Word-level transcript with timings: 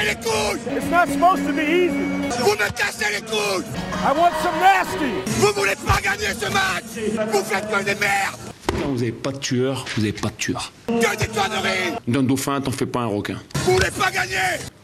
cassez 0.00 0.08
les 0.08 0.14
couilles 0.16 0.76
It's 0.76 0.90
not 0.90 1.06
supposed 1.12 1.46
to 1.46 1.52
be 1.52 1.60
easy. 1.60 2.40
Vous 2.42 2.52
me 2.52 2.70
cassez 2.76 3.04
les 3.12 3.20
couilles 3.22 3.64
I 4.02 4.12
want 4.16 4.32
some 4.42 4.58
nasty. 4.60 5.12
Vous 5.38 5.52
voulez 5.54 5.74
pas 5.86 6.00
gagner 6.02 6.32
ce 6.38 6.46
match 6.52 7.28
Vous 7.32 7.44
faites 7.44 7.68
que 7.70 7.84
des 7.84 7.94
merdes 7.94 8.36
Quand 8.80 8.88
vous 8.88 8.94
n'avez 8.98 9.12
pas 9.12 9.32
de 9.32 9.38
tueur, 9.38 9.84
vous 9.94 10.02
n'avez 10.02 10.12
pas 10.12 10.28
de 10.28 10.34
tueur. 10.34 10.72
Que 10.86 11.16
des 11.16 11.26
conneries 11.26 11.96
D'un 12.08 12.22
dauphin, 12.22 12.60
t'en 12.60 12.70
fais 12.70 12.86
pas 12.86 13.00
un 13.00 13.06
requin. 13.06 13.38
Vous 13.64 13.74
voulez 13.74 13.90
pas 13.90 14.10
gagner 14.10 14.36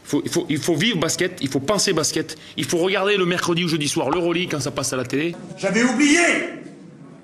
Faut- 0.03 0.21
il, 0.23 0.31
faut, 0.31 0.45
il 0.49 0.57
faut 0.59 0.75
vivre 0.75 0.97
basket, 0.99 1.37
il 1.41 1.49
faut 1.49 1.59
penser 1.59 1.91
basket, 1.93 2.37
il 2.55 2.63
faut 2.65 2.77
regarder 2.77 3.17
le 3.17 3.25
mercredi 3.25 3.65
ou 3.65 3.67
jeudi 3.67 3.89
soir 3.89 4.09
l'Euroleague 4.09 4.49
quand 4.51 4.61
ça 4.61 4.71
passe 4.71 4.93
à 4.93 4.97
la 4.97 5.03
télé. 5.03 5.35
J'avais 5.57 5.83
oublié 5.83 6.19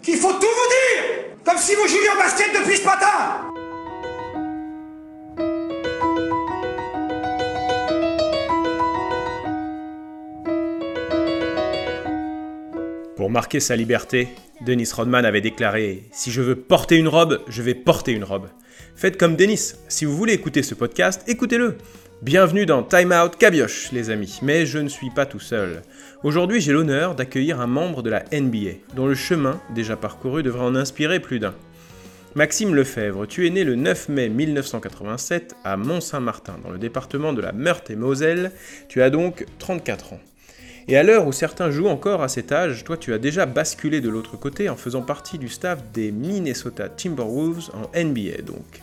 qu'il 0.01 0.17
faut 0.17 0.33
tout 0.33 0.39
vous 0.41 0.45
dire 0.47 1.23
Comme 1.45 1.57
si 1.57 1.75
vous 1.75 1.87
jouiez 1.87 2.09
au 2.13 2.17
basket 2.17 2.47
depuis 2.59 2.77
ce 2.77 2.83
matin 2.85 3.52
Pour 13.23 13.31
marquer 13.31 13.61
sa 13.61 13.77
liberté, 13.77 14.27
Dennis 14.65 14.91
Rodman 14.93 15.23
avait 15.23 15.39
déclaré 15.39 16.03
Si 16.11 16.29
je 16.29 16.41
veux 16.41 16.57
porter 16.57 16.97
une 16.97 17.07
robe, 17.07 17.39
je 17.47 17.61
vais 17.61 17.73
porter 17.73 18.11
une 18.11 18.25
robe. 18.25 18.49
Faites 18.97 19.17
comme 19.17 19.37
Dennis. 19.37 19.75
Si 19.87 20.03
vous 20.03 20.17
voulez 20.17 20.33
écouter 20.33 20.61
ce 20.61 20.75
podcast, 20.75 21.23
écoutez-le. 21.29 21.77
Bienvenue 22.21 22.65
dans 22.65 22.83
Time 22.83 23.13
Out 23.13 23.37
Cabioche, 23.37 23.93
les 23.93 24.09
amis. 24.09 24.39
Mais 24.41 24.65
je 24.65 24.77
ne 24.77 24.89
suis 24.89 25.09
pas 25.09 25.25
tout 25.25 25.39
seul. 25.39 25.83
Aujourd'hui, 26.25 26.59
j'ai 26.59 26.73
l'honneur 26.73 27.15
d'accueillir 27.15 27.61
un 27.61 27.67
membre 27.67 28.03
de 28.03 28.09
la 28.09 28.25
NBA, 28.33 28.71
dont 28.93 29.07
le 29.07 29.15
chemin, 29.15 29.61
déjà 29.73 29.95
parcouru, 29.95 30.43
devrait 30.43 30.65
en 30.65 30.75
inspirer 30.75 31.21
plus 31.21 31.39
d'un. 31.39 31.55
Maxime 32.35 32.75
Lefebvre, 32.75 33.25
tu 33.25 33.47
es 33.47 33.51
né 33.51 33.63
le 33.63 33.75
9 33.75 34.09
mai 34.09 34.27
1987 34.27 35.55
à 35.63 35.77
Mont-Saint-Martin, 35.77 36.55
dans 36.61 36.71
le 36.71 36.77
département 36.77 37.31
de 37.31 37.41
la 37.41 37.53
Meurthe-et-Moselle. 37.53 38.51
Tu 38.89 39.01
as 39.01 39.09
donc 39.09 39.45
34 39.59 40.11
ans. 40.11 40.19
Et 40.87 40.97
à 40.97 41.03
l'heure 41.03 41.27
où 41.27 41.31
certains 41.31 41.71
jouent 41.71 41.87
encore 41.87 42.23
à 42.23 42.27
cet 42.27 42.51
âge, 42.51 42.83
toi 42.83 42.97
tu 42.97 43.13
as 43.13 43.17
déjà 43.17 43.45
basculé 43.45 44.01
de 44.01 44.09
l'autre 44.09 44.35
côté 44.37 44.67
en 44.67 44.75
faisant 44.75 45.01
partie 45.01 45.37
du 45.37 45.47
staff 45.47 45.79
des 45.93 46.11
Minnesota 46.11 46.89
Timberwolves 46.89 47.69
en 47.73 47.89
NBA 47.97 48.41
donc. 48.45 48.81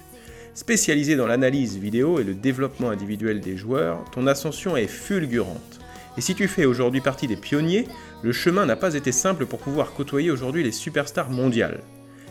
Spécialisé 0.55 1.15
dans 1.15 1.27
l'analyse 1.27 1.77
vidéo 1.77 2.19
et 2.19 2.25
le 2.25 2.35
développement 2.35 2.91
individuel 2.91 3.41
des 3.41 3.57
joueurs, 3.57 4.05
ton 4.13 4.27
ascension 4.27 4.77
est 4.77 4.87
fulgurante. 4.87 5.81
Et 6.17 6.23
si 6.23 6.35
tu 6.35 6.49
fais 6.49 6.65
aujourd'hui 6.65 7.01
partie 7.01 7.27
des 7.27 7.37
pionniers, 7.37 7.87
le 8.23 8.33
chemin 8.33 8.67
n'a 8.67 8.77
pas 8.77 8.95
été 8.95 9.13
simple 9.13 9.47
pour 9.47 9.59
pouvoir 9.59 9.93
côtoyer 9.93 10.31
aujourd'hui 10.31 10.63
les 10.63 10.73
superstars 10.73 11.31
mondiales. 11.31 11.81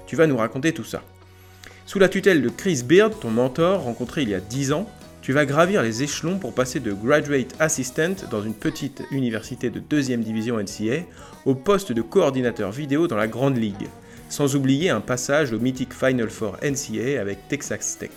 Tu 0.06 0.16
vas 0.16 0.28
nous 0.28 0.38
raconter 0.38 0.74
tout 0.74 0.84
ça. 0.84 1.02
Sous 1.86 2.00
la 2.00 2.10
tutelle 2.10 2.42
de 2.42 2.50
Chris 2.50 2.84
Beard, 2.84 3.20
ton 3.20 3.30
mentor, 3.30 3.84
rencontré 3.84 4.24
il 4.24 4.30
y 4.30 4.36
a 4.36 4.40
10 4.40 4.74
ans, 4.74 4.90
tu 5.22 5.34
vas 5.34 5.46
gravir 5.46 5.84
les 5.84 6.02
échelons 6.02 6.40
pour 6.40 6.54
passer 6.54 6.80
de 6.80 6.94
graduate 6.94 7.56
assistant 7.60 8.16
dans 8.32 8.42
une 8.42 8.54
petite 8.54 9.04
université 9.12 9.70
de 9.70 9.80
deuxième 9.80 10.24
division 10.24 10.58
NCA 10.58 11.04
au 11.46 11.56
poste 11.56 11.92
de 11.92 12.02
coordinateur 12.02 12.72
vidéo 12.72 13.08
dans 13.08 13.18
la 13.18 13.28
Grande 13.28 13.58
Ligue, 13.58 13.90
sans 14.30 14.56
oublier 14.56 14.90
un 14.90 15.02
passage 15.02 15.52
au 15.52 15.60
mythique 15.60 15.94
Final 15.94 16.30
Four 16.30 16.58
NCA 16.64 17.20
avec 17.20 17.48
Texas 17.50 17.98
Tech. 18.00 18.12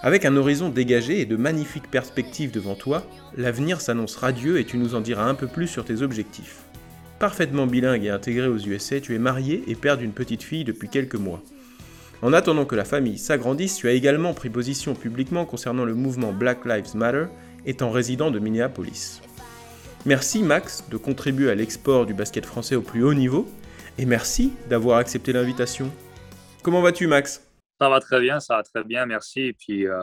Avec 0.00 0.24
un 0.24 0.36
horizon 0.36 0.70
dégagé 0.70 1.20
et 1.20 1.26
de 1.26 1.36
magnifiques 1.36 1.90
perspectives 1.90 2.52
devant 2.52 2.74
toi, 2.74 3.04
l'avenir 3.36 3.80
s'annonce 3.80 4.16
radieux 4.16 4.58
et 4.58 4.64
tu 4.64 4.78
nous 4.78 4.94
en 4.94 5.00
diras 5.00 5.24
un 5.24 5.34
peu 5.34 5.46
plus 5.46 5.66
sur 5.66 5.84
tes 5.84 6.02
objectifs. 6.02 6.60
Parfaitement 7.18 7.66
bilingue 7.66 8.04
et 8.04 8.10
intégré 8.10 8.46
aux 8.46 8.58
USA, 8.58 9.00
tu 9.00 9.14
es 9.14 9.18
marié 9.18 9.64
et 9.66 9.74
père 9.74 9.98
d'une 9.98 10.12
petite 10.12 10.44
fille 10.44 10.64
depuis 10.64 10.88
quelques 10.88 11.16
mois. 11.16 11.42
En 12.20 12.32
attendant 12.32 12.64
que 12.64 12.74
la 12.74 12.84
famille 12.84 13.16
s'agrandisse, 13.16 13.76
tu 13.76 13.88
as 13.88 13.92
également 13.92 14.34
pris 14.34 14.50
position 14.50 14.94
publiquement 14.94 15.44
concernant 15.44 15.84
le 15.84 15.94
mouvement 15.94 16.32
Black 16.32 16.64
Lives 16.64 16.96
Matter, 16.96 17.26
étant 17.64 17.90
résident 17.90 18.30
de 18.30 18.40
Minneapolis. 18.40 19.20
Merci 20.04 20.42
Max 20.42 20.84
de 20.90 20.96
contribuer 20.96 21.50
à 21.50 21.54
l'export 21.54 22.06
du 22.06 22.14
basket 22.14 22.44
français 22.44 22.74
au 22.74 22.82
plus 22.82 23.04
haut 23.04 23.14
niveau, 23.14 23.46
et 23.98 24.04
merci 24.04 24.52
d'avoir 24.68 24.98
accepté 24.98 25.32
l'invitation. 25.32 25.90
Comment 26.62 26.82
vas-tu 26.82 27.06
Max? 27.06 27.47
Ça 27.80 27.88
va 27.88 28.00
très 28.00 28.20
bien, 28.20 28.40
ça 28.40 28.56
va 28.56 28.62
très 28.64 28.82
bien, 28.82 29.06
merci. 29.06 29.40
Et 29.40 29.52
puis, 29.52 29.86
euh, 29.86 29.94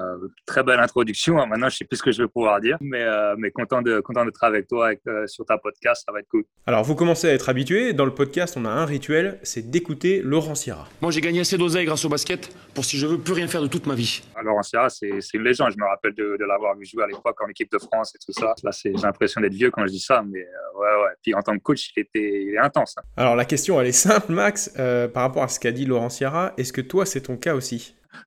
très 0.45 0.63
belle 0.63 0.79
introduction. 0.79 1.39
hein. 1.41 1.45
Maintenant, 1.45 1.67
je 1.67 1.75
sais 1.75 1.85
plus 1.85 1.97
ce 1.97 2.03
que 2.03 2.11
je 2.11 2.21
vais 2.23 2.27
pouvoir 2.29 2.61
dire, 2.61 2.77
mais, 2.79 3.01
euh, 3.03 3.35
mais 3.37 3.51
content 3.51 3.81
de 3.81 3.99
content 3.99 4.23
d'être 4.23 4.43
avec 4.43 4.67
toi 4.67 4.87
avec, 4.87 5.01
euh, 5.07 5.27
sur 5.27 5.45
ta 5.45 5.57
podcast, 5.57 6.03
ça 6.05 6.13
va 6.13 6.19
être 6.19 6.27
cool. 6.29 6.43
Alors 6.67 6.83
vous 6.83 6.95
commencez 6.95 7.27
à 7.29 7.33
être 7.33 7.49
habitué, 7.49 7.93
dans 7.93 8.05
le 8.05 8.13
podcast 8.13 8.55
on 8.57 8.65
a 8.65 8.69
un 8.69 8.85
rituel, 8.85 9.39
c'est 9.43 9.69
d'écouter 9.69 10.21
Laurent 10.23 10.55
Sierra. 10.55 10.87
Moi 11.01 11.11
j'ai 11.11 11.21
gagné 11.21 11.41
assez 11.41 11.57
d'oseille 11.57 11.85
grâce 11.85 12.05
au 12.05 12.09
basket 12.09 12.49
pour 12.73 12.85
si 12.85 12.97
je 12.97 13.05
veux 13.07 13.17
plus 13.17 13.33
rien 13.33 13.47
faire 13.47 13.61
de 13.61 13.67
toute 13.67 13.85
ma 13.87 13.95
vie. 13.95 14.21
Alors, 14.35 14.63
Sierra, 14.63 14.89
c'est 14.89 15.19
c'est 15.19 15.37
une 15.37 15.43
légende. 15.43 15.71
Je 15.71 15.77
me 15.77 15.87
rappelle 15.87 16.13
de, 16.13 16.37
de 16.39 16.45
l'avoir 16.45 16.75
vu 16.77 16.85
jouer 16.85 17.03
à 17.03 17.07
l'époque 17.07 17.39
en 17.41 17.47
équipe 17.49 17.71
de 17.71 17.77
France 17.79 18.13
et 18.15 18.19
tout 18.25 18.31
ça. 18.33 18.53
Là, 18.63 18.71
c'est- 18.71 18.93
j'ai 18.95 19.01
l'impression 19.03 19.41
d'être 19.41 19.53
vieux 19.53 19.69
quand 19.71 19.85
je 19.85 19.91
dis 19.91 19.99
ça, 19.99 20.23
mais 20.25 20.39
euh, 20.39 20.79
ouais, 20.79 21.03
ouais. 21.03 21.11
Puis 21.21 21.33
en 21.33 21.41
tant 21.41 21.53
que 21.57 21.61
coach, 21.61 21.91
il 21.95 22.01
était 22.01 22.43
il 22.47 22.53
est 22.55 22.57
intense. 22.57 22.95
hein. 22.97 23.01
Alors 23.17 23.35
la 23.35 23.45
question 23.45 23.79
elle 23.81 23.87
est 23.87 23.91
simple 23.91 24.31
Max, 24.31 24.71
euh, 24.79 25.07
par 25.07 25.23
rapport 25.23 25.43
à 25.43 25.47
ce 25.49 25.59
qu'a 25.59 25.71
dit 25.73 25.85
Laurent 25.85 26.09
Sierra, 26.09 26.53
est-ce 26.57 26.71
que 26.71 26.81
toi 26.81 27.05
c'est 27.05 27.21
ton 27.21 27.35
cas 27.37 27.53
aussi 27.55 27.64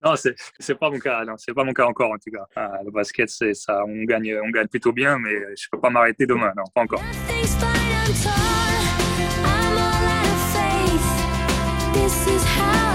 Non, 0.04 0.16
c'est 0.16 0.34
c'est 0.58 0.74
pas 0.74 0.90
mon 0.90 0.98
cas. 0.98 1.24
Non, 1.24 1.34
c'est 1.38 1.54
pas 1.54 1.64
mon 1.64 1.72
cas 1.72 1.86
encore 1.86 2.12
en 2.12 2.18
tout 2.18 2.30
cas. 2.30 2.46
Ah, 2.56 2.78
le 2.84 2.90
basket, 2.90 3.28
c'est 3.30 3.54
ça. 3.54 3.84
On 3.86 4.04
gagne, 4.04 4.38
on 4.44 4.50
gagne 4.50 4.68
plutôt 4.68 4.92
bien, 4.92 5.18
mais 5.18 5.56
je 5.56 5.66
peux 5.70 5.80
pas 5.80 5.90
m'arrêter 5.90 6.26
demain. 6.26 6.52
Non, 6.56 6.64
pas 6.74 6.82
encore. 6.82 7.02
This 11.94 12.28
is 12.28 12.44
how. 12.44 12.87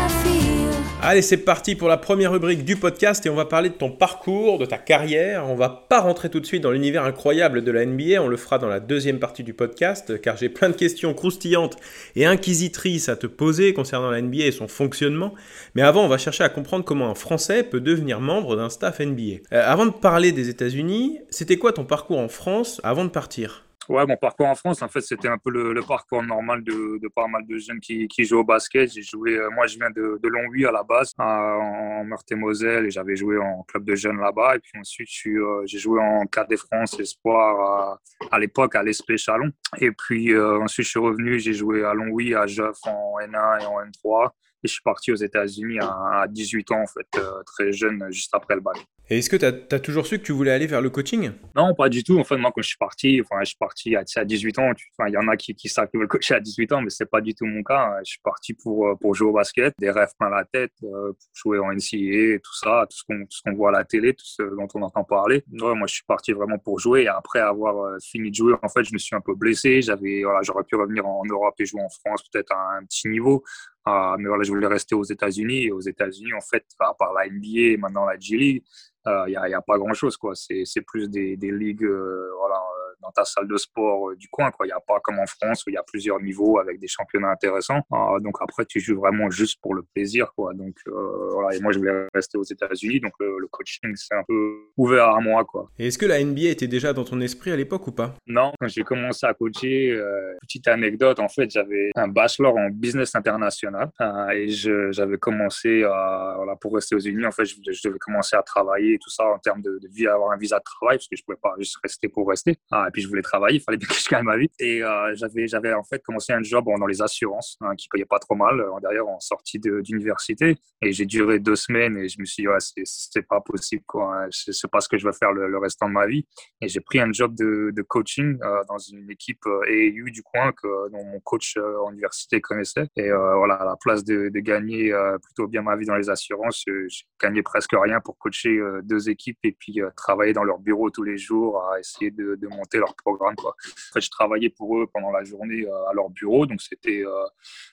Allez, 1.05 1.21
c'est 1.21 1.35
parti 1.35 1.75
pour 1.75 1.89
la 1.89 1.97
première 1.97 2.31
rubrique 2.31 2.63
du 2.63 2.77
podcast 2.77 3.25
et 3.25 3.29
on 3.29 3.35
va 3.35 3.43
parler 3.43 3.67
de 3.67 3.73
ton 3.73 3.91
parcours, 3.91 4.57
de 4.57 4.65
ta 4.65 4.77
carrière. 4.77 5.45
On 5.49 5.55
va 5.55 5.67
pas 5.67 5.99
rentrer 5.99 6.29
tout 6.29 6.39
de 6.39 6.45
suite 6.45 6.63
dans 6.63 6.71
l'univers 6.71 7.03
incroyable 7.03 7.61
de 7.61 7.71
la 7.73 7.85
NBA, 7.85 8.21
on 8.21 8.29
le 8.29 8.37
fera 8.37 8.57
dans 8.57 8.69
la 8.69 8.79
deuxième 8.79 9.19
partie 9.19 9.43
du 9.43 9.53
podcast 9.53 10.21
car 10.21 10.37
j'ai 10.37 10.47
plein 10.47 10.69
de 10.69 10.77
questions 10.77 11.13
croustillantes 11.13 11.75
et 12.15 12.25
inquisitrices 12.25 13.09
à 13.09 13.17
te 13.17 13.27
poser 13.27 13.73
concernant 13.73 14.11
la 14.11 14.21
NBA 14.21 14.45
et 14.45 14.51
son 14.53 14.69
fonctionnement. 14.69 15.33
Mais 15.75 15.81
avant, 15.81 16.05
on 16.05 16.07
va 16.07 16.17
chercher 16.17 16.45
à 16.45 16.49
comprendre 16.49 16.85
comment 16.85 17.09
un 17.09 17.15
Français 17.15 17.63
peut 17.63 17.81
devenir 17.81 18.21
membre 18.21 18.55
d'un 18.55 18.69
staff 18.69 19.01
NBA. 19.01 19.41
Euh, 19.51 19.61
avant 19.65 19.85
de 19.85 19.91
parler 19.91 20.31
des 20.31 20.47
États-Unis, 20.47 21.19
c'était 21.29 21.57
quoi 21.57 21.73
ton 21.73 21.83
parcours 21.83 22.19
en 22.19 22.29
France 22.29 22.79
avant 22.81 23.03
de 23.03 23.09
partir? 23.09 23.62
Ouais, 23.89 24.05
mon 24.05 24.15
parcours 24.15 24.47
en 24.47 24.55
France, 24.55 24.81
en 24.81 24.87
fait, 24.87 25.01
c'était 25.01 25.27
un 25.27 25.37
peu 25.37 25.49
le, 25.49 25.81
parcours 25.81 26.23
normal 26.23 26.63
de, 26.63 27.05
pas 27.13 27.27
mal 27.27 27.45
de 27.45 27.57
jeunes 27.57 27.79
qui, 27.79 28.07
jouent 28.23 28.39
au 28.39 28.43
basket. 28.43 28.91
J'ai 28.93 29.01
joué, 29.01 29.37
euh, 29.37 29.49
moi, 29.49 29.67
je 29.67 29.77
viens 29.77 29.89
de, 29.89 30.19
de 30.21 30.29
Longwy 30.29 30.65
à 30.65 30.71
la 30.71 30.83
base, 30.83 31.13
en 31.17 32.03
Meurthe-et-Moselle, 32.05 32.85
et 32.85 32.91
j'avais 32.91 33.15
joué 33.15 33.37
en 33.37 33.63
club 33.63 33.83
de 33.83 33.95
jeunes 33.95 34.19
là-bas. 34.19 34.55
Et 34.55 34.59
puis 34.59 34.79
ensuite, 34.79 35.09
euh, 35.27 35.63
j'ai 35.65 35.79
joué 35.79 36.01
en 36.01 36.25
4 36.25 36.47
des 36.47 36.57
France 36.57 36.97
Espoir 36.99 37.99
à, 38.31 38.39
l'époque 38.39 38.75
à 38.75 38.83
l'ESP 38.83 39.17
Chalon. 39.17 39.51
Et 39.79 39.91
puis 39.91 40.31
euh, 40.31 40.61
ensuite, 40.61 40.85
je 40.85 40.91
suis 40.91 40.99
revenu, 40.99 41.39
j'ai 41.39 41.53
joué 41.53 41.83
à 41.83 41.93
Longwy, 41.93 42.35
à 42.35 42.47
Jeff 42.47 42.77
en 42.85 43.15
N1 43.19 43.63
et 43.63 43.65
en 43.65 43.81
N3. 43.81 44.29
Et 44.63 44.67
je 44.69 44.73
suis 44.73 44.81
parti 44.81 45.11
aux 45.11 45.15
États-Unis 45.15 45.79
à, 45.81 46.21
à 46.21 46.27
18 46.29 46.71
ans, 46.71 46.81
en 46.81 46.87
fait, 46.87 47.21
très 47.45 47.73
jeune, 47.73 48.05
juste 48.11 48.33
après 48.33 48.55
le 48.55 48.61
bac. 48.61 48.77
Est-ce 49.17 49.29
que 49.29 49.35
tu 49.35 49.45
as, 49.45 49.79
toujours 49.79 50.07
su 50.07 50.17
que 50.17 50.23
tu 50.23 50.31
voulais 50.31 50.51
aller 50.51 50.65
vers 50.65 50.81
le 50.81 50.89
coaching? 50.89 51.31
Non, 51.55 51.75
pas 51.75 51.87
du 51.87 52.03
tout. 52.03 52.17
En 52.17 52.23
fait, 52.23 52.37
moi, 52.37 52.51
quand 52.53 52.61
je 52.61 52.67
suis 52.67 52.77
parti, 52.77 53.21
je 53.41 53.45
suis 53.45 53.57
parti 53.57 53.95
à, 53.95 54.03
tu 54.03 54.13
sais, 54.13 54.19
à 54.19 54.25
18 54.25 54.59
ans. 54.59 54.71
Enfin, 54.97 55.09
il 55.09 55.13
y 55.13 55.17
en 55.17 55.27
a 55.27 55.37
qui, 55.37 55.53
qui 55.53 55.69
savent 55.69 55.87
qu'ils 55.89 55.99
veulent 55.99 56.07
coacher 56.07 56.35
à 56.35 56.39
18 56.39 56.71
ans, 56.73 56.81
mais 56.81 56.89
c'est 56.89 57.09
pas 57.09 57.21
du 57.21 57.35
tout 57.35 57.45
mon 57.45 57.61
cas. 57.63 57.93
Je 57.99 58.11
suis 58.11 58.21
parti 58.23 58.53
pour, 58.53 58.87
euh, 58.87 59.13
jouer 59.13 59.27
au 59.27 59.33
basket, 59.33 59.73
des 59.77 59.91
rêves 59.91 60.11
plein 60.17 60.29
la 60.29 60.45
tête, 60.45 60.71
euh, 60.83 61.11
pour 61.13 61.29
jouer 61.33 61.59
en 61.59 61.71
NCAA, 61.71 62.39
tout 62.39 62.55
ça, 62.55 62.87
tout 62.89 62.97
ce 63.29 63.41
qu'on 63.43 63.55
voit 63.55 63.69
à 63.69 63.73
la 63.73 63.83
télé, 63.83 64.13
tout 64.13 64.25
ce 64.25 64.41
dont 64.43 64.67
on 64.73 64.81
entend 64.81 65.03
parler. 65.03 65.43
Moi, 65.51 65.75
je 65.87 65.93
suis 65.93 66.05
parti 66.05 66.31
vraiment 66.31 66.57
pour 66.57 66.79
jouer. 66.79 67.07
Après 67.07 67.39
avoir 67.39 67.77
euh, 67.77 67.97
fini 68.01 68.31
de 68.31 68.35
jouer, 68.35 68.55
en 68.61 68.69
fait, 68.69 68.83
je 68.83 68.93
me 68.93 68.97
suis 68.97 69.15
un 69.15 69.21
peu 69.21 69.35
blessé. 69.35 69.81
J'avais, 69.81 70.23
voilà, 70.23 70.39
j'aurais 70.41 70.63
pu 70.63 70.75
revenir 70.75 71.05
en 71.05 71.23
Europe 71.25 71.55
et 71.59 71.65
jouer 71.65 71.81
en 71.81 71.89
France, 71.89 72.23
peut-être 72.31 72.51
à 72.51 72.77
un 72.77 72.85
petit 72.85 73.07
niveau. 73.07 73.43
Ah, 73.85 74.15
mais 74.17 74.27
voilà, 74.27 74.43
je 74.43 74.49
voulais 74.49 74.67
rester 74.67 74.95
aux 74.95 75.03
États-Unis. 75.03 75.65
Et 75.65 75.71
aux 75.71 75.81
États-Unis, 75.81 76.33
en 76.33 76.41
fait, 76.41 76.65
à 76.79 76.93
part 76.97 77.13
la 77.13 77.27
NBA 77.27 77.77
maintenant 77.79 78.05
la 78.05 78.17
G 78.17 78.37
League, 78.37 78.63
il 79.05 79.29
n'y 79.29 79.35
a, 79.53 79.57
a 79.57 79.61
pas 79.61 79.77
grand-chose. 79.77 80.17
quoi. 80.17 80.33
C'est 80.35 80.81
plus 80.85 81.09
des, 81.09 81.37
des 81.37 81.51
ligues 81.51 81.83
euh, 81.83 82.29
voilà, 82.39 82.55
euh, 82.55 82.72
dans 83.03 83.11
ta 83.11 83.25
salle 83.25 83.47
de 83.47 83.57
sport 83.57 84.09
euh, 84.09 84.15
du 84.15 84.27
coin. 84.29 84.51
Il 84.63 84.67
n'y 84.67 84.71
a 84.71 84.79
pas 84.79 84.99
comme 85.03 85.19
en 85.19 85.25
France 85.25 85.65
où 85.65 85.69
il 85.69 85.73
y 85.73 85.77
a 85.77 85.83
plusieurs 85.83 86.19
niveaux 86.21 86.59
avec 86.59 86.79
des 86.79 86.87
championnats 86.87 87.31
intéressants. 87.31 87.81
Ah, 87.91 88.15
donc 88.21 88.37
après, 88.41 88.65
tu 88.65 88.79
joues 88.79 88.97
vraiment 88.99 89.29
juste 89.29 89.59
pour 89.61 89.75
le 89.75 89.83
plaisir. 89.93 90.31
Quoi. 90.35 90.53
Donc, 90.53 90.75
euh, 90.87 91.29
voilà. 91.33 91.55
Et 91.55 91.59
moi, 91.59 91.71
je 91.71 91.79
voulais 91.79 92.07
rester 92.13 92.37
aux 92.37 92.43
États-Unis. 92.43 92.99
Donc 92.99 93.13
le, 93.19 93.37
le 93.39 93.47
coaching, 93.47 93.93
c'est 93.95 94.15
un 94.15 94.23
peu 94.27 94.55
ouvert 94.77 95.09
à 95.09 95.19
moi. 95.19 95.43
Quoi. 95.45 95.69
Et 95.79 95.87
est-ce 95.87 95.97
que 95.97 96.05
la 96.05 96.23
NBA 96.23 96.49
était 96.49 96.67
déjà 96.67 96.93
dans 96.93 97.03
ton 97.03 97.19
esprit 97.21 97.51
à 97.51 97.55
l'époque 97.55 97.87
ou 97.87 97.91
pas? 97.91 98.15
Non, 98.27 98.53
quand 98.59 98.67
j'ai 98.67 98.83
commencé 98.83 99.25
à 99.25 99.33
coacher, 99.33 99.91
euh, 99.91 100.33
petite 100.41 100.67
anecdote, 100.67 101.19
en 101.19 101.27
fait, 101.27 101.49
j'avais 101.49 101.91
un 101.95 102.07
bachelor 102.07 102.55
en 102.55 102.69
business 102.69 103.15
international 103.15 103.91
euh, 104.01 104.29
et 104.29 104.49
j'avais 104.49 105.17
commencé 105.17 105.83
à, 105.83 106.33
voilà, 106.37 106.55
pour 106.55 106.75
rester 106.75 106.95
aux 106.95 106.99
Unis, 106.99 107.25
en 107.25 107.31
fait, 107.31 107.45
je, 107.45 107.55
je 107.55 107.87
devais 107.87 107.99
commencer 107.99 108.35
à 108.35 108.43
travailler 108.43 108.93
et 108.93 108.99
tout 108.99 109.09
ça 109.09 109.25
en 109.25 109.39
termes 109.39 109.61
de, 109.61 109.79
de 109.81 109.87
vie, 109.87 110.07
avoir 110.07 110.31
un 110.31 110.37
visa 110.37 110.57
de 110.59 110.63
travail 110.63 110.97
parce 110.97 111.07
que 111.07 111.15
je 111.15 111.23
pouvais 111.23 111.39
pas 111.41 111.53
juste 111.57 111.77
rester 111.83 112.07
pour 112.07 112.27
rester. 112.29 112.57
Ah, 112.71 112.87
puis 112.93 113.01
je 113.01 113.09
voulais 113.09 113.21
travailler, 113.21 113.57
il 113.57 113.61
fallait 113.61 113.77
bien 113.77 113.87
que 113.87 113.95
je 113.95 114.07
gagne 114.09 114.23
ma 114.23 114.37
vie. 114.37 114.49
Et 114.59 114.83
euh, 114.83 115.13
j'avais, 115.15 115.73
en 115.73 115.83
fait 115.83 116.01
commencé 116.03 116.31
un 116.31 116.43
job 116.43 116.65
dans 116.65 116.85
les 116.85 117.01
assurances, 117.01 117.57
hein, 117.61 117.75
qui 117.75 117.89
payait 117.89 118.05
pas 118.05 118.19
trop 118.19 118.35
mal, 118.35 118.59
euh, 118.61 118.79
d'ailleurs 118.81 119.09
en 119.09 119.19
sortie 119.19 119.59
d'université. 119.59 120.57
Et 120.81 120.93
j'ai 120.93 121.05
duré 121.05 121.39
deux 121.39 121.55
semaines 121.55 121.97
et 121.97 122.07
je 122.07 122.19
me 122.19 122.25
suis 122.25 122.43
dit, 122.43 122.47
ouais, 122.47 122.57
c'est, 122.59 123.21
pas 123.27 123.41
possible, 123.41 123.83
quoi. 123.85 124.23
hein. 124.23 124.27
C'est, 124.31 124.69
pas 124.69 124.79
ce 124.79 124.87
que 124.87 124.97
je 124.97 125.05
veux 125.05 125.11
faire 125.11 125.33
le, 125.33 125.49
le 125.49 125.57
restant 125.57 125.87
de 125.87 125.93
ma 125.93 126.05
vie. 126.05 126.25
Et 126.61 126.67
j'ai 126.67 126.79
pris 126.79 126.99
un 126.99 127.11
job 127.11 127.35
de, 127.35 127.71
de 127.75 127.81
coaching 127.81 128.37
euh, 128.43 128.63
dans 128.67 128.77
une 128.77 129.09
équipe 129.09 129.45
AAU 129.45 130.09
du 130.11 130.21
coin 130.23 130.51
que 130.51 130.89
dont 130.91 131.03
mon 131.03 131.19
coach 131.19 131.57
en 131.57 131.91
université 131.91 132.39
connaissait. 132.41 132.87
Et 132.95 133.09
voilà, 133.11 133.55
à 133.55 133.65
la 133.65 133.75
place 133.75 134.03
de, 134.03 134.29
de 134.29 134.39
gagner 134.39 134.93
plutôt 135.23 135.47
bien 135.47 135.61
ma 135.61 135.75
vie 135.75 135.85
dans 135.85 135.95
les 135.95 136.09
assurances, 136.09 136.63
j'ai 136.65 137.05
gagné 137.21 137.41
presque 137.41 137.73
rien 137.73 137.99
pour 137.99 138.17
coacher 138.17 138.59
deux 138.83 139.09
équipes 139.09 139.39
et 139.43 139.51
puis 139.51 139.79
travailler 139.95 140.33
dans 140.33 140.43
leur 140.43 140.59
bureau 140.59 140.89
tous 140.89 141.03
les 141.03 141.17
jours 141.17 141.63
à 141.71 141.79
essayer 141.79 142.11
de 142.11 142.47
monter 142.47 142.79
programme. 142.95 143.35
Quoi. 143.35 143.55
Je 143.95 144.09
travaillais 144.09 144.49
pour 144.49 144.77
eux 144.77 144.87
pendant 144.91 145.11
la 145.11 145.23
journée 145.23 145.65
euh, 145.65 145.89
à 145.89 145.93
leur 145.93 146.09
bureau, 146.09 146.45
donc 146.45 146.61
c'était 146.61 147.03
euh, 147.05 147.25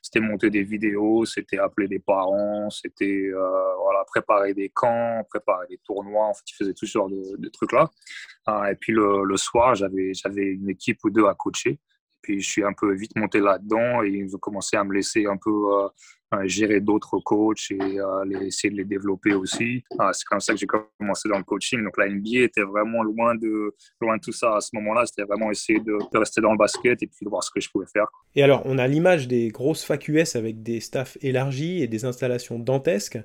c'était 0.03 0.21
monter 0.21 0.51
des 0.51 0.63
vidéos, 0.63 1.25
c'était 1.25 1.59
appeler 1.59 1.89
des 1.89 1.99
parents, 1.99 2.71
c'était 2.71 3.31
euh, 3.33 3.75
voilà, 3.83 4.05
préparer 4.07 4.55
des 4.55 4.69
camps, 4.69 5.25
préparer 5.29 5.67
des 5.69 5.79
tournois. 5.79 6.27
En 6.27 6.35
fait, 6.35 6.45
ils 6.49 6.55
faisaient 6.55 6.75
tout 6.75 6.87
ce 6.87 6.93
genre 6.93 7.11
de, 7.11 7.49
trucs-là. 7.49 7.91
Et 8.71 8.75
puis 8.75 8.93
le, 8.93 9.37
soir, 9.37 9.75
j'avais 9.75 10.13
une 10.35 10.69
équipe 10.69 10.99
ou 11.05 11.11
deux 11.11 11.27
à 11.27 11.35
coacher. 11.35 11.79
Puis 12.23 12.41
je 12.41 12.51
suis 12.51 12.65
un 12.65 12.73
peu 12.73 12.93
vite 12.95 13.17
monté 13.17 13.41
là-dedans 13.41 14.03
et 14.03 14.09
ils 14.09 14.37
ont 14.37 14.39
commencé 14.39 14.77
à 14.77 14.85
me 14.85 14.93
laisser 14.93 15.27
un 15.27 15.37
peu 15.37 15.89
gérer 16.45 16.81
d'autres 16.81 17.19
coachs 17.19 17.71
et 17.71 18.01
euh, 18.01 18.25
les, 18.25 18.47
essayer 18.47 18.71
de 18.71 18.77
les 18.77 18.85
développer 18.85 19.35
aussi. 19.35 19.83
Ah, 19.99 20.11
c'est 20.13 20.25
comme 20.25 20.41
ça 20.41 20.53
que 20.53 20.59
j'ai 20.59 20.67
commencé 20.67 21.29
dans 21.29 21.39
le 21.39 21.45
coaching. 21.45 21.83
Donc 21.83 21.97
la 21.99 22.09
NBA 22.09 22.45
était 22.45 22.63
vraiment 22.63 23.03
loin 23.03 23.35
de, 23.35 23.75
loin 24.01 24.17
de 24.17 24.23
tout 24.23 24.33
ça 24.33 24.57
à 24.57 24.61
ce 24.61 24.71
moment-là. 24.75 25.07
C'était 25.07 25.25
vraiment 25.25 25.51
essayer 25.51 25.81
de, 25.81 25.99
de 26.13 26.19
rester 26.19 26.41
dans 26.41 26.53
le 26.53 26.59
basket 26.59 27.03
et 27.03 27.07
puis 27.07 27.25
de 27.25 27.29
voir 27.29 27.43
ce 27.43 27.51
que 27.51 27.61
je 27.61 27.69
pouvais 27.71 27.87
faire. 27.93 28.07
Et 28.37 28.43
alors, 28.43 28.63
on 28.65 28.79
a 28.79 28.87
l'image 28.87 29.29
des 29.29 29.49
grosses 29.49 29.85
fac 29.85 30.07
US 30.09 30.37
avec 30.37 30.63
des 30.63 30.81
staffs 30.81 31.19
élargis 31.21 31.83
et 31.83 31.89
des 31.89 32.05
installations 32.05 32.59
dantesques, 32.59 33.19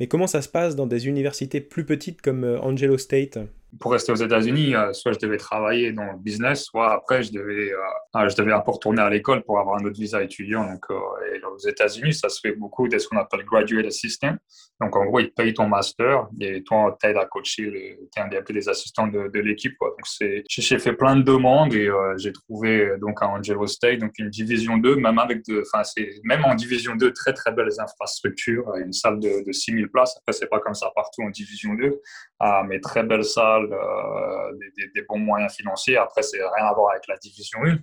mais 0.00 0.08
comment 0.08 0.26
ça 0.26 0.42
se 0.42 0.48
passe 0.48 0.74
dans 0.74 0.86
des 0.86 1.06
universités 1.06 1.60
plus 1.60 1.84
petites 1.84 2.22
comme 2.22 2.44
euh, 2.44 2.60
Angelo 2.60 2.98
State? 2.98 3.38
Pour 3.78 3.92
rester 3.92 4.12
aux 4.12 4.16
États-Unis, 4.16 4.74
euh, 4.74 4.94
soit 4.94 5.12
je 5.12 5.18
devais 5.18 5.36
travailler 5.36 5.92
dans 5.92 6.12
le 6.12 6.18
business, 6.18 6.64
soit 6.64 6.90
après 6.90 7.22
je 7.22 7.32
devais, 7.32 7.70
euh, 7.70 8.28
je 8.28 8.34
devais 8.34 8.52
un 8.52 8.60
peu 8.60 8.70
retourner 8.70 9.02
à 9.02 9.10
l'école 9.10 9.42
pour 9.42 9.58
avoir 9.60 9.76
un 9.76 9.84
autre 9.84 10.00
visa 10.00 10.22
étudiant. 10.22 10.64
Donc, 10.64 10.86
euh, 10.90 10.94
et 11.34 11.44
aux 11.44 11.58
États-Unis, 11.58 12.14
ça 12.14 12.30
se 12.30 12.40
fait 12.40 12.47
beaucoup 12.52 12.88
de 12.88 12.98
ce 12.98 13.08
qu'on 13.08 13.16
appelle 13.18 13.44
graduate 13.44 13.86
assistant. 13.86 14.34
Donc, 14.80 14.94
en 14.96 15.04
gros, 15.06 15.18
ils 15.18 15.32
payent 15.32 15.54
ton 15.54 15.66
master 15.66 16.28
et 16.40 16.62
toi, 16.62 16.96
t'aides 17.00 17.16
à 17.16 17.26
coacher, 17.26 17.64
le, 17.64 18.08
t'es 18.12 18.20
un 18.20 18.28
des, 18.28 18.40
des 18.48 18.68
assistants 18.68 19.08
de, 19.08 19.38
l'équipe. 19.40 19.74
Donc, 19.80 20.30
j'ai 20.48 20.78
fait 20.78 20.92
plein 20.92 21.16
de 21.16 21.22
demandes 21.22 21.74
et 21.74 21.88
euh, 21.88 22.16
j'ai 22.16 22.32
trouvé 22.32 22.92
donc 23.00 23.20
à 23.22 23.28
Angelo 23.28 23.66
State, 23.66 23.98
donc 23.98 24.12
une 24.18 24.30
division 24.30 24.78
2, 24.78 24.96
même 24.96 25.18
avec 25.18 25.44
de, 25.46 25.64
enfin, 25.72 25.82
même 26.24 26.44
en 26.44 26.54
division 26.54 26.94
2, 26.94 27.12
très 27.12 27.32
très 27.32 27.52
belles 27.52 27.72
infrastructures, 27.78 28.72
une 28.76 28.92
salle 28.92 29.18
de, 29.18 29.44
de 29.44 29.52
6000 29.52 29.88
places. 29.88 30.16
Après, 30.18 30.32
c'est 30.32 30.48
pas 30.48 30.60
comme 30.60 30.74
ça 30.74 30.90
partout 30.94 31.22
en 31.22 31.30
division 31.30 31.74
2, 31.74 32.00
ah, 32.40 32.62
mais 32.66 32.80
très 32.80 33.02
belle 33.02 33.24
salle, 33.24 33.68
euh, 33.72 34.52
des, 34.58 34.70
des, 34.76 34.92
des, 34.94 35.02
bons 35.02 35.18
moyens 35.18 35.52
financiers. 35.52 35.96
Après, 35.96 36.22
c'est 36.22 36.38
rien 36.38 36.66
à 36.66 36.74
voir 36.74 36.92
avec 36.92 37.06
la 37.08 37.16
division 37.16 37.64
1. 37.64 37.78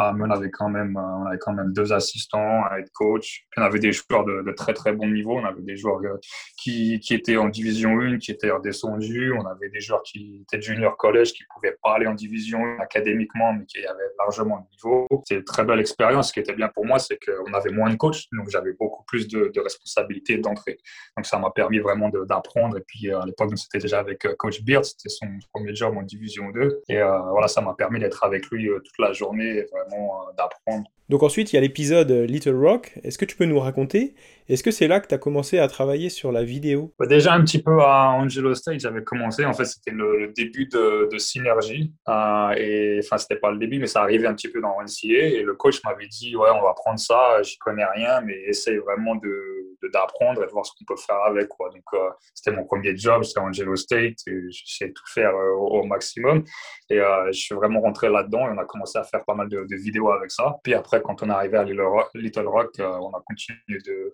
Ah, 0.00 0.14
on 0.16 0.30
avait 0.30 0.50
quand 0.50 0.68
même, 0.68 0.96
on 0.96 1.26
avait 1.26 1.38
quand 1.38 1.52
même 1.52 1.72
deux 1.72 1.92
assistants, 1.92 2.64
un 2.70 2.76
head 2.76 2.88
coach. 2.92 3.44
On 3.56 3.62
avait 3.62 3.80
des 3.80 3.90
joueurs 3.90 4.24
de, 4.24 4.42
de, 4.46 4.52
très 4.52 4.72
très 4.72 4.92
bon 4.92 5.08
niveau. 5.08 5.36
On 5.36 5.44
avait 5.44 5.60
des 5.60 5.76
joueurs 5.76 5.98
euh, 6.04 6.16
qui, 6.56 7.00
qui 7.00 7.14
étaient 7.14 7.36
en 7.36 7.48
division 7.48 7.98
1, 7.98 8.18
qui 8.18 8.30
étaient 8.30 8.52
redescendus. 8.52 9.32
On 9.32 9.44
avait 9.46 9.70
des 9.70 9.80
joueurs 9.80 10.04
qui 10.04 10.42
étaient 10.42 10.62
junior 10.62 10.96
collège, 10.96 11.32
qui 11.32 11.42
pouvaient 11.52 11.76
pas 11.82 11.94
aller 11.94 12.06
en 12.06 12.14
division 12.14 12.64
1 12.64 12.78
académiquement, 12.78 13.52
mais 13.52 13.64
qui 13.66 13.84
avaient 13.84 14.12
largement 14.20 14.58
le 14.58 14.70
niveau. 14.70 15.08
C'était 15.24 15.40
une 15.40 15.44
très 15.44 15.64
belle 15.64 15.80
expérience. 15.80 16.28
Ce 16.28 16.32
qui 16.32 16.38
était 16.38 16.54
bien 16.54 16.68
pour 16.68 16.86
moi, 16.86 17.00
c'est 17.00 17.18
qu'on 17.18 17.52
avait 17.52 17.72
moins 17.72 17.90
de 17.90 17.96
coachs, 17.96 18.22
donc 18.34 18.50
j'avais 18.50 18.74
beaucoup 18.74 19.02
plus 19.04 19.26
de, 19.26 19.50
de 19.52 19.60
responsabilités 19.60 20.38
d'entrée. 20.38 20.78
Donc 21.16 21.26
ça 21.26 21.40
m'a 21.40 21.50
permis 21.50 21.80
vraiment 21.80 22.08
d'apprendre. 22.08 22.78
Et 22.78 22.84
puis 22.86 23.10
à 23.10 23.24
l'époque, 23.26 23.50
c'était 23.56 23.78
déjà 23.78 23.98
avec 23.98 24.24
euh, 24.26 24.36
coach 24.38 24.62
Beard, 24.62 24.84
c'était 24.84 25.08
son 25.08 25.26
premier 25.52 25.74
job 25.74 25.96
en 25.96 26.02
division 26.02 26.50
2. 26.50 26.82
Et 26.88 26.98
euh, 26.98 27.18
voilà, 27.30 27.48
ça 27.48 27.60
m'a 27.60 27.74
permis 27.74 27.98
d'être 27.98 28.22
avec 28.22 28.46
lui 28.50 28.68
euh, 28.68 28.78
toute 28.78 28.98
la 29.00 29.12
journée, 29.12 29.66
vraiment 29.88 30.22
euh, 30.22 30.32
d'apprendre. 30.36 30.88
Donc 31.08 31.22
ensuite, 31.22 31.52
il 31.52 31.56
y 31.56 31.58
a 31.58 31.62
l'épisode 31.62 32.10
Little 32.10 32.54
Rock. 32.54 32.92
Est-ce 33.02 33.16
que 33.16 33.24
tu 33.24 33.34
peux 33.34 33.46
nous 33.46 33.58
raconter 33.58 34.14
Est-ce 34.50 34.62
que 34.62 34.70
c'est 34.70 34.88
là 34.88 35.00
que 35.00 35.06
tu 35.06 35.14
as 35.14 35.18
commencé 35.18 35.58
à 35.58 35.66
travailler 35.66 36.10
sur 36.10 36.32
la 36.32 36.44
vidéo? 36.44 36.92
Bah 36.98 37.06
Déjà 37.06 37.32
un 37.32 37.42
petit 37.42 37.62
peu 37.62 37.80
à 37.80 38.10
Angelo 38.10 38.54
State, 38.54 38.80
j'avais 38.80 39.02
commencé. 39.02 39.46
En 39.46 39.54
fait, 39.54 39.64
c'était 39.64 39.90
le, 39.90 40.18
le, 40.18 40.28
début 40.28 40.66
de, 40.66 41.08
de 41.10 41.18
Synergie. 41.18 41.94
Euh, 42.08 42.50
et 42.58 43.00
enfin, 43.02 43.16
c'était 43.16 43.36
pas 43.36 43.50
le 43.50 43.58
début, 43.58 43.78
mais 43.78 43.86
ça 43.86 44.02
arrivait 44.02 44.26
un 44.26 44.34
petit 44.34 44.48
peu 44.48 44.60
dans 44.60 44.76
NCA. 44.82 45.28
Et 45.28 45.42
le 45.42 45.54
coach 45.54 45.80
m'avait 45.82 46.08
dit, 46.08 46.36
ouais, 46.36 46.50
on 46.54 46.62
va 46.62 46.74
prendre 46.74 46.98
ça. 46.98 47.42
J'y 47.42 47.56
connais 47.56 47.86
rien, 47.86 48.20
mais 48.20 48.34
essaye 48.46 48.76
vraiment 48.76 49.16
de 49.16 49.57
d'apprendre 49.92 50.42
et 50.42 50.46
de 50.46 50.50
voir 50.50 50.64
ce 50.64 50.72
qu'on 50.72 50.84
peut 50.84 51.00
faire 51.00 51.22
avec. 51.24 51.48
Quoi. 51.48 51.70
Donc, 51.70 51.84
euh, 51.94 52.10
c'était 52.34 52.56
mon 52.56 52.64
premier 52.64 52.96
job, 52.96 53.22
c'était 53.22 53.40
Angelo 53.40 53.76
State. 53.76 54.16
De 54.26 54.92
tout 54.92 55.06
faire 55.12 55.34
euh, 55.34 55.52
au, 55.54 55.82
maximum. 55.84 56.44
Et 56.90 56.98
euh, 56.98 57.26
je 57.26 57.38
suis 57.38 57.54
vraiment 57.54 57.80
rentré 57.80 58.08
là-dedans 58.08 58.48
et 58.48 58.50
on 58.54 58.58
a 58.58 58.64
commencé 58.64 58.98
à 58.98 59.04
faire 59.04 59.24
pas 59.24 59.34
mal 59.34 59.48
de, 59.48 59.66
vidéos 59.76 60.10
avec 60.10 60.30
ça. 60.30 60.56
Puis 60.62 60.74
après, 60.74 61.02
quand 61.02 61.22
on 61.22 61.28
est 61.28 61.32
arrivé 61.32 61.56
à 61.56 61.64
Little 61.64 62.46
Rock, 62.46 62.70
on 62.78 63.10
a 63.10 63.22
continué 63.26 63.78
de, 63.86 64.12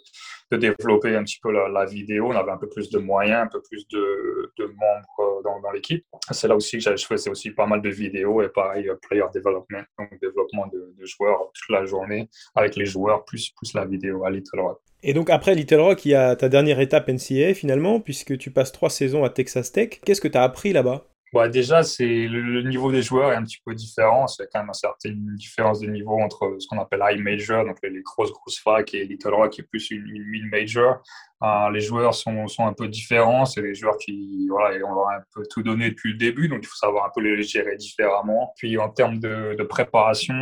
de, 0.50 0.56
développer 0.56 1.17
un 1.17 1.25
petit 1.25 1.38
peu 1.41 1.53
la, 1.53 1.85
vidéo. 1.85 2.29
On 2.29 2.37
avait 2.37 2.50
un 2.50 2.56
peu 2.56 2.69
plus 2.69 2.91
de 2.91 2.99
moyens, 2.99 3.43
un 3.44 3.49
peu 3.49 3.62
plus 3.62 3.87
de, 3.88 4.53
de 4.59 4.65
membres 4.67 5.43
dans, 5.43 5.61
dans 5.61 5.71
l'équipe. 5.71 6.05
C'est 6.31 6.49
là 6.49 6.56
aussi 6.56 6.79
que 6.79 6.97
je 6.97 7.06
faisais 7.06 7.31
aussi 7.31 7.50
pas 7.50 7.67
mal 7.67 7.82
de 7.82 7.91
vidéos 7.91 8.43
et 8.43 8.49
pareil, 8.49 8.91
player 9.03 9.25
development, 9.35 9.85
donc 9.99 10.19
développement 10.21 10.67
de, 10.69 10.94
de 10.99 11.06
joueurs 11.06 11.50
toute 11.55 11.71
la 11.71 11.85
journée 11.85 12.29
avec 12.55 12.76
les 12.76 12.87
joueurs, 12.87 13.25
plus, 13.25 13.50
plus 13.50 13.75
la 13.75 13.85
vidéo 13.85 14.25
à 14.25 14.31
Little 14.31 14.61
Rock. 14.61 14.81
Et 15.06 15.12
donc 15.12 15.29
après 15.29 15.55
Little 15.55 15.81
Rock, 15.81 16.06
il 16.06 16.12
y 16.12 16.15
a 16.15 16.35
ta 16.35 16.49
dernière 16.49 16.81
étape 16.81 17.09
NCAA 17.09 17.53
finalement, 17.53 18.01
puisque 18.01 18.39
tu 18.39 18.51
passes 18.51 18.73
trois 18.73 18.89
saisons 18.89 19.23
à 19.23 19.29
Texas 19.29 19.71
Tech. 19.71 20.01
Qu'est-ce 20.03 20.23
que 20.23 20.29
tu 20.29 20.39
as 20.39 20.43
appris 20.43 20.73
là-bas? 20.73 21.05
Bah 21.35 21.49
déjà, 21.49 21.83
c'est 21.83 22.27
le, 22.27 22.62
niveau 22.62 22.91
des 22.91 23.03
joueurs 23.03 23.33
est 23.33 23.37
un 23.37 23.43
petit 23.43 23.61
peu 23.67 23.75
différent. 23.75 24.27
C'est 24.27 24.49
quand 24.51 24.61
même 24.61 24.69
une 24.69 24.73
certaine 24.73 25.35
différence 25.35 25.81
de 25.81 25.89
niveau 25.89 26.19
entre 26.21 26.56
ce 26.59 26.67
qu'on 26.69 26.81
appelle 26.81 27.03
high 27.03 27.21
major, 27.21 27.67
donc 27.67 27.77
les, 27.83 27.91
les 27.91 28.01
grosses 28.01 28.33
grosses 28.33 28.61
facs, 28.61 28.95
et 28.95 29.05
Little 29.05 29.35
Rock 29.35 29.53
qui 29.53 29.61
est 29.61 29.65
plus 29.65 29.91
une, 29.91 30.05
mid 30.06 30.45
major. 30.51 31.03
Euh, 31.43 31.71
les 31.71 31.81
joueurs 31.81 32.15
sont, 32.15 32.47
un 32.61 32.73
peu 32.73 32.89
différents. 32.89 33.45
C'est 33.45 33.61
des 33.61 33.75
joueurs 33.75 33.99
qui, 33.99 34.47
voilà, 34.49 34.79
on 34.87 34.95
leur 34.95 35.09
a 35.09 35.17
un 35.17 35.25
peu 35.35 35.43
tout 35.50 35.62
donné 35.62 35.91
depuis 35.91 36.12
le 36.12 36.19
début, 36.19 36.49
donc 36.49 36.61
il 36.62 36.67
faut 36.67 36.77
savoir 36.77 37.05
un 37.05 37.11
peu 37.15 37.21
les 37.21 37.43
gérer 37.43 37.77
différemment. 37.77 38.55
Puis 38.57 38.79
en 38.79 38.89
termes 38.89 39.19
de, 39.19 39.55
de 39.59 39.65
préparation, 39.65 40.35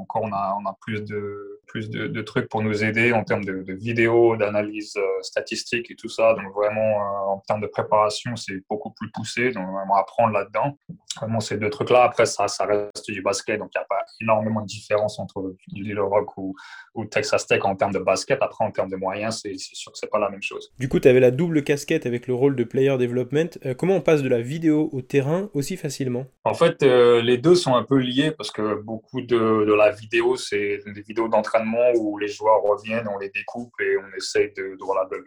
encore 0.00 0.22
on 0.24 0.32
a, 0.32 0.58
on 0.60 0.66
a 0.66 0.76
plus 0.80 1.04
de 1.04 1.57
plus 1.68 1.90
de, 1.90 2.06
de, 2.06 2.22
trucs 2.22 2.48
pour 2.48 2.62
nous 2.62 2.82
aider 2.82 3.12
en 3.12 3.22
termes 3.22 3.44
de, 3.44 3.62
de 3.62 3.72
vidéos, 3.74 4.36
d'analyse 4.36 4.96
euh, 4.96 5.22
statistique 5.22 5.90
et 5.90 5.94
tout 5.94 6.08
ça. 6.08 6.34
Donc 6.34 6.52
vraiment, 6.54 6.80
euh, 6.80 7.34
en 7.34 7.42
termes 7.46 7.60
de 7.60 7.66
préparation, 7.66 8.34
c'est 8.36 8.60
beaucoup 8.68 8.90
plus 8.90 9.10
poussé. 9.12 9.52
Donc 9.52 9.66
vraiment 9.70 9.96
apprendre 9.96 10.32
là-dedans. 10.32 10.78
Vraiment 11.16 11.40
ces 11.40 11.58
deux 11.58 11.70
trucs-là. 11.70 12.02
Après, 12.04 12.26
ça, 12.26 12.48
ça 12.48 12.64
reste 12.64 13.10
du 13.10 13.22
basket. 13.22 13.58
Donc 13.58 13.70
il 13.74 13.78
n'y 13.78 13.82
a 13.82 13.86
pas 13.88 14.00
énormément 14.20 14.62
de 14.62 14.66
différence 14.66 15.18
entre 15.18 15.54
Little 15.68 16.00
Rock 16.00 16.36
ou, 16.38 16.54
ou, 16.94 17.04
Texas 17.04 17.46
Tech 17.46 17.64
en 17.64 17.76
termes 17.76 17.92
de 17.92 17.98
basket. 17.98 18.38
Après, 18.40 18.64
en 18.64 18.70
termes 18.70 18.90
de 18.90 18.96
moyens, 18.96 19.40
c'est 19.42 19.56
sûr 19.56 19.92
que 19.92 19.98
c'est 19.98 20.10
pas 20.10 20.18
la 20.18 20.30
même 20.30 20.42
chose. 20.42 20.72
Du 20.78 20.88
coup, 20.88 20.98
tu 20.98 21.08
avais 21.08 21.20
la 21.20 21.30
double 21.30 21.62
casquette 21.62 22.06
avec 22.06 22.26
le 22.26 22.34
rôle 22.34 22.56
de 22.56 22.64
player 22.64 22.96
development. 22.96 23.58
Euh, 23.66 23.74
comment 23.74 23.96
on 23.96 24.00
passe 24.00 24.22
de 24.22 24.28
la 24.28 24.40
vidéo 24.40 24.88
au 24.92 25.02
terrain 25.02 25.50
aussi 25.52 25.76
facilement? 25.76 26.26
En 26.44 26.54
fait, 26.54 26.82
les 26.82 27.36
deux 27.36 27.54
sont 27.54 27.74
un 27.74 27.82
peu 27.82 27.98
liés 27.98 28.30
parce 28.30 28.50
que 28.50 28.80
beaucoup 28.80 29.20
de, 29.20 29.66
de 29.66 29.74
la 29.74 29.90
vidéo, 29.90 30.36
c'est 30.36 30.78
des 30.86 31.02
vidéos 31.02 31.28
d'entraînement 31.28 31.57
où 31.96 32.18
les 32.18 32.28
joueurs 32.28 32.62
reviennent, 32.62 33.08
on 33.08 33.18
les 33.18 33.30
découpe 33.30 33.72
et 33.80 33.96
on 33.96 34.16
essaye 34.16 34.52
de, 34.54 34.76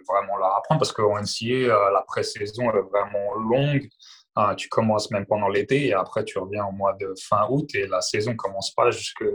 vraiment 0.08 0.38
leur 0.38 0.58
apprendre 0.58 0.80
parce 0.80 0.92
qu'en 0.92 1.20
NCA, 1.20 1.46
euh, 1.46 1.92
la 1.92 2.04
pré-saison 2.08 2.70
est 2.72 2.82
vraiment 2.82 3.34
longue. 3.36 3.88
Euh, 4.38 4.56
tu 4.56 4.70
commences 4.70 5.12
même 5.12 5.26
pendant 5.26 5.50
l'été 5.50 5.88
et 5.88 5.94
après 5.94 6.24
tu 6.24 6.40
reviens 6.40 6.66
au 6.66 6.72
mois 6.72 6.94
de 6.94 7.14
fin 7.22 7.48
août 7.50 7.70
et 7.76 7.86
la 7.88 8.00
saison 8.02 8.36
commence 8.36 8.74
pas 8.74 8.90
jusque 8.92 9.26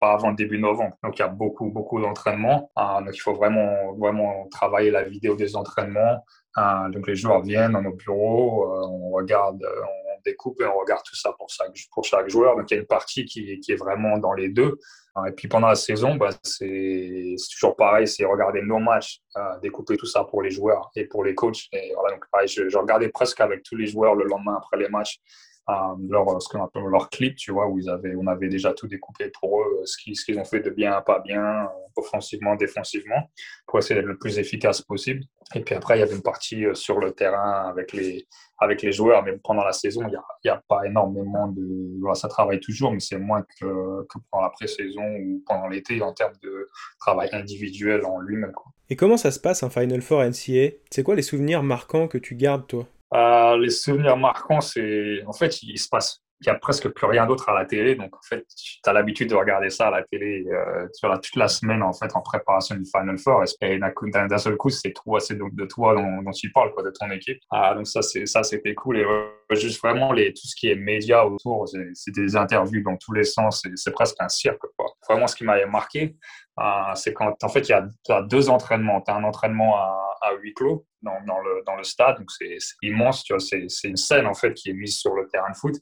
pas 0.00 0.12
avant 0.12 0.32
début 0.32 0.58
novembre. 0.58 0.96
Donc 1.04 1.18
il 1.18 1.20
y 1.20 1.24
a 1.24 1.28
beaucoup 1.28 1.70
beaucoup 1.70 2.00
d'entraînements. 2.00 2.70
Euh, 2.78 3.02
donc 3.02 3.14
il 3.14 3.20
faut 3.20 3.34
vraiment 3.34 3.92
vraiment 3.94 4.48
travailler 4.50 4.90
la 4.90 5.02
vidéo 5.02 5.36
des 5.36 5.54
entraînements. 5.54 6.24
Donc 6.56 7.06
les 7.06 7.16
joueurs 7.16 7.42
viennent 7.42 7.72
dans 7.72 7.82
nos 7.82 7.94
bureaux, 7.94 8.70
on 8.86 9.10
regarde, 9.10 9.64
on 9.64 10.20
découpe 10.22 10.60
et 10.60 10.66
on 10.66 10.78
regarde 10.78 11.02
tout 11.02 11.16
ça 11.16 11.32
pour 11.38 11.48
chaque, 11.48 11.72
pour 11.90 12.04
chaque 12.04 12.28
joueur. 12.28 12.56
Donc 12.56 12.70
il 12.70 12.74
y 12.74 12.76
a 12.76 12.80
une 12.80 12.86
partie 12.86 13.24
qui 13.24 13.62
est 13.66 13.76
vraiment 13.76 14.18
dans 14.18 14.34
les 14.34 14.50
deux. 14.50 14.78
Et 15.28 15.32
puis 15.32 15.46
pendant 15.46 15.68
la 15.68 15.74
saison, 15.74 16.16
bah, 16.16 16.30
c'est 16.42 17.34
toujours 17.52 17.76
pareil, 17.76 18.08
c'est 18.08 18.24
regarder 18.24 18.62
nos 18.62 18.78
matchs, 18.78 19.20
euh, 19.36 19.58
découper 19.60 19.96
tout 19.98 20.06
ça 20.06 20.24
pour 20.24 20.40
les 20.40 20.50
joueurs 20.50 20.90
et 20.96 21.04
pour 21.04 21.22
les 21.22 21.34
coachs. 21.34 21.68
Et 21.72 21.92
voilà, 21.94 22.14
donc 22.14 22.24
pareil, 22.30 22.48
je, 22.48 22.76
regardais 22.78 23.10
presque 23.10 23.40
avec 23.40 23.62
tous 23.62 23.76
les 23.76 23.86
joueurs 23.86 24.14
le 24.14 24.24
lendemain 24.24 24.56
après 24.56 24.78
les 24.78 24.88
matchs 24.88 25.20
leur, 25.68 26.42
ce 26.42 26.48
qu'on 26.48 26.64
appelle 26.64 26.82
leur 26.84 27.08
clip, 27.10 27.36
tu 27.36 27.52
vois, 27.52 27.68
où 27.68 27.78
ils 27.78 27.88
avaient, 27.88 28.14
on 28.16 28.26
avait 28.26 28.48
déjà 28.48 28.72
tout 28.72 28.86
découpé 28.86 29.30
pour 29.40 29.60
eux, 29.60 29.82
ce 29.84 29.96
qu'ils 29.96 30.16
ce 30.16 30.24
qu'ils 30.24 30.38
ont 30.38 30.44
fait 30.44 30.60
de 30.60 30.70
bien, 30.70 31.00
pas 31.02 31.20
bien, 31.20 31.68
offensivement, 31.96 32.56
défensivement, 32.56 33.30
pour 33.66 33.78
essayer 33.78 33.94
d'être 33.94 34.08
le 34.08 34.18
plus 34.18 34.38
efficace 34.38 34.82
possible. 34.82 35.22
Et 35.54 35.60
puis 35.60 35.74
après, 35.74 35.96
il 35.96 36.00
y 36.00 36.02
avait 36.02 36.14
une 36.14 36.22
partie 36.22 36.64
sur 36.74 36.98
le 36.98 37.12
terrain 37.12 37.68
avec 37.68 37.92
les, 37.92 38.26
avec 38.58 38.82
les 38.82 38.92
joueurs, 38.92 39.22
mais 39.22 39.38
pendant 39.42 39.64
la 39.64 39.72
saison, 39.72 40.02
il 40.02 40.10
n'y 40.10 40.16
a, 40.16 40.24
y 40.44 40.48
a 40.48 40.62
pas 40.68 40.86
énormément 40.86 41.48
de... 41.48 42.14
Ça 42.14 42.28
travaille 42.28 42.60
toujours, 42.60 42.92
mais 42.92 43.00
c'est 43.00 43.18
moins 43.18 43.44
que, 43.60 44.06
pendant 44.30 44.44
la 44.44 44.50
pré-saison 44.50 45.02
ou 45.02 45.42
pendant 45.46 45.68
l'été 45.68 46.00
en 46.02 46.12
termes 46.12 46.34
de 46.42 46.68
travail 46.98 47.28
individuel 47.32 48.04
en 48.04 48.20
lui-même. 48.20 48.52
Et 48.90 48.96
comment 48.96 49.16
ça 49.16 49.30
se 49.30 49.40
passe 49.40 49.62
un 49.62 49.70
Final 49.70 50.02
Four 50.02 50.22
NCA 50.22 50.76
C'est 50.90 51.02
quoi 51.02 51.14
les 51.14 51.22
souvenirs 51.22 51.62
marquants 51.62 52.08
que 52.08 52.18
tu 52.18 52.34
gardes, 52.34 52.66
toi? 52.66 52.86
Euh, 53.14 53.58
les 53.58 53.70
souvenirs 53.70 54.16
marquants, 54.16 54.60
c'est 54.60 55.22
en 55.26 55.32
fait, 55.32 55.62
il 55.62 55.78
se 55.78 55.88
passe, 55.88 56.22
il 56.40 56.46
y 56.46 56.50
a 56.50 56.54
presque 56.54 56.88
plus 56.88 57.06
rien 57.06 57.26
d'autre 57.26 57.48
à 57.48 57.54
la 57.54 57.64
télé. 57.66 57.94
Donc, 57.94 58.16
en 58.16 58.22
fait, 58.22 58.44
tu 58.56 58.78
as 58.84 58.92
l'habitude 58.92 59.28
de 59.30 59.34
regarder 59.34 59.70
ça 59.70 59.88
à 59.88 59.90
la 59.90 60.02
télé 60.02 60.44
euh, 60.48 60.88
toute 61.22 61.36
la 61.36 61.48
semaine, 61.48 61.82
en 61.82 61.92
fait, 61.92 62.14
en 62.16 62.20
préparation 62.20 62.74
du 62.74 62.84
Final 62.84 63.18
Four. 63.18 63.44
Et 63.60 63.78
d'un 63.78 64.38
seul 64.38 64.56
coup, 64.56 64.70
c'est 64.70 64.92
toi, 64.92 65.20
c'est 65.20 65.36
de 65.36 65.64
toi 65.66 65.94
dont, 65.94 66.30
tu 66.32 66.50
parles, 66.50 66.72
quoi, 66.72 66.82
de 66.82 66.90
ton 66.90 67.10
équipe. 67.10 67.38
Ah, 67.50 67.74
donc 67.74 67.86
ça, 67.86 68.02
c'est 68.02 68.26
ça, 68.26 68.42
c'était 68.42 68.74
cool. 68.74 68.98
Et 68.98 69.04
euh, 69.04 69.28
juste 69.52 69.80
vraiment 69.80 70.12
les 70.12 70.32
tout 70.32 70.46
ce 70.46 70.56
qui 70.56 70.68
est 70.68 70.74
médias 70.74 71.24
autour, 71.24 71.68
c'est 71.94 72.12
des 72.12 72.34
interviews 72.34 72.82
dans 72.82 72.96
tous 72.96 73.12
les 73.12 73.24
sens. 73.24 73.62
C'est 73.76 73.92
presque 73.92 74.16
un 74.20 74.28
cirque, 74.28 74.62
quoi. 74.76 74.86
Vraiment, 75.08 75.26
ce 75.26 75.36
qui 75.36 75.44
m'avait 75.44 75.66
marqué, 75.66 76.16
euh, 76.60 76.94
c'est 76.94 77.12
quand, 77.12 77.34
en 77.42 77.48
fait, 77.48 77.68
il 77.68 77.72
y 77.72 77.74
a, 77.74 78.22
deux 78.22 78.48
entraînements. 78.48 79.00
Tu 79.02 79.12
as 79.12 79.16
un 79.16 79.24
entraînement 79.24 79.76
à 79.76 80.32
huis 80.40 80.54
clos 80.54 80.86
dans, 81.02 81.40
le, 81.40 81.62
dans 81.66 81.76
le 81.76 81.84
stade, 81.84 82.18
donc 82.18 82.30
c'est 82.30 82.58
immense, 82.82 83.24
tu 83.24 83.32
vois, 83.32 83.40
c'est 83.40 83.88
une 83.88 83.96
scène, 83.96 84.26
en 84.26 84.34
fait, 84.34 84.54
qui 84.54 84.70
est 84.70 84.74
mise 84.74 84.96
sur 84.96 85.14
le 85.14 85.26
terrain 85.28 85.50
de 85.50 85.56
foot. 85.56 85.74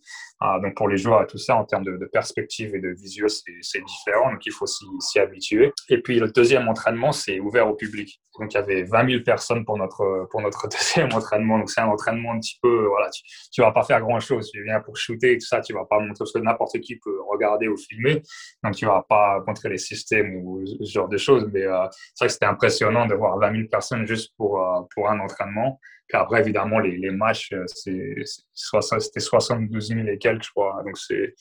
Euh, 0.42 0.58
donc, 0.60 0.74
pour 0.74 0.88
les 0.88 0.96
joueurs 0.96 1.22
et 1.22 1.26
tout 1.26 1.38
ça, 1.38 1.56
en 1.56 1.64
termes 1.64 1.84
de, 1.84 2.06
perspective 2.06 2.74
et 2.74 2.80
de 2.80 2.88
visuel, 2.88 3.30
c'est 3.30 3.84
différent, 3.84 4.32
donc 4.32 4.44
il 4.46 4.52
faut 4.52 4.66
s'y 4.66 5.18
habituer. 5.18 5.72
Et 5.88 6.00
puis, 6.00 6.18
le 6.18 6.28
deuxième 6.28 6.68
entraînement, 6.68 7.12
c'est 7.12 7.40
ouvert 7.40 7.68
au 7.68 7.74
public. 7.74 8.20
Donc, 8.38 8.54
il 8.54 8.56
y 8.56 8.58
avait 8.58 8.82
20 8.84 9.10
000 9.10 9.22
personnes 9.22 9.64
pour 9.64 9.76
notre, 9.76 10.26
pour 10.30 10.40
notre 10.40 10.68
deuxième 10.70 11.12
entraînement. 11.12 11.58
Donc, 11.58 11.70
c'est 11.70 11.80
un 11.80 11.88
entraînement 11.88 12.32
un 12.32 12.40
petit 12.40 12.58
peu, 12.62 12.86
voilà, 12.86 13.10
tu, 13.10 13.22
tu 13.52 13.60
vas 13.60 13.72
pas 13.72 13.82
faire 13.82 14.00
grand 14.00 14.20
chose. 14.20 14.50
Tu 14.50 14.62
viens 14.64 14.80
pour 14.80 14.96
shooter 14.96 15.32
et 15.32 15.38
tout 15.38 15.46
ça, 15.46 15.60
tu 15.60 15.74
vas 15.74 15.84
pas 15.84 15.98
montrer 15.98 16.14
parce 16.18 16.32
que 16.32 16.38
n'importe 16.38 16.80
qui 16.80 16.96
peut 16.96 17.20
regarder 17.28 17.68
ou 17.68 17.76
filmer. 17.76 18.22
Donc, 18.64 18.74
tu 18.74 18.86
vas 18.86 19.04
pas 19.08 19.42
montrer 19.46 19.68
les 19.68 19.78
systèmes 19.78 20.36
ou 20.36 20.64
ce 20.66 20.90
genre 20.90 21.08
de 21.08 21.18
choses. 21.18 21.48
Mais 21.52 21.64
euh, 21.64 21.86
c'est 22.14 22.24
vrai 22.24 22.28
que 22.28 22.32
c'était 22.32 22.46
impressionnant 22.46 23.06
de 23.06 23.14
voir 23.14 23.38
20 23.38 23.52
000 23.52 23.68
personnes 23.68 24.06
juste 24.06 24.32
pour, 24.36 24.60
euh, 24.60 24.80
pour 24.94 25.09
un 25.10 25.20
entraînement. 25.20 25.80
Puis 26.10 26.18
après, 26.18 26.40
évidemment, 26.40 26.80
les, 26.80 26.96
les 26.96 27.10
matchs, 27.10 27.52
euh, 27.52 27.64
c'était 27.68 29.20
72 29.20 29.88
000 29.88 30.00
et 30.08 30.18
quelques, 30.18 30.44
je 30.44 30.50
crois. 30.50 30.82
Donc, 30.84 30.98
c'est, 30.98 31.34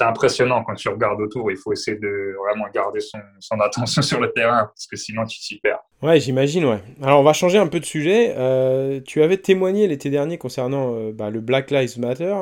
impressionnant 0.00 0.62
quand 0.64 0.74
tu 0.74 0.88
regardes 0.88 1.20
autour. 1.20 1.50
Il 1.50 1.56
faut 1.56 1.72
essayer 1.72 1.98
de 1.98 2.34
vraiment 2.44 2.66
garder 2.74 3.00
son, 3.00 3.60
attention 3.60 4.02
sur 4.02 4.20
le 4.20 4.32
terrain 4.32 4.66
parce 4.66 4.86
que 4.86 4.96
sinon, 4.96 5.24
tu 5.26 5.38
t'y 5.38 5.58
perds. 5.58 5.80
Ouais, 6.02 6.18
j'imagine, 6.18 6.64
ouais. 6.64 6.80
Alors, 7.02 7.20
on 7.20 7.22
va 7.22 7.34
changer 7.34 7.58
un 7.58 7.66
peu 7.66 7.80
de 7.80 7.84
sujet. 7.84 8.34
Euh, 8.36 9.00
tu 9.00 9.22
avais 9.22 9.36
témoigné 9.36 9.86
l'été 9.86 10.08
dernier 10.08 10.38
concernant 10.38 10.94
euh, 10.94 11.12
bah, 11.12 11.28
le 11.28 11.40
Black 11.40 11.70
Lives 11.70 11.98
Matter. 11.98 12.34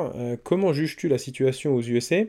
Comment 0.43 0.71
juges-tu 0.71 1.09
la 1.09 1.17
situation 1.17 1.75
aux 1.75 1.81
USA 1.81 2.21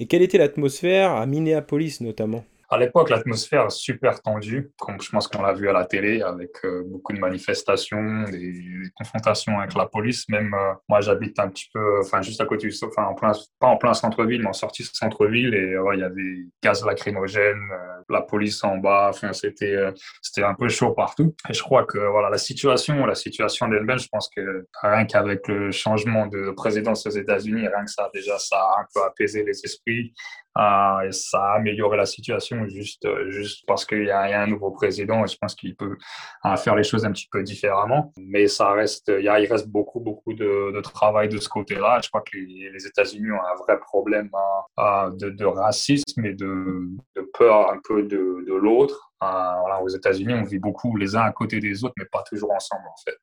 Et 0.00 0.06
quelle 0.06 0.22
était 0.22 0.38
l'atmosphère 0.38 1.12
à 1.12 1.24
Minneapolis 1.26 2.00
notamment? 2.00 2.44
À 2.70 2.76
l'époque, 2.76 3.08
l'atmosphère 3.08 3.72
super 3.72 4.20
tendue, 4.20 4.70
comme 4.78 5.00
je 5.00 5.08
pense 5.08 5.26
qu'on 5.26 5.40
l'a 5.40 5.54
vu 5.54 5.70
à 5.70 5.72
la 5.72 5.86
télé, 5.86 6.20
avec 6.20 6.50
euh, 6.64 6.82
beaucoup 6.86 7.14
de 7.14 7.18
manifestations, 7.18 8.24
des, 8.24 8.52
confrontations 8.94 9.58
avec 9.58 9.74
la 9.74 9.86
police. 9.86 10.28
Même 10.28 10.52
euh, 10.52 10.74
moi, 10.86 11.00
j'habite 11.00 11.38
un 11.38 11.48
petit 11.48 11.70
peu, 11.72 12.00
enfin 12.00 12.20
juste 12.20 12.42
à 12.42 12.44
côté 12.44 12.68
du, 12.68 12.74
enfin 12.84 13.04
en 13.04 13.14
plein, 13.14 13.32
pas 13.58 13.68
en 13.68 13.78
plein 13.78 13.94
centre-ville, 13.94 14.42
mais 14.42 14.48
en 14.48 14.52
sortie 14.52 14.84
centre-ville, 14.84 15.54
et 15.54 15.74
euh, 15.74 15.94
il 15.94 16.00
y 16.00 16.02
avait 16.02 16.44
gaz 16.62 16.84
lacrymogène, 16.84 17.58
euh, 17.72 18.02
la 18.10 18.20
police 18.20 18.62
en 18.62 18.76
bas. 18.76 19.06
Enfin, 19.10 19.32
c'était, 19.32 19.76
c'était 20.20 20.42
un 20.42 20.54
peu 20.54 20.68
chaud 20.68 20.92
partout. 20.92 21.34
Et 21.48 21.54
je 21.54 21.62
crois 21.62 21.84
que 21.84 21.98
voilà, 21.98 22.28
la 22.28 22.38
situation, 22.38 23.06
la 23.06 23.14
situation 23.14 23.68
d'elle-même, 23.68 23.98
je 23.98 24.08
pense 24.08 24.28
que 24.34 24.66
rien 24.82 25.06
qu'avec 25.06 25.48
le 25.48 25.70
changement 25.70 26.26
de 26.26 26.50
présidence 26.50 27.06
aux 27.06 27.10
États-Unis, 27.10 27.66
rien 27.66 27.84
que 27.84 27.90
ça, 27.90 28.10
déjà, 28.12 28.38
ça 28.38 28.56
a 28.56 28.80
un 28.82 28.86
peu 28.94 29.02
apaisé 29.04 29.42
les 29.42 29.58
esprits. 29.64 30.12
Et 30.58 31.12
ça 31.12 31.52
a 31.52 31.56
amélioré 31.56 31.96
la 31.96 32.06
situation 32.06 32.66
juste, 32.66 33.04
euh, 33.04 33.30
juste 33.30 33.64
parce 33.66 33.84
qu'il 33.84 34.04
y, 34.04 34.10
a 34.10 34.42
un 34.42 34.46
nouveau 34.46 34.72
président 34.72 35.24
et 35.24 35.28
je 35.28 35.36
pense 35.36 35.54
qu'il 35.54 35.76
peut 35.76 35.96
euh, 36.44 36.56
faire 36.56 36.74
les 36.74 36.82
choses 36.82 37.04
un 37.04 37.12
petit 37.12 37.28
peu 37.30 37.42
différemment. 37.42 38.12
Mais 38.18 38.48
ça 38.48 38.72
reste, 38.72 39.12
il, 39.20 39.28
reste 39.28 39.68
beaucoup, 39.68 40.00
beaucoup 40.00 40.34
de, 40.34 40.80
travail 40.80 41.28
de 41.28 41.38
ce 41.38 41.48
côté-là. 41.48 42.00
Je 42.02 42.08
crois 42.08 42.22
que 42.22 42.36
les, 42.36 42.86
États-Unis 42.86 43.30
ont 43.30 43.40
un 43.40 43.56
vrai 43.56 43.78
problème 43.78 44.30
hein, 44.76 45.10
de, 45.10 45.44
racisme 45.44 46.24
et 46.24 46.34
de, 46.34 46.88
peur 47.34 47.72
un 47.72 47.78
peu 47.86 48.02
de 48.02 48.54
l'autre. 48.54 49.07
Euh, 49.20 49.26
voilà, 49.60 49.82
aux 49.82 49.88
États-Unis, 49.88 50.34
on 50.34 50.44
vit 50.44 50.60
beaucoup 50.60 50.96
les 50.96 51.16
uns 51.16 51.22
à 51.22 51.32
côté 51.32 51.58
des 51.58 51.82
autres, 51.84 51.94
mais 51.98 52.04
pas 52.04 52.22
toujours 52.22 52.52
ensemble 52.52 52.84
en 52.86 52.96
fait. 53.04 53.16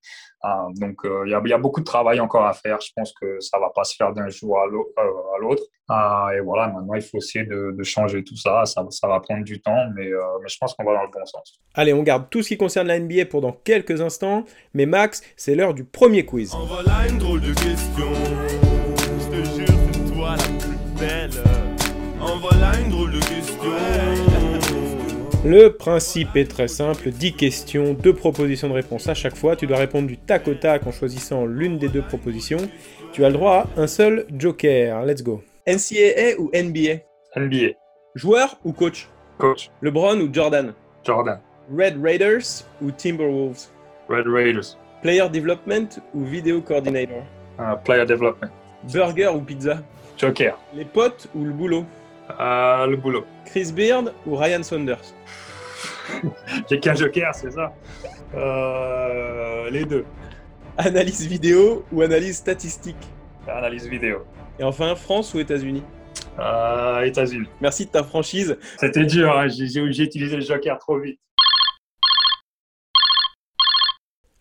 Euh, 0.44 0.74
donc 0.76 1.06
euh, 1.06 1.24
il 1.26 1.32
y, 1.32 1.34
a, 1.34 1.42
il 1.44 1.50
y 1.50 1.54
a 1.54 1.58
beaucoup 1.58 1.80
de 1.80 1.86
travail 1.86 2.20
encore 2.20 2.46
à 2.46 2.54
faire. 2.54 2.80
Je 2.82 2.90
pense 2.96 3.14
que 3.14 3.40
ça 3.40 3.58
va 3.60 3.70
pas 3.74 3.86
se 3.86 3.96
faire 3.96 4.12
d'un 4.14 4.28
jour 4.28 4.60
à 4.60 4.66
l'au- 4.68 4.92
à 4.98 5.40
l'autre. 5.40 5.64
Euh, 5.92 6.38
et 6.38 6.42
voilà, 6.42 6.68
maintenant 6.68 6.96
il 6.96 7.02
faut 7.02 7.18
essayer 7.18 7.46
de, 7.46 7.74
de 7.78 7.84
changer 7.84 8.24
tout 8.24 8.36
ça. 8.36 8.66
Ça, 8.66 8.86
ça 8.90 9.08
va 9.08 9.20
prendre 9.22 9.44
du 9.46 9.62
temps, 9.62 9.86
mais, 9.96 10.08
euh, 10.12 10.20
mais 10.42 10.50
je 10.50 10.58
pense 10.60 10.74
qu'on 10.74 10.84
va 10.84 10.94
dans 10.96 11.04
le 11.04 11.10
bon 11.10 11.26
sens. 11.26 11.60
Allez, 11.76 11.94
on 11.94 12.04
garde 12.04 12.30
tout 12.30 12.44
ce 12.44 12.50
qui 12.50 12.58
concerne 12.58 12.88
la 12.88 13.00
NBA 13.00 13.26
pour 13.28 13.40
dans 13.42 13.54
quelques 13.54 14.02
instants. 14.02 14.44
Mais 14.74 14.86
Max, 14.86 15.22
c'est 15.38 15.56
l'heure 15.56 15.74
du 15.74 15.86
premier 15.86 16.26
quiz. 16.26 16.54
En 16.54 16.66
voilà 16.66 17.08
une 17.10 17.18
drôle 17.20 17.40
de 17.42 17.54
question. 17.54 18.12
Je 19.20 19.30
te 19.30 19.46
jure, 19.46 19.80
c'est 19.94 20.14
toi 20.14 20.36
la 20.36 20.44
plus 20.60 21.00
belle. 21.00 21.32
En 22.20 22.38
voilà 22.40 22.78
une 22.84 22.90
drôle 22.90 23.12
de 23.12 23.20
question. 23.20 24.25
Le 25.46 25.70
principe 25.70 26.36
est 26.38 26.50
très 26.50 26.68
simple, 26.68 27.12
10 27.12 27.34
questions, 27.34 27.94
2 27.94 28.14
propositions 28.14 28.68
de 28.68 28.74
réponse 28.74 29.08
à 29.08 29.14
chaque 29.14 29.36
fois. 29.36 29.56
Tu 29.56 29.68
dois 29.68 29.78
répondre 29.78 30.08
du 30.08 30.18
tac 30.18 30.48
au 30.48 30.56
tac 30.56 30.88
en 30.88 30.92
choisissant 30.92 31.46
l'une 31.46 31.78
des 31.78 31.88
deux 31.88 32.02
propositions. 32.02 32.58
Tu 33.12 33.24
as 33.24 33.30
le 33.30 33.36
droit 33.36 33.68
à 33.78 33.82
un 33.82 33.86
seul 33.86 34.26
joker. 34.36 35.06
Let's 35.06 35.22
go. 35.22 35.44
NCAA 35.68 36.40
ou 36.40 36.50
NBA 36.52 37.02
NBA, 37.36 37.74
Joueur 38.16 38.58
ou 38.64 38.72
coach? 38.72 39.08
Coach, 39.38 39.70
LeBron 39.84 40.20
ou 40.20 40.34
Jordan? 40.34 40.74
Jordan, 41.04 41.40
Red 41.72 42.02
Raiders 42.02 42.66
ou 42.82 42.90
Timberwolves? 42.90 43.68
Red 44.10 44.26
Raiders, 44.28 44.78
Player 45.04 45.30
Development 45.30 45.90
ou 46.16 46.24
Video 46.24 46.60
Coordinator? 46.60 47.24
Euh, 47.60 47.76
Player 47.84 48.06
Development, 48.06 48.50
Burger 48.92 49.28
ou 49.36 49.42
pizza? 49.42 49.78
Joker, 50.18 50.58
Les 50.74 50.86
potes 50.86 51.28
ou 51.36 51.44
le 51.44 51.52
boulot? 51.52 51.86
Le 52.30 52.96
boulot. 52.96 53.26
Chris 53.46 53.72
Beard 53.72 54.14
ou 54.26 54.36
Ryan 54.36 54.64
Saunders? 54.64 55.14
J'ai 56.70 56.80
qu'un 56.80 56.96
Joker, 56.96 57.34
c'est 57.34 57.52
ça 57.52 57.74
euh, 58.36 59.70
Les 59.70 59.86
deux. 59.86 60.06
Analyse 60.78 61.26
vidéo 61.28 61.86
ou 61.92 62.02
analyse 62.02 62.38
statistique? 62.38 62.98
Analyse 63.48 63.88
vidéo. 63.88 64.26
Et 64.60 64.64
enfin, 64.64 64.96
France 64.96 65.34
ou 65.34 65.40
États-Unis? 65.40 65.84
Euh, 66.40 67.02
États-Unis. 67.02 67.48
Merci 67.62 67.86
de 67.86 67.92
ta 67.92 68.04
franchise. 68.04 68.58
C'était 68.78 69.06
dur, 69.06 69.32
hein, 69.38 69.48
j'ai 69.48 70.04
utilisé 70.04 70.36
le 70.36 70.42
Joker 70.42 70.78
trop 70.80 71.00
vite. 71.00 71.20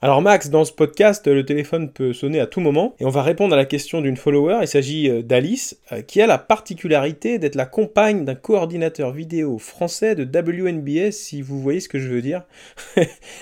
Alors 0.05 0.21
Max, 0.21 0.51
dans 0.51 0.67
ce 0.67 0.73
podcast, 0.75 1.27
le 1.27 1.47
téléphone 1.47 1.91
peut 1.91 2.13
sonner 2.13 2.39
à 2.39 2.47
tout 2.47 2.61
moment 2.61 2.95
et 3.01 3.07
on 3.07 3.09
va 3.09 3.23
répondre 3.23 3.55
à 3.55 3.57
la 3.57 3.65
question 3.65 4.03
d'une 4.03 4.19
follower. 4.19 4.59
Il 4.61 4.69
s'agit 4.69 5.09
euh, 5.09 5.23
d'Alice, 5.23 5.79
euh, 5.93 6.03
qui 6.03 6.21
a 6.21 6.27
la 6.27 6.37
particularité 6.37 7.39
d'être 7.39 7.55
la 7.55 7.65
compagne 7.65 8.27
d'un 8.27 8.35
coordinateur 8.35 9.13
vidéo 9.13 9.57
français 9.57 10.15
de 10.15 10.25
WNBA, 10.25 11.11
si 11.11 11.41
vous 11.41 11.59
voyez 11.59 11.81
ce 11.81 11.89
que 11.89 11.99
je 11.99 12.09
veux 12.09 12.21
dire. 12.21 12.43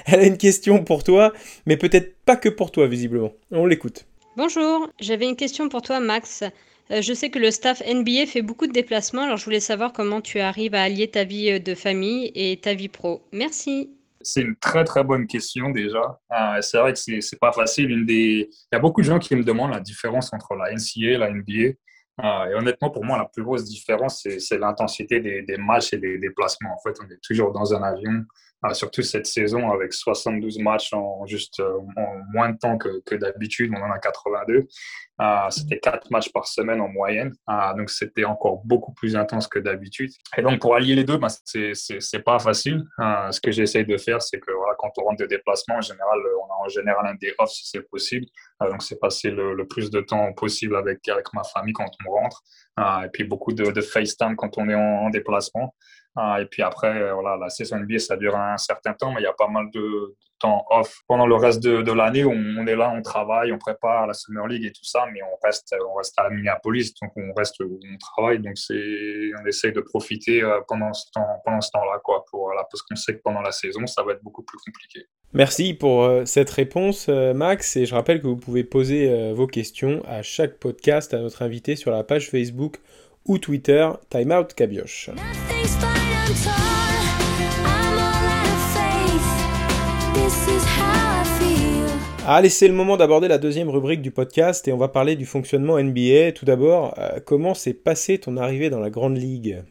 Elle 0.06 0.20
a 0.20 0.24
une 0.24 0.38
question 0.38 0.84
pour 0.84 1.02
toi, 1.02 1.32
mais 1.66 1.76
peut-être 1.76 2.14
pas 2.24 2.36
que 2.36 2.48
pour 2.48 2.70
toi, 2.70 2.86
visiblement. 2.86 3.32
On 3.50 3.66
l'écoute. 3.66 4.06
Bonjour, 4.36 4.88
j'avais 5.00 5.28
une 5.28 5.34
question 5.34 5.68
pour 5.68 5.82
toi, 5.82 5.98
Max. 5.98 6.44
Euh, 6.92 7.02
je 7.02 7.12
sais 7.12 7.30
que 7.30 7.40
le 7.40 7.50
staff 7.50 7.82
NBA 7.84 8.26
fait 8.26 8.42
beaucoup 8.42 8.68
de 8.68 8.72
déplacements, 8.72 9.22
alors 9.22 9.36
je 9.36 9.44
voulais 9.46 9.58
savoir 9.58 9.92
comment 9.92 10.20
tu 10.20 10.38
arrives 10.38 10.76
à 10.76 10.82
allier 10.82 11.08
ta 11.08 11.24
vie 11.24 11.58
de 11.58 11.74
famille 11.74 12.30
et 12.36 12.56
ta 12.58 12.74
vie 12.74 12.86
pro. 12.86 13.20
Merci. 13.32 13.90
C'est 14.24 14.42
une 14.42 14.56
très 14.56 14.84
très 14.84 15.04
bonne 15.04 15.26
question 15.26 15.70
déjà. 15.70 16.20
Euh, 16.32 16.60
c'est 16.60 16.78
vrai 16.78 16.92
que 16.92 16.98
c'est 16.98 17.38
pas 17.40 17.52
facile. 17.52 18.04
Il 18.08 18.48
y 18.72 18.76
a 18.76 18.78
beaucoup 18.78 19.00
de 19.00 19.06
gens 19.06 19.18
qui 19.18 19.34
me 19.36 19.44
demandent 19.44 19.72
la 19.72 19.80
différence 19.80 20.32
entre 20.32 20.54
la 20.54 20.72
NCA 20.72 21.12
et 21.12 21.18
la 21.18 21.30
NBA. 21.30 21.74
Euh, 22.22 22.50
et 22.50 22.54
honnêtement, 22.54 22.90
pour 22.90 23.04
moi, 23.04 23.16
la 23.18 23.24
plus 23.24 23.42
grosse 23.42 23.64
différence, 23.64 24.20
c'est 24.22 24.38
c'est 24.38 24.58
l'intensité 24.58 25.20
des, 25.20 25.42
des 25.42 25.56
matchs 25.56 25.94
et 25.94 25.98
des 25.98 26.18
déplacements. 26.18 26.74
En 26.74 26.80
fait, 26.82 26.96
on 27.02 27.10
est 27.10 27.20
toujours 27.22 27.52
dans 27.52 27.74
un 27.74 27.82
avion, 27.82 28.24
euh, 28.64 28.74
surtout 28.74 29.02
cette 29.02 29.26
saison 29.26 29.70
avec 29.72 29.92
72 29.92 30.58
matchs 30.60 30.92
en 30.92 31.26
juste 31.26 31.58
euh, 31.58 31.78
en 31.96 32.18
moins 32.32 32.50
de 32.50 32.58
temps 32.58 32.78
que, 32.78 33.14
d'habitude. 33.16 33.72
On 33.76 33.82
en 33.82 33.90
a 33.90 33.98
82. 33.98 34.68
Euh, 35.20 35.50
c'était 35.50 35.78
quatre 35.78 36.10
matchs 36.10 36.30
par 36.32 36.46
semaine 36.46 36.80
en 36.80 36.88
moyenne. 36.88 37.32
Euh, 37.50 37.74
donc, 37.74 37.90
c'était 37.90 38.24
encore 38.24 38.62
beaucoup 38.64 38.92
plus 38.92 39.16
intense 39.16 39.48
que 39.48 39.58
d'habitude. 39.58 40.10
Et 40.36 40.42
donc, 40.42 40.60
pour 40.60 40.76
allier 40.76 40.94
les 40.94 41.04
deux, 41.04 41.18
ben, 41.18 41.28
c'est 41.44 41.74
c'est- 41.74 42.22
pas 42.22 42.38
facile. 42.38 42.84
Ce 42.98 43.40
que 43.40 43.50
j'essaye 43.50 43.84
de 43.84 43.96
faire, 43.96 44.22
c'est 44.22 44.38
que 44.38 44.52
voilà, 44.52 44.74
quand 44.78 44.90
on 44.98 45.04
rentre 45.04 45.22
de 45.22 45.26
déplacement, 45.26 45.76
en 45.76 45.80
général, 45.80 46.20
on 46.40 46.52
a 46.52 46.64
en 46.64 46.68
général 46.68 47.04
un 47.06 47.14
day 47.14 47.34
off 47.38 47.50
si 47.50 47.66
c'est 47.68 47.82
possible. 47.88 48.26
donc, 48.60 48.80
c'est 48.82 49.00
passer 49.00 49.30
le, 49.30 49.66
plus 49.66 49.90
de 49.90 50.00
temps 50.00 50.32
possible 50.34 50.76
avec, 50.76 51.08
avec 51.08 51.26
ma 51.34 51.42
famille 51.42 51.72
quand 51.72 51.90
on 52.06 52.10
rentre. 52.12 52.42
et 53.04 53.08
puis, 53.12 53.24
beaucoup 53.24 53.52
de, 53.52 53.72
de 53.72 53.80
FaceTime 53.80 54.36
quand 54.36 54.56
on 54.56 54.68
est 54.68 54.74
en 54.76 55.10
déplacement. 55.10 55.74
Et 56.16 56.46
puis 56.46 56.62
après, 56.62 57.12
voilà, 57.12 57.36
la 57.36 57.48
saison 57.48 57.78
NBA, 57.78 57.98
ça 57.98 58.16
dure 58.16 58.36
un 58.36 58.58
certain 58.58 58.92
temps, 58.92 59.12
mais 59.12 59.20
il 59.20 59.24
y 59.24 59.26
a 59.26 59.32
pas 59.32 59.48
mal 59.48 59.70
de, 59.72 60.14
temps 60.42 60.64
off. 60.70 61.02
Pendant 61.06 61.26
le 61.26 61.36
reste 61.36 61.62
de, 61.62 61.92
l'année, 61.92 62.24
on, 62.24 62.66
est 62.66 62.76
là, 62.76 62.92
on 62.94 63.00
travaille, 63.00 63.52
on 63.52 63.58
prépare 63.58 64.06
la 64.06 64.12
Summer 64.12 64.46
League 64.48 64.64
et 64.64 64.72
tout 64.72 64.84
ça, 64.84 65.06
mais 65.12 65.20
on 65.22 65.38
reste, 65.42 65.74
on 65.88 65.94
reste 65.94 66.18
à 66.18 66.28
Minneapolis, 66.28 66.92
donc 67.00 67.12
on 67.16 67.32
reste 67.34 67.60
où 67.60 67.78
on 67.82 67.98
travaille. 67.98 68.40
Donc, 68.40 68.54
on 68.70 69.46
essaye 69.46 69.72
de 69.72 69.80
profiter 69.80 70.42
pendant 70.68 70.92
ce 70.92 71.06
temps, 71.14 71.40
pendant 71.44 71.60
ce 71.60 71.70
temps-là, 71.70 72.00
pour, 72.04 72.40
voilà, 72.40 72.64
parce 72.70 72.82
qu'on 72.82 72.96
sait 72.96 73.14
que 73.14 73.22
pendant 73.22 73.40
la 73.40 73.52
saison, 73.52 73.86
ça 73.86 74.02
va 74.02 74.12
être 74.12 74.22
beaucoup 74.22 74.42
plus 74.42 74.58
compliqué. 74.66 75.06
Merci 75.34 75.72
pour 75.72 76.02
euh, 76.02 76.24
cette 76.26 76.50
réponse, 76.50 77.06
euh, 77.08 77.32
Max. 77.32 77.76
Et 77.76 77.86
je 77.86 77.94
rappelle 77.94 78.20
que 78.20 78.26
vous 78.26 78.36
pouvez 78.36 78.64
poser 78.64 79.10
euh, 79.10 79.32
vos 79.32 79.46
questions 79.46 80.02
à 80.06 80.22
chaque 80.22 80.58
podcast 80.58 81.14
à 81.14 81.20
notre 81.20 81.42
invité 81.42 81.74
sur 81.74 81.90
la 81.90 82.04
page 82.04 82.28
Facebook 82.28 82.78
ou 83.24 83.38
Twitter 83.38 83.88
Time 84.10 84.32
Out 84.32 84.52
Cabioche. 84.52 85.10
Allez, 92.24 92.50
c'est 92.50 92.68
le 92.68 92.74
moment 92.74 92.96
d'aborder 92.96 93.26
la 93.26 93.38
deuxième 93.38 93.68
rubrique 93.68 94.00
du 94.00 94.12
podcast 94.12 94.68
et 94.68 94.72
on 94.72 94.76
va 94.76 94.88
parler 94.88 95.16
du 95.16 95.26
fonctionnement 95.26 95.78
NBA. 95.78 96.32
Tout 96.32 96.44
d'abord, 96.44 96.94
comment 97.24 97.52
s'est 97.54 97.74
passé 97.74 98.18
ton 98.18 98.36
arrivée 98.36 98.70
dans 98.70 98.78
la 98.78 98.90
Grande 98.90 99.16
Ligue? 99.16 99.62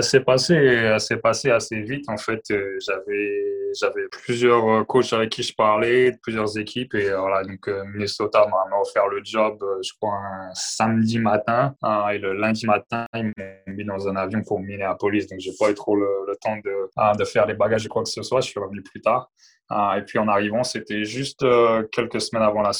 C'est 0.00 0.24
passé, 0.24 0.96
c'est 0.98 1.18
passé 1.18 1.50
assez 1.50 1.80
vite. 1.80 2.04
En 2.08 2.16
fait, 2.16 2.42
euh, 2.50 2.78
j'avais, 2.80 3.72
j'avais 3.78 4.06
plusieurs 4.10 4.68
euh, 4.68 4.84
coachs 4.84 5.12
avec 5.12 5.30
qui 5.30 5.42
je 5.42 5.54
parlais, 5.54 6.12
plusieurs 6.22 6.58
équipes. 6.58 6.94
Et 6.94 7.10
voilà, 7.10 7.42
donc 7.44 7.68
euh, 7.68 7.84
Minnesota 7.86 8.46
m'a 8.46 8.78
offert 8.78 9.08
le 9.08 9.20
job, 9.24 9.64
je 9.82 9.90
crois, 10.00 10.14
un 10.14 10.50
samedi 10.54 11.18
matin. 11.18 11.74
Hein, 11.82 12.08
et 12.10 12.18
le 12.18 12.34
lundi 12.34 12.66
matin, 12.66 13.06
ils 13.14 13.24
m'ont 13.24 13.74
mis 13.74 13.84
dans 13.84 14.08
un 14.08 14.16
avion 14.16 14.42
pour 14.42 14.60
Minneapolis. 14.60 15.26
Donc, 15.26 15.40
j'ai 15.40 15.52
pas 15.58 15.70
eu 15.70 15.74
trop 15.74 15.96
le, 15.96 16.08
le 16.26 16.36
temps 16.36 16.56
de, 16.56 16.90
hein, 16.96 17.12
de 17.18 17.24
faire 17.24 17.46
les 17.46 17.54
bagages 17.54 17.86
et 17.86 17.88
quoi 17.88 18.02
que 18.02 18.08
ce 18.08 18.22
soit. 18.22 18.40
Je 18.40 18.48
suis 18.48 18.60
revenu 18.60 18.82
plus 18.82 19.00
tard. 19.00 19.30
Ah, 19.70 19.96
et 19.98 20.02
puis 20.02 20.18
en 20.18 20.28
arrivant, 20.28 20.62
c'était 20.62 21.04
juste 21.04 21.42
euh, 21.42 21.82
quelques 21.90 22.20
semaines 22.20 22.42
avant 22.42 22.60
la 22.60 22.72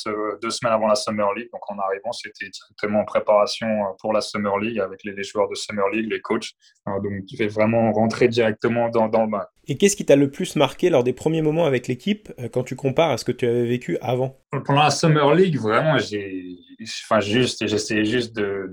deux 0.43 0.51
semaines 0.51 0.75
avant 0.75 0.87
la 0.87 0.95
Summer 0.95 1.33
League. 1.35 1.49
Donc 1.53 1.63
en 1.71 1.79
arrivant, 1.79 2.13
c'était 2.13 2.51
directement 2.51 3.01
en 3.01 3.05
préparation 3.05 3.67
euh, 3.67 3.93
pour 4.01 4.13
la 4.13 4.21
Summer 4.21 4.59
League 4.59 4.79
avec 4.79 5.03
les, 5.05 5.23
joueurs 5.23 5.49
de 5.49 5.55
Summer 5.55 5.89
League, 5.91 6.11
les 6.11 6.21
coachs. 6.21 6.51
donc 6.87 7.27
tu 7.27 7.37
fais 7.37 7.47
vraiment 7.47 7.91
rentrer 7.93 8.29
directement 8.29 8.91
dans, 8.91 9.09
dans 9.09 9.25
le 9.25 9.31
bain. 9.31 9.47
Et 9.67 9.77
qu'est-ce 9.77 9.97
qui 9.97 10.05
t'a 10.05 10.17
le 10.17 10.31
plus 10.31 10.57
marqué 10.57 10.91
lors 10.91 11.05
des 11.05 11.15
premiers 11.15 11.41
moments 11.41 11.65
avec 11.65 11.89
l'équipe 11.89 12.31
euh, 12.39 12.49
quand 12.49 12.65
tu 12.65 12.77
compares 12.77 13.11
à 13.11 13.17
ce 13.17 13.25
que 13.25 13.33
tu 13.33 13.47
avais 13.47 13.65
vécu 13.65 13.97
avant? 14.01 14.37
Pendant 14.61 14.83
la 14.83 14.91
Summer 14.91 15.35
League, 15.35 15.59
vraiment, 15.59 15.99
j'ai, 15.99 16.57
enfin 17.05 17.21
juste, 17.21 17.67
j'essayais 17.67 18.05
juste 18.05 18.35
de, 18.35 18.71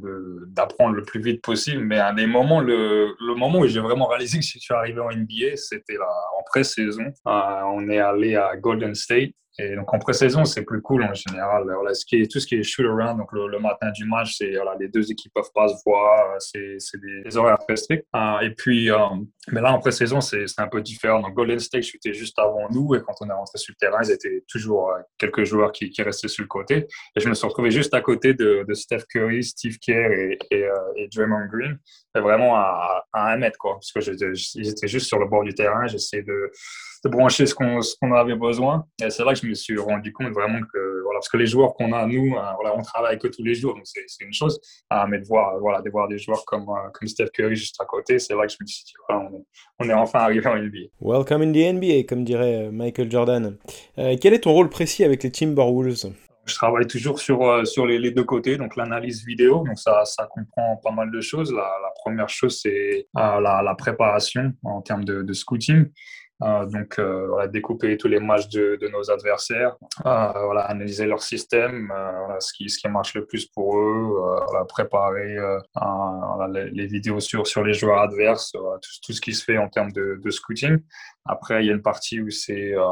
d'apprendre 0.47 0.95
le 0.95 1.03
plus 1.03 1.21
vite 1.21 1.41
possible. 1.41 1.83
Mais 1.83 2.00
à 2.00 2.13
des 2.13 2.27
moments, 2.27 2.59
le, 2.59 3.15
le 3.19 3.35
moment 3.35 3.59
où 3.59 3.67
j'ai 3.67 3.79
vraiment 3.79 4.07
réalisé 4.07 4.39
que 4.39 4.45
je 4.45 4.59
suis 4.59 4.73
arrivé 4.73 5.00
en 5.00 5.09
NBA, 5.09 5.55
c'était 5.55 5.97
en 5.97 6.43
pré-saison. 6.45 7.11
on 7.25 7.89
est 7.89 8.00
allé 8.00 8.35
à 8.35 8.55
Golden 8.57 8.95
State. 8.95 9.31
Et 9.60 9.75
donc 9.75 9.93
en 9.93 10.00
pré-saison, 10.00 10.46
c'est 10.46 10.63
plus 10.63 10.81
cool 10.81 11.03
en 11.03 11.13
général. 11.13 11.63
Tout 11.65 12.39
ce 12.39 12.48
qui 12.48 12.55
est 12.55 12.63
shoot-around, 12.63 13.17
donc 13.17 13.31
le, 13.34 13.60
matin 13.60 13.91
du 13.91 14.05
match, 14.05 14.38
c'est 14.38 14.53
les 14.79 14.88
deux 14.88 15.12
équipes 15.12 15.34
peuvent 15.34 15.51
pas 15.53 15.67
se 15.67 15.75
voir, 15.86 16.36
c'est 16.39 16.77
des, 17.25 17.38
horaires 17.38 17.58
très 17.60 17.75
stricts. 17.75 18.05
Euh, 18.15 18.39
et 18.39 18.51
puis, 18.51 18.89
euh, 18.89 18.98
mais 19.51 19.62
là 19.62 19.74
en 19.74 19.79
pré-saison, 19.79 20.22
c'est 20.22 20.46
un 20.58 20.67
peu 20.67 20.81
différent. 20.81 21.22
Donc 21.22 21.34
Golden 21.34 21.60
State, 21.60 21.84
j'étais 21.84 22.13
juste 22.13 22.38
avant 22.39 22.70
nous 22.70 22.96
et 22.96 23.01
quand 23.01 23.13
on 23.22 23.29
est 23.29 23.34
rentré 23.34 23.58
sur 23.58 23.74
le 23.74 23.86
terrain, 23.86 24.01
ils 24.03 24.12
étaient 24.12 24.43
toujours 24.48 24.91
euh, 24.91 25.00
quelques 25.17 25.43
joueurs 25.43 25.72
qui, 25.72 25.91
restaient 26.01 26.29
sur 26.29 26.43
le 26.43 26.48
côté. 26.48 26.88
Et 27.15 27.20
je 27.20 27.29
me 27.29 27.34
suis 27.34 27.46
retrouvé 27.46 27.72
juste 27.72 27.93
à 27.93 28.01
côté 28.01 28.34
de, 28.34 28.65
Steph 28.74 29.03
Curry, 29.10 29.43
Steve 29.43 29.77
Kerr 29.79 30.38
et, 30.50 30.70
Draymond 31.13 31.48
Green, 31.51 31.77
vraiment 32.15 32.55
à, 32.55 33.05
un 33.13 33.38
mètre, 33.38 33.58
quoi, 33.58 33.74
parce 33.74 33.91
que 33.91 34.12
étaient 34.12 34.88
juste 34.88 35.08
sur 35.08 35.20
le 35.20 35.27
bord 35.27 35.43
du 35.43 35.53
terrain. 35.53 35.86
J'essayais 35.88 36.24
de 36.24 36.51
de 37.03 37.10
brancher 37.10 37.46
ce 37.46 37.55
qu'on 37.55 37.79
qu'on 38.00 38.13
avait 38.13 38.36
besoin. 38.36 38.86
Et 39.03 39.10
c'est 39.10 39.24
là 39.24 39.34
que 39.34 39.39
je 39.39 39.48
me 39.48 39.53
suis 39.53 39.77
rendu 39.77 40.13
compte 40.13 40.31
vraiment 40.34 40.60
que, 40.62 41.03
voilà, 41.03 41.20
parce 41.20 41.29
que 41.29 41.38
les 41.38 41.48
joueurs 41.48 41.74
qu'on 41.74 41.91
a, 41.93 42.05
nous, 42.05 42.36
euh, 42.36 42.41
voilà, 42.55 42.75
on 42.77 42.81
travaille 42.81 43.17
que 43.17 43.27
tous 43.27 43.43
les 43.43 43.55
jours, 43.55 43.74
donc 43.74 43.84
c'est 43.86 44.24
une 44.24 44.34
chose. 44.34 44.60
Ah, 44.89 45.08
mais 45.10 45.20
de 45.20 45.25
voir, 45.25 45.58
voilà, 45.60 45.81
de 45.81 45.89
voir 45.89 46.08
des 46.08 46.17
joueurs 46.17 46.43
comme, 46.46 46.70
euh, 46.70 46.89
comme 46.93 47.08
Steph 47.08 47.29
Curry 47.34 47.55
juste 47.55 47.79
à 47.81 47.86
côté, 47.86 48.20
c'est 48.20 48.36
là 48.36 48.46
que 48.46 48.51
je 48.51 48.58
me 48.62 48.67
suis 48.67 48.84
dit, 48.84 48.93
voilà, 49.08 49.29
on, 49.29 49.36
est, 49.36 49.43
on 49.79 49.89
est 49.89 49.93
enfin 49.93 50.20
arrivé 50.20 50.48
en 50.48 50.55
NBA. 50.55 50.89
Welcome 51.01 51.41
in 51.41 51.51
the 51.51 51.74
NBA, 51.74 52.03
comme 52.08 52.24
dirait 52.24 52.67
euh, 52.67 52.72
Michael 52.72 53.10
Jordan. 53.12 53.58
quel 53.96 54.34
est 54.34 54.41
ton 54.41 54.53
rôle 54.53 54.70
précis 54.70 55.03
avec 55.03 55.24
les 55.24 55.31
Timberwolves? 55.31 56.13
Je 56.46 56.55
travaille 56.55 56.88
toujours 56.88 57.20
sur, 57.20 57.65
sur 57.67 57.86
les, 57.86 58.00
les 58.00 58.10
deux 58.12 58.24
côtés, 58.24 58.58
donc 58.58 58.75
l'analyse 58.75 59.24
vidéo, 59.24 59.63
donc 59.65 59.77
ça, 59.77 60.03
ça 60.05 60.27
comprend 60.29 60.75
pas 60.84 60.91
mal 60.91 61.12
de 61.12 61.22
choses. 61.22 61.53
La, 61.53 61.62
la 61.62 61.91
première 62.03 62.29
chose, 62.29 62.60
c'est 62.62 63.08
la, 63.13 63.62
la, 63.63 63.75
préparation 63.75 64.52
en 64.63 64.82
termes 64.82 65.06
de, 65.06 65.21
de 65.21 65.34
scouting. 65.34 65.86
Euh, 66.43 66.65
donc, 66.65 66.97
euh, 66.97 67.27
voilà, 67.27 67.47
découper 67.47 67.97
tous 67.97 68.08
les 68.08 68.19
matchs 68.19 68.47
de, 68.49 68.77
de 68.82 68.88
nos 68.88 69.12
adversaires, 69.12 69.75
euh, 70.06 70.32
voilà, 70.45 70.62
analyser 70.62 71.06
leur 71.06 71.21
système, 71.21 71.88
voilà, 71.88 72.39
ce, 72.39 72.51
qui, 72.54 72.69
ce 72.69 72.80
qui 72.80 72.88
marche 72.88 73.13
le 73.13 73.25
plus 73.25 73.45
pour 73.45 73.77
eux, 73.77 74.15
voilà, 74.49 74.65
préparer 74.65 75.38
les, 76.49 76.71
les, 76.71 76.88
vidéos 76.88 77.19
sur, 77.19 77.45
sur 77.45 77.63
les 77.63 77.73
joueurs 77.73 77.99
adverses, 77.99 78.51
tout, 78.51 78.91
tout, 79.04 79.13
ce 79.13 79.21
qui 79.21 79.34
se 79.34 79.43
fait 79.43 79.58
en 79.58 79.69
termes 79.69 79.91
de, 79.91 80.19
de 80.23 80.30
scouting. 80.32 80.80
Après, 81.25 81.63
il 81.63 81.67
y 81.67 81.69
a 81.69 81.73
une 81.73 81.81
partie 81.81 82.19
où 82.19 82.29
c'est 82.31 82.73
euh, 82.73 82.84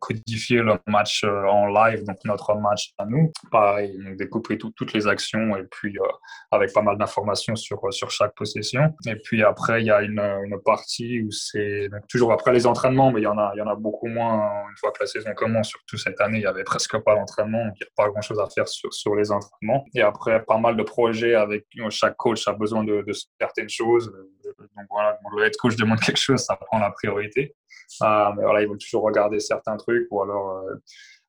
codifier 0.00 0.58
le 0.58 0.74
match 0.86 1.24
euh, 1.24 1.44
en 1.44 1.66
live, 1.66 2.04
donc 2.04 2.18
notre 2.24 2.54
match 2.56 2.92
à 2.98 3.06
nous. 3.06 3.32
Pareil, 3.50 3.96
donc 4.04 4.16
découper 4.16 4.58
tout, 4.58 4.70
toutes 4.76 4.92
les 4.92 5.06
actions 5.06 5.56
et 5.56 5.64
puis 5.70 5.96
euh, 5.98 6.02
avec 6.50 6.72
pas 6.74 6.82
mal 6.82 6.98
d'informations 6.98 7.56
sur, 7.56 7.80
sur 7.92 8.10
chaque 8.10 8.34
possession. 8.34 8.94
Et 9.06 9.16
puis 9.16 9.42
après, 9.42 9.82
il 9.82 9.86
y 9.86 9.90
a 9.90 10.02
une, 10.02 10.20
une 10.20 10.60
partie 10.62 11.22
où 11.22 11.30
c'est 11.30 11.88
toujours 12.08 12.32
après 12.32 12.52
les 12.52 12.66
entraînements, 12.66 13.10
mais 13.10 13.20
il 13.20 13.24
y 13.24 13.28
en 13.28 13.38
a, 13.38 13.52
il 13.54 13.58
y 13.58 13.62
en 13.62 13.68
a 13.68 13.76
beaucoup 13.76 14.08
moins 14.08 14.64
une 14.68 14.76
fois 14.76 14.92
que 14.92 15.02
la 15.02 15.06
saison 15.06 15.32
commence. 15.34 15.68
Surtout 15.68 15.96
cette 15.96 16.20
année, 16.20 16.38
il 16.38 16.42
y 16.42 16.46
avait 16.46 16.64
presque 16.64 16.98
pas 16.98 17.14
d'entraînement, 17.14 17.64
donc 17.64 17.74
il 17.80 17.84
n'y 17.84 17.88
a 17.88 18.04
pas 18.04 18.10
grand 18.10 18.20
chose 18.20 18.40
à 18.40 18.46
faire 18.54 18.68
sur, 18.68 18.92
sur 18.92 19.14
les 19.14 19.32
entraînements. 19.32 19.84
Et 19.94 20.02
après, 20.02 20.44
pas 20.44 20.58
mal 20.58 20.76
de 20.76 20.82
projets 20.82 21.34
avec 21.34 21.66
chaque 21.88 22.16
coach 22.16 22.46
a 22.46 22.52
besoin 22.52 22.84
de, 22.84 23.02
de 23.06 23.12
certaines 23.40 23.70
choses 23.70 24.12
donc 24.76 24.86
voilà, 24.90 25.18
quand 25.22 25.30
le 25.36 25.44
head 25.44 25.56
coach 25.56 25.76
demande 25.76 26.00
quelque 26.00 26.18
chose, 26.18 26.40
ça 26.40 26.56
prend 26.56 26.78
la 26.78 26.90
priorité. 26.90 27.54
Euh, 28.02 28.32
mais 28.36 28.42
voilà, 28.42 28.62
ils 28.62 28.68
vont 28.68 28.76
toujours 28.76 29.02
regarder 29.02 29.40
certains 29.40 29.76
trucs 29.76 30.06
ou 30.10 30.22
alors 30.22 30.58
euh, 30.58 30.74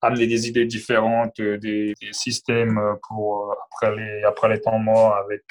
amener 0.02 0.28
des 0.28 0.48
idées 0.48 0.66
différentes, 0.66 1.40
euh, 1.40 1.58
des, 1.58 1.94
systèmes 2.12 2.80
pour 3.08 3.56
après 3.66 3.96
les, 3.96 4.24
après 4.24 4.50
les 4.50 4.62
temps 4.62 4.80
morts 4.80 5.16
avec 5.16 5.44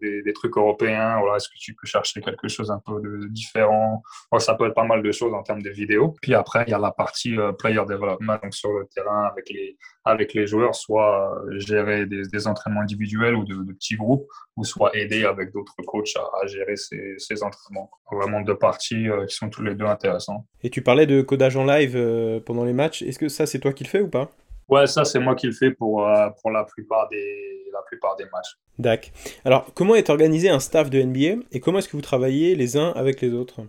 des, 0.00 0.22
des, 0.22 0.32
trucs 0.32 0.56
européens. 0.56 1.18
Voilà, 1.20 1.36
est-ce 1.36 1.48
que 1.48 1.58
tu 1.58 1.74
peux 1.74 1.86
chercher 1.86 2.20
quelque 2.20 2.48
chose 2.48 2.70
un 2.70 2.80
peu 2.84 3.00
de 3.00 3.28
différent? 3.28 4.02
Ça 4.38 4.54
peut 4.54 4.66
être 4.66 4.74
pas 4.74 4.84
mal 4.84 5.02
de 5.02 5.12
choses 5.12 5.32
en 5.32 5.42
termes 5.42 5.62
de 5.62 5.70
vidéos. 5.70 6.14
Puis 6.20 6.34
après, 6.34 6.64
il 6.66 6.70
y 6.70 6.74
a 6.74 6.78
la 6.78 6.90
partie 6.90 7.36
player 7.58 7.82
development, 7.88 8.38
donc 8.42 8.54
sur 8.54 8.72
le 8.72 8.86
terrain 8.94 9.24
avec 9.30 9.48
les, 9.50 9.76
avec 10.04 10.34
les 10.34 10.46
joueurs, 10.46 10.74
soit 10.74 11.40
gérer 11.52 12.06
des, 12.06 12.22
des 12.30 12.46
entraînements 12.46 12.80
individuels 12.80 13.34
ou 13.34 13.44
de, 13.44 13.72
petits 13.72 13.96
groupes, 13.96 14.26
ou 14.56 14.64
soit 14.64 14.94
aider 14.96 15.24
avec 15.24 15.52
d'autres 15.52 15.76
coachs 15.86 16.16
à, 16.16 16.46
gérer 16.46 16.76
ces, 16.76 17.14
ces, 17.18 17.42
entraînements. 17.42 17.90
Vraiment 18.10 18.40
deux 18.40 18.58
parties 18.58 19.06
qui 19.28 19.34
sont 19.34 19.48
tous 19.48 19.62
les 19.62 19.74
deux 19.74 19.86
intéressants. 19.86 20.46
Et 20.64 20.70
tu 20.70 20.82
parlais 20.82 21.06
de 21.06 21.22
codage 21.22 21.56
en 21.56 21.64
live 21.64 21.96
euh, 21.96 22.40
pendant 22.40 22.64
les 22.64 22.72
matchs. 22.72 23.02
Est-ce 23.02 23.18
que 23.18 23.28
ça, 23.28 23.46
c'est 23.46 23.58
toi 23.58 23.72
qui 23.72 23.81
le 23.82 23.88
fais 23.88 24.00
ou 24.00 24.08
pas? 24.08 24.30
Ouais, 24.68 24.86
ça, 24.86 25.04
c'est 25.04 25.18
moi 25.18 25.34
qui 25.34 25.46
le 25.46 25.52
fais 25.52 25.70
pour, 25.70 26.06
euh, 26.06 26.28
pour 26.40 26.50
la, 26.50 26.64
plupart 26.64 27.08
des, 27.08 27.64
la 27.72 27.80
plupart 27.82 28.16
des 28.16 28.24
matchs. 28.24 28.56
D'accord. 28.78 29.10
Alors, 29.44 29.74
comment 29.74 29.94
est 29.94 30.08
organisé 30.08 30.48
un 30.48 30.60
staff 30.60 30.88
de 30.88 31.02
NBA 31.02 31.44
et 31.52 31.60
comment 31.60 31.78
est-ce 31.78 31.88
que 31.88 31.96
vous 31.96 32.02
travaillez 32.02 32.54
les 32.54 32.76
uns 32.76 32.90
avec 32.92 33.20
les 33.20 33.32
autres? 33.32 33.60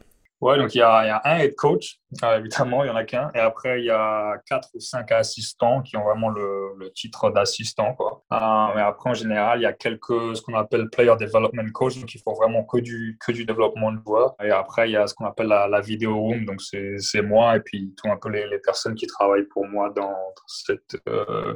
Ouais, 0.43 0.57
donc 0.57 0.75
il 0.75 0.79
y 0.79 0.81
a, 0.81 1.05
y 1.05 1.09
a, 1.09 1.21
un 1.23 1.37
head 1.37 1.55
coach, 1.55 2.01
euh, 2.21 2.39
évidemment, 2.39 2.83
il 2.83 2.87
y 2.87 2.89
en 2.89 2.97
a 2.97 3.05
qu'un. 3.05 3.31
Et 3.33 3.39
après, 3.39 3.79
il 3.79 3.85
y 3.85 3.89
a 3.89 4.37
quatre 4.45 4.67
ou 4.73 4.79
cinq 4.81 5.09
assistants 5.13 5.81
qui 5.81 5.95
ont 5.95 6.03
vraiment 6.03 6.27
le, 6.27 6.73
le 6.77 6.91
titre 6.91 7.29
d'assistant. 7.29 7.95
Euh, 8.01 8.37
mais 8.75 8.81
après, 8.81 9.11
en 9.11 9.13
général, 9.13 9.59
il 9.59 9.63
y 9.63 9.65
a 9.65 9.71
quelques, 9.71 10.35
ce 10.35 10.41
qu'on 10.41 10.55
appelle 10.55 10.89
player 10.89 11.15
development 11.17 11.71
coach, 11.71 11.97
donc 11.97 12.13
ils 12.13 12.19
font 12.19 12.33
vraiment 12.33 12.65
que 12.65 12.79
du, 12.79 13.17
que 13.25 13.31
du 13.31 13.45
développement 13.45 13.93
de 13.93 13.99
joueurs. 14.05 14.35
Et 14.43 14.51
après, 14.51 14.89
il 14.89 14.91
y 14.91 14.97
a 14.97 15.07
ce 15.07 15.13
qu'on 15.13 15.25
appelle 15.25 15.47
la, 15.47 15.69
la 15.69 15.79
vidéo 15.79 16.19
room, 16.19 16.43
donc 16.43 16.59
c'est 16.61 17.21
moi 17.21 17.55
et 17.55 17.61
puis 17.61 17.95
tout 17.95 18.11
un 18.11 18.17
peu 18.17 18.27
les, 18.27 18.45
les, 18.49 18.59
personnes 18.59 18.95
qui 18.95 19.07
travaillent 19.07 19.47
pour 19.47 19.65
moi 19.65 19.91
dans, 19.95 20.13
cette. 20.45 20.97
Euh, 21.07 21.55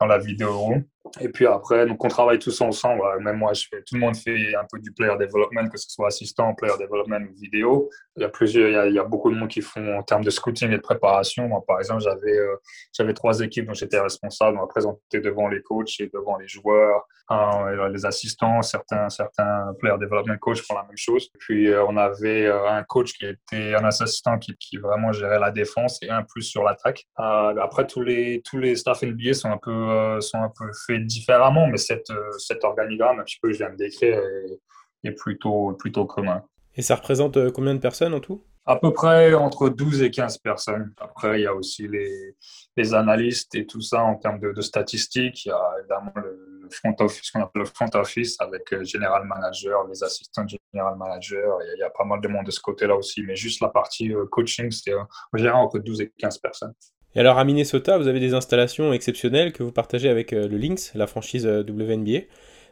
dans 0.00 0.06
la 0.06 0.18
vidéo 0.18 0.58
room. 0.58 0.84
Et 1.20 1.28
puis 1.28 1.46
après, 1.46 1.86
donc 1.86 2.04
on 2.04 2.08
travaille 2.08 2.38
tous 2.38 2.60
ensemble. 2.60 2.98
Voilà. 2.98 3.20
Même 3.20 3.36
moi, 3.36 3.52
je 3.52 3.66
fais, 3.70 3.82
tout 3.82 3.94
le 3.94 4.00
monde 4.00 4.16
fait 4.16 4.54
un 4.54 4.64
peu 4.70 4.78
du 4.78 4.92
player 4.92 5.16
development, 5.18 5.68
que 5.68 5.78
ce 5.78 5.90
soit 5.90 6.08
assistant, 6.08 6.54
player 6.54 6.74
development 6.78 7.26
ou 7.30 7.34
vidéo. 7.34 7.90
Il 8.16 8.22
y 8.22 8.24
a 8.24 8.28
plusieurs, 8.28 8.86
il 8.86 8.94
y 8.94 8.98
a, 8.98 9.04
beaucoup 9.04 9.30
de 9.30 9.36
monde 9.36 9.48
qui 9.48 9.60
font 9.60 9.98
en 9.98 10.02
termes 10.02 10.24
de 10.24 10.30
scouting 10.30 10.70
et 10.70 10.76
de 10.76 10.82
préparation. 10.82 11.48
Moi, 11.48 11.62
par 11.66 11.78
exemple, 11.78 12.02
j'avais 12.02 12.38
euh, 12.38 12.56
j'avais 12.92 13.14
trois 13.14 13.40
équipes 13.40 13.66
dont 13.66 13.74
j'étais 13.74 14.00
responsable. 14.00 14.58
On 14.58 14.64
a 14.64 14.66
présenté 14.66 15.20
devant 15.20 15.48
les 15.48 15.62
coachs 15.62 16.00
et 16.00 16.10
devant 16.12 16.36
les 16.36 16.48
joueurs, 16.48 17.06
hein, 17.28 17.88
les 17.88 18.06
assistants, 18.06 18.62
certains 18.62 19.08
certains 19.08 19.74
player 19.78 19.96
development 19.98 20.38
coachs 20.38 20.60
font 20.60 20.74
la 20.74 20.84
même 20.84 20.96
chose. 20.96 21.28
Puis 21.38 21.68
euh, 21.68 21.84
on 21.86 21.96
avait 21.96 22.46
euh, 22.46 22.68
un 22.68 22.82
coach 22.82 23.12
qui 23.12 23.26
était 23.26 23.74
un 23.74 23.84
assistant 23.84 24.38
qui, 24.38 24.54
vraiment 24.78 25.12
gérait 25.12 25.38
la 25.38 25.50
défense 25.50 25.98
et 26.02 26.10
un 26.10 26.22
plus 26.22 26.42
sur 26.42 26.62
l'attaque. 26.62 27.04
Euh, 27.18 27.54
après, 27.60 27.86
tous 27.86 28.02
les 28.02 28.42
tous 28.44 28.58
les 28.58 28.76
staff 28.76 29.02
NBA 29.02 29.34
sont 29.34 29.50
un 29.50 29.58
peu 29.58 29.70
euh, 29.70 30.20
sont 30.20 30.38
un 30.38 30.52
peu 30.56 30.70
faits 30.86 30.95
différemment, 30.98 31.66
mais 31.66 31.78
cette, 31.78 32.10
euh, 32.10 32.30
cet 32.38 32.64
organigramme, 32.64 33.20
un 33.20 33.24
petit 33.24 33.38
peu, 33.40 33.48
que 33.48 33.54
je 33.54 33.58
viens 33.58 33.70
de 33.70 33.76
décrire, 33.76 34.18
est, 34.18 35.08
est 35.08 35.12
plutôt, 35.12 35.72
plutôt 35.72 36.06
commun. 36.06 36.42
Et 36.74 36.82
ça 36.82 36.96
représente 36.96 37.36
euh, 37.36 37.50
combien 37.50 37.74
de 37.74 37.80
personnes 37.80 38.14
en 38.14 38.20
tout? 38.20 38.44
À 38.64 38.76
peu 38.76 38.92
près 38.92 39.32
entre 39.34 39.68
12 39.68 40.02
et 40.02 40.10
15 40.10 40.38
personnes. 40.38 40.92
Après, 41.00 41.40
il 41.40 41.44
y 41.44 41.46
a 41.46 41.54
aussi 41.54 41.86
les, 41.86 42.36
les 42.76 42.94
analystes 42.94 43.54
et 43.54 43.64
tout 43.64 43.80
ça 43.80 44.02
en 44.02 44.16
termes 44.16 44.40
de, 44.40 44.52
de 44.52 44.60
statistiques. 44.60 45.44
Il 45.44 45.50
y 45.50 45.52
a 45.52 45.74
évidemment 45.78 46.12
le, 46.16 46.56
le 46.66 46.70
front 46.70 46.94
office, 47.04 47.26
ce 47.26 47.32
qu'on 47.32 47.42
appelle 47.42 47.62
le 47.62 47.66
front 47.66 47.88
office 47.94 48.36
avec 48.40 48.72
euh, 48.72 48.84
general 48.84 49.24
manager, 49.24 49.86
les 49.88 50.02
assistants 50.02 50.46
general 50.46 50.96
manager. 50.96 51.58
Il 51.62 51.68
y, 51.68 51.70
a, 51.70 51.74
il 51.76 51.80
y 51.80 51.82
a 51.82 51.90
pas 51.90 52.04
mal 52.04 52.20
de 52.20 52.28
monde 52.28 52.46
de 52.46 52.50
ce 52.50 52.60
côté-là 52.60 52.96
aussi. 52.96 53.22
Mais 53.22 53.36
juste 53.36 53.60
la 53.60 53.68
partie 53.68 54.12
euh, 54.12 54.26
coaching, 54.26 54.70
c'est 54.70 54.92
euh, 54.92 55.02
en 55.32 55.36
général 55.36 55.60
entre 55.64 55.78
12 55.78 56.00
et 56.02 56.12
15 56.18 56.38
personnes. 56.38 56.74
Et 57.16 57.20
alors 57.20 57.38
à 57.38 57.44
Minnesota, 57.44 57.96
vous 57.96 58.08
avez 58.08 58.20
des 58.20 58.34
installations 58.34 58.92
exceptionnelles 58.92 59.54
que 59.54 59.62
vous 59.62 59.72
partagez 59.72 60.10
avec 60.10 60.34
euh, 60.34 60.46
le 60.46 60.58
Lynx, 60.58 60.92
la 60.94 61.06
franchise 61.06 61.46
euh, 61.46 61.62
WNBA. 61.62 62.26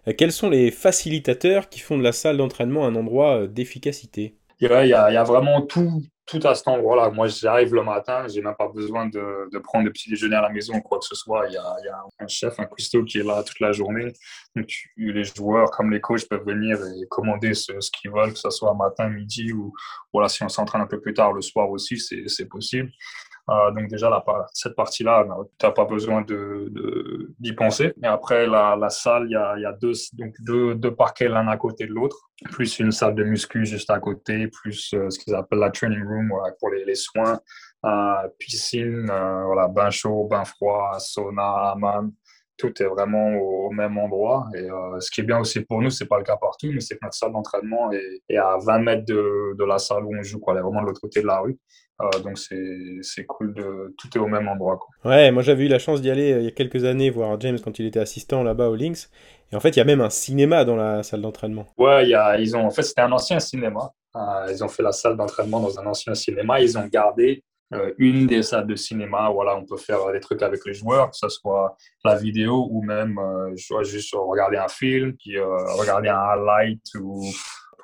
Euh, 0.06 0.12
Quels 0.16 0.32
sont 0.32 0.50
les 0.50 0.70
facilitateurs 0.70 1.70
qui 1.70 1.80
font 1.80 1.96
de 1.96 2.02
la 2.02 2.12
salle 2.12 2.36
d'entraînement 2.36 2.86
un 2.86 2.94
endroit 2.94 3.46
d'efficacité? 3.46 4.36
Il 4.60 4.68
y 4.68 4.92
a, 4.92 5.24
vraiment 5.24 5.62
tout, 5.62 6.02
tout 6.26 6.40
à 6.44 6.54
cet 6.54 6.68
endroit-là. 6.68 7.10
Moi, 7.10 7.26
j'arrive 7.28 7.74
le 7.74 7.82
matin, 7.82 8.26
j'ai 8.28 8.42
même 8.42 8.54
pas 8.54 8.68
besoin 8.68 9.06
de, 9.06 9.58
prendre 9.60 9.86
le 9.86 9.92
petit 9.92 10.10
déjeuner 10.10 10.36
à 10.36 10.42
la 10.42 10.50
maison 10.50 10.74
ou 10.74 10.80
quoi 10.82 10.98
que 10.98 11.06
ce 11.06 11.14
soit. 11.14 11.46
Il 11.48 11.54
y 11.54 11.56
a, 11.56 12.04
un 12.20 12.26
chef, 12.28 12.60
un 12.60 12.66
cuistot 12.66 13.02
qui 13.02 13.20
est 13.20 13.24
là 13.24 13.42
toute 13.42 13.60
la 13.60 13.72
journée. 13.72 14.12
Donc, 14.54 14.68
les 14.98 15.24
joueurs 15.24 15.70
comme 15.70 15.90
les 15.90 16.02
coachs 16.02 16.28
peuvent 16.28 16.44
venir 16.46 16.78
et 17.00 17.06
commander 17.08 17.54
ce, 17.54 17.72
qu'ils 17.98 18.10
veulent, 18.10 18.34
que 18.34 18.38
ce 18.38 18.50
soit 18.50 18.74
matin, 18.74 19.08
midi 19.08 19.52
ou 19.52 19.72
voilà, 20.12 20.28
si 20.28 20.42
on 20.42 20.50
s'entraîne 20.50 20.82
un 20.82 20.86
peu 20.86 21.00
plus 21.00 21.14
tard 21.14 21.32
le 21.32 21.40
soir 21.40 21.70
aussi, 21.70 21.98
c'est 21.98 22.46
possible. 22.46 22.90
Euh, 23.50 23.70
donc 23.72 23.88
déjà, 23.88 24.08
la, 24.08 24.24
cette 24.52 24.74
partie-là, 24.74 25.26
tu 25.58 25.66
n'as 25.66 25.72
pas 25.72 25.84
besoin 25.84 26.22
de, 26.22 26.68
de- 26.70 27.34
d'y 27.38 27.52
penser. 27.52 27.92
Et 28.02 28.06
après, 28.06 28.46
la, 28.46 28.88
salle, 28.88 29.26
il 29.28 29.32
y 29.32 29.66
a, 29.66 29.72
deux, 29.72 29.92
donc 30.14 30.34
deux, 30.40 30.74
deux 30.74 30.94
parquets 30.94 31.28
l'un 31.28 31.46
à 31.48 31.56
côté 31.56 31.86
de 31.86 31.92
l'autre, 31.92 32.16
plus 32.50 32.78
une 32.78 32.90
salle 32.92 33.14
de 33.14 33.24
muscu 33.24 33.66
juste 33.66 33.90
à 33.90 33.98
côté, 33.98 34.48
plus 34.48 34.92
euh, 34.94 35.10
ce 35.10 35.18
qu'ils 35.18 35.34
appellent 35.34 35.58
la 35.58 35.70
training 35.70 36.04
room 36.04 36.32
pour 36.58 36.70
les, 36.70 36.84
les 36.84 36.94
soins, 36.94 37.38
euh, 37.84 38.28
piscine, 38.38 39.04
voilà, 39.06 39.68
bain 39.68 39.90
chaud, 39.90 40.26
bain 40.30 40.44
froid, 40.44 40.92
sauna, 40.98 41.72
hammam. 41.72 42.12
Tout 42.56 42.82
est 42.82 42.86
vraiment 42.86 43.34
au, 43.34 43.70
même 43.70 43.98
endroit. 43.98 44.46
Et 44.54 44.70
euh, 44.70 45.00
ce 45.00 45.10
qui 45.10 45.20
est 45.20 45.24
bien 45.24 45.40
aussi 45.40 45.60
pour 45.60 45.82
nous, 45.82 45.90
c'est 45.90 46.06
pas 46.06 46.18
le 46.18 46.24
cas 46.24 46.36
partout, 46.36 46.70
mais 46.72 46.80
c'est 46.80 46.94
que 46.94 47.00
notre 47.02 47.16
salle 47.16 47.32
d'entraînement 47.32 47.90
est, 47.92 48.22
est 48.28 48.36
à 48.36 48.56
20 48.64 48.78
mètres 48.78 49.04
de, 49.06 49.56
de 49.58 49.64
la 49.64 49.78
salle 49.78 50.04
où 50.04 50.14
on 50.16 50.22
joue. 50.22 50.38
Quoi. 50.38 50.54
Elle 50.54 50.60
est 50.60 50.62
vraiment 50.62 50.82
de 50.82 50.86
l'autre 50.86 51.00
côté 51.00 51.20
de 51.20 51.26
la 51.26 51.40
rue. 51.40 51.58
Euh, 52.02 52.18
donc 52.20 52.38
c'est 52.38 53.24
cool 53.24 53.54
de 53.54 53.94
tout 53.96 54.08
est 54.16 54.20
au 54.20 54.26
même 54.26 54.48
endroit 54.48 54.78
quoi. 54.78 55.12
Ouais, 55.12 55.30
moi 55.30 55.44
j'avais 55.44 55.66
eu 55.66 55.68
la 55.68 55.78
chance 55.78 56.02
d'y 56.02 56.10
aller 56.10 56.32
euh, 56.32 56.40
il 56.40 56.44
y 56.44 56.48
a 56.48 56.50
quelques 56.50 56.82
années 56.84 57.08
voir 57.08 57.40
James 57.40 57.56
quand 57.62 57.78
il 57.78 57.86
était 57.86 58.00
assistant 58.00 58.42
là-bas 58.42 58.68
au 58.68 58.74
Lynx. 58.74 59.10
Et 59.52 59.56
en 59.56 59.60
fait, 59.60 59.70
il 59.70 59.76
y 59.76 59.80
a 59.82 59.84
même 59.84 60.00
un 60.00 60.10
cinéma 60.10 60.64
dans 60.64 60.74
la 60.74 61.04
salle 61.04 61.22
d'entraînement. 61.22 61.66
Ouais, 61.78 62.04
il 62.04 62.10
y 62.10 62.14
a, 62.14 62.36
ils 62.38 62.56
ont 62.56 62.66
en 62.66 62.70
fait 62.70 62.82
c'était 62.82 63.02
un 63.02 63.12
ancien 63.12 63.38
cinéma. 63.38 63.92
Ils 64.48 64.62
ont 64.64 64.68
fait 64.68 64.82
la 64.82 64.92
salle 64.92 65.16
d'entraînement 65.16 65.60
dans 65.60 65.78
un 65.78 65.86
ancien 65.86 66.14
cinéma. 66.14 66.60
Ils 66.60 66.76
ont 66.78 66.86
gardé 66.86 67.44
une 67.98 68.26
des 68.26 68.42
salles 68.42 68.66
de 68.66 68.76
cinéma. 68.76 69.30
Voilà, 69.30 69.56
on 69.56 69.64
peut 69.64 69.76
faire 69.76 70.12
des 70.12 70.20
trucs 70.20 70.42
avec 70.42 70.60
les 70.66 70.74
joueurs, 70.74 71.10
que 71.10 71.16
ce 71.16 71.28
soit 71.28 71.76
la 72.04 72.16
vidéo 72.16 72.68
ou 72.70 72.82
même 72.82 73.18
euh, 73.18 73.54
je 73.56 73.82
juste 73.84 74.14
regarder 74.14 74.56
un 74.56 74.68
film, 74.68 75.14
puis 75.14 75.36
euh, 75.38 75.46
regarder 75.74 76.08
un 76.08 76.18
highlight 76.18 76.82
ou 77.00 77.24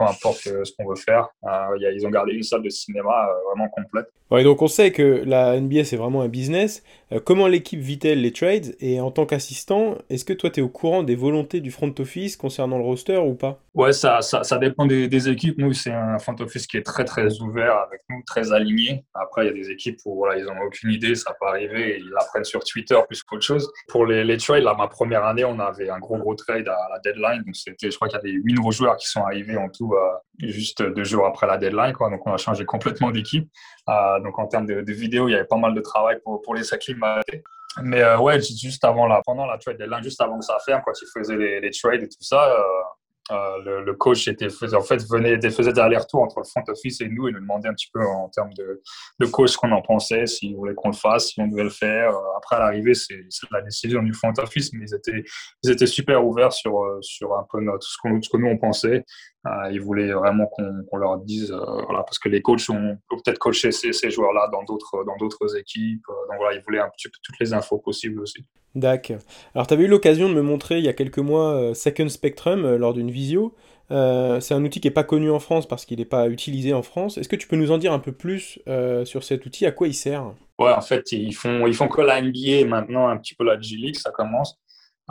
peu 0.00 0.06
importe 0.06 0.46
euh, 0.48 0.64
ce 0.64 0.72
qu'on 0.76 0.88
veut 0.88 0.96
faire. 0.96 1.28
Euh, 1.44 1.76
il 1.76 1.82
y 1.82 1.86
a- 1.86 1.92
ils 1.92 2.06
ont 2.06 2.10
gardé 2.10 2.32
une 2.32 2.42
salle 2.42 2.62
de 2.62 2.70
cinéma 2.70 3.28
euh, 3.28 3.34
vraiment 3.48 3.68
complète. 3.68 4.06
Ouais, 4.30 4.44
donc 4.44 4.62
on 4.62 4.68
sait 4.68 4.92
que 4.92 5.22
la 5.26 5.56
NBA 5.56 5.84
c'est 5.84 5.96
vraiment 5.96 6.22
un 6.22 6.28
business. 6.28 6.82
Comment 7.24 7.48
l'équipe 7.48 7.80
vit-elle 7.80 8.20
les 8.22 8.32
trades? 8.32 8.76
Et 8.78 9.00
en 9.00 9.10
tant 9.10 9.26
qu'assistant, 9.26 9.96
est-ce 10.08 10.24
que 10.24 10.32
toi 10.32 10.50
tu 10.50 10.60
es 10.60 10.62
au 10.62 10.68
courant 10.68 11.02
des 11.02 11.16
volontés 11.16 11.60
du 11.60 11.72
front 11.72 11.92
office 11.98 12.36
concernant 12.36 12.78
le 12.78 12.84
roster 12.84 13.16
ou 13.18 13.34
pas? 13.34 13.58
Ouais, 13.74 13.92
ça, 13.92 14.20
ça, 14.20 14.44
ça 14.44 14.58
dépend 14.58 14.86
des, 14.86 15.08
des 15.08 15.28
équipes. 15.28 15.58
Nous, 15.58 15.72
c'est 15.72 15.92
un 15.92 16.18
front 16.18 16.34
office 16.40 16.66
qui 16.68 16.76
est 16.76 16.82
très, 16.82 17.04
très 17.04 17.40
ouvert 17.40 17.76
avec 17.76 18.00
nous, 18.08 18.20
très 18.26 18.52
aligné. 18.52 19.04
Après, 19.14 19.44
il 19.44 19.48
y 19.48 19.50
a 19.50 19.52
des 19.52 19.70
équipes 19.70 19.98
où 20.04 20.16
voilà, 20.16 20.38
ils 20.40 20.44
n'ont 20.44 20.60
aucune 20.66 20.90
idée, 20.90 21.14
ça 21.14 21.34
peut 21.40 21.46
arriver, 21.46 21.98
ils 22.00 22.08
l'apprennent 22.10 22.44
sur 22.44 22.64
Twitter 22.64 22.98
plus 23.08 23.22
qu'autre 23.22 23.44
chose. 23.44 23.70
Pour 23.88 24.06
les, 24.06 24.24
les 24.24 24.36
trades, 24.38 24.64
là, 24.64 24.74
ma 24.76 24.88
première 24.88 25.24
année, 25.24 25.44
on 25.44 25.58
avait 25.60 25.88
un 25.88 25.98
gros, 26.00 26.18
gros 26.18 26.34
trade 26.34 26.66
à 26.68 26.76
la 26.92 26.98
deadline. 27.04 27.42
Donc, 27.44 27.54
c'était, 27.54 27.90
je 27.90 27.96
crois 27.96 28.08
qu'il 28.08 28.16
y 28.18 28.20
avait 28.20 28.32
huit 28.32 28.54
nouveaux 28.54 28.72
joueurs 28.72 28.96
qui 28.96 29.06
sont 29.08 29.22
arrivés 29.22 29.56
en 29.56 29.68
tout 29.68 29.89
euh, 29.94 30.48
juste 30.48 30.82
deux 30.82 31.04
jours 31.04 31.26
après 31.26 31.46
la 31.46 31.58
deadline. 31.58 31.92
Donc, 31.92 32.26
on 32.26 32.32
a 32.32 32.36
changé 32.36 32.64
complètement 32.64 33.10
d'équipe. 33.10 33.48
Euh, 33.88 34.20
donc, 34.20 34.38
en 34.38 34.46
termes 34.46 34.66
de, 34.66 34.80
de 34.80 34.92
vidéos, 34.92 35.28
il 35.28 35.32
y 35.32 35.34
avait 35.34 35.44
pas 35.44 35.56
mal 35.56 35.74
de 35.74 35.80
travail 35.80 36.18
pour, 36.24 36.40
pour 36.42 36.54
les 36.54 36.72
acclimater. 36.72 37.42
Mais 37.82 38.02
euh, 38.02 38.18
ouais, 38.18 38.40
juste 38.40 38.84
avant 38.84 39.06
la, 39.06 39.22
pendant 39.24 39.46
la 39.46 39.56
trade 39.58 39.78
deadline, 39.78 40.02
juste 40.02 40.20
avant 40.20 40.38
que 40.38 40.44
ça 40.44 40.58
ferme, 40.64 40.82
quand 40.84 40.92
ils 41.00 41.08
faisaient 41.14 41.36
les, 41.36 41.70
trades 41.70 42.02
et 42.02 42.08
tout 42.08 42.16
ça, 42.22 42.52
euh, 43.30 43.82
le, 43.84 43.94
coach 43.94 44.26
était, 44.26 44.50
faisait, 44.50 44.76
en 44.76 44.82
fait, 44.82 45.02
venait, 45.08 45.40
faisait 45.50 45.72
des 45.72 45.80
allers-retours 45.80 46.22
entre 46.22 46.40
le 46.40 46.44
front 46.44 46.64
office 46.66 47.00
et 47.00 47.08
nous 47.08 47.28
et 47.28 47.32
nous 47.32 47.38
demandait 47.38 47.68
un 47.68 47.74
petit 47.74 47.90
peu 47.92 48.04
en 48.04 48.28
termes 48.28 48.52
de, 48.54 48.82
de 49.20 49.26
coach 49.26 49.50
ce 49.50 49.56
qu'on 49.56 49.70
en 49.70 49.82
pensait, 49.82 50.26
s'il 50.26 50.56
voulait 50.56 50.74
qu'on 50.74 50.88
le 50.88 50.96
fasse, 50.96 51.28
si 51.28 51.40
on 51.40 51.46
devait 51.46 51.62
le 51.62 51.70
faire. 51.70 52.12
Après, 52.36 52.56
à 52.56 52.58
l'arrivée, 52.58 52.94
c'est 52.94 53.20
la 53.52 53.62
décision 53.62 54.02
du 54.02 54.12
front 54.12 54.32
office, 54.38 54.72
mais 54.72 54.86
ils 54.88 54.94
étaient, 54.94 55.22
ils 55.62 55.70
étaient 55.70 55.86
super 55.86 56.26
ouverts 56.26 56.52
sur, 56.52 56.98
sur 57.02 57.36
un 57.36 57.46
peu 57.50 57.60
notre, 57.60 57.86
ce 57.86 57.96
que 58.02 58.36
nous 58.36 58.48
on 58.48 58.58
pensait. 58.58 59.04
Euh, 59.46 59.70
ils 59.72 59.80
voulaient 59.80 60.12
vraiment 60.12 60.46
qu'on 60.46 60.96
leur 60.98 61.18
dise, 61.18 61.50
euh, 61.50 61.82
voilà, 61.86 62.02
parce 62.02 62.18
que 62.18 62.28
les 62.28 62.42
coachs 62.42 62.68
ont 62.68 62.98
peut-être 63.08 63.38
coaché 63.38 63.72
ces, 63.72 63.92
ces 63.92 64.10
joueurs-là 64.10 64.50
dans 64.52 64.62
d'autres 64.64 65.56
équipes. 65.56 66.04
Euh, 66.10 66.28
Donc 66.28 66.36
voilà, 66.38 66.56
ils 66.56 66.62
voulaient 66.62 66.80
un 66.80 66.90
petit 66.90 67.08
peu 67.08 67.18
toutes 67.22 67.38
les 67.40 67.54
infos 67.54 67.78
possibles 67.78 68.20
aussi. 68.20 68.44
D'accord. 68.74 69.18
Alors, 69.54 69.66
tu 69.66 69.74
avais 69.74 69.84
eu 69.84 69.88
l'occasion 69.88 70.28
de 70.28 70.34
me 70.34 70.42
montrer 70.42 70.78
il 70.78 70.84
y 70.84 70.88
a 70.88 70.92
quelques 70.92 71.18
mois 71.18 71.74
Second 71.74 72.08
Spectrum 72.08 72.76
lors 72.76 72.92
d'une 72.92 73.10
visio. 73.10 73.54
Euh, 73.90 74.38
c'est 74.38 74.54
un 74.54 74.64
outil 74.64 74.80
qui 74.80 74.86
n'est 74.86 74.94
pas 74.94 75.04
connu 75.04 75.30
en 75.30 75.40
France 75.40 75.66
parce 75.66 75.84
qu'il 75.84 75.98
n'est 75.98 76.04
pas 76.04 76.28
utilisé 76.28 76.72
en 76.72 76.82
France. 76.82 77.18
Est-ce 77.18 77.28
que 77.28 77.36
tu 77.36 77.48
peux 77.48 77.56
nous 77.56 77.72
en 77.72 77.78
dire 77.78 77.92
un 77.92 77.98
peu 77.98 78.12
plus 78.12 78.60
euh, 78.68 79.04
sur 79.04 79.24
cet 79.24 79.46
outil? 79.46 79.66
À 79.66 79.72
quoi 79.72 79.88
il 79.88 79.94
sert? 79.94 80.32
Ouais, 80.58 80.72
en 80.72 80.80
fait, 80.80 81.10
ils 81.12 81.34
font, 81.34 81.66
ils 81.66 81.74
font 81.74 81.88
que 81.88 82.00
la 82.00 82.20
NBA 82.20 82.66
maintenant, 82.66 83.08
un 83.08 83.16
petit 83.16 83.34
peu 83.34 83.44
la 83.44 83.60
G-League, 83.60 83.96
ça 83.96 84.10
commence. 84.10 84.58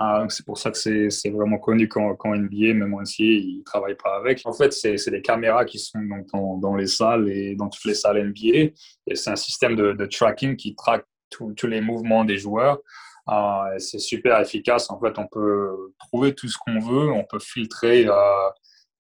Ah, 0.02 0.26
c'est 0.30 0.46
pour 0.46 0.58
ça 0.58 0.72
que 0.72 0.78
c'est 1.10 1.30
vraiment 1.30 1.58
connu 1.58 1.90
quand, 1.90 2.16
quand 2.16 2.34
NBA, 2.34 2.74
même 2.74 2.94
en 2.94 3.02
NCAA, 3.02 3.20
ils 3.20 3.58
ne 3.60 3.64
travaillent 3.66 3.98
pas 4.02 4.16
avec. 4.16 4.42
En 4.46 4.54
fait, 4.54 4.72
c'est 4.72 5.12
des 5.12 5.22
caméras 5.22 5.66
qui 5.66 5.78
sont 5.78 6.00
donc 6.00 6.62
dans, 6.62 6.76
les 6.78 6.88
salles 6.88 7.30
et 7.30 7.54
dans 7.56 7.68
toutes 7.68 7.84
les 7.84 7.96
salles 7.96 8.30
NBA. 8.30 8.72
Et 9.08 9.16
c'est 9.16 9.30
un 9.30 9.36
système 9.36 9.76
de, 9.76 10.06
tracking 10.06 10.56
qui 10.56 10.74
traque 10.74 11.06
tous 11.30 11.68
les 11.68 11.82
mouvements 11.82 12.24
des 12.24 12.38
joueurs. 12.38 12.80
Ah, 13.28 13.72
c'est 13.78 14.00
super 14.00 14.40
efficace. 14.40 14.90
En 14.90 15.02
fait, 15.02 15.20
on 15.20 15.28
peut 15.28 15.94
trouver 16.00 16.34
tout 16.34 16.48
ce 16.48 16.58
qu'on 16.58 16.80
veut, 16.80 17.12
on 17.12 17.26
peut 17.26 17.40
filtrer 17.40 18.08
euh, 18.08 18.14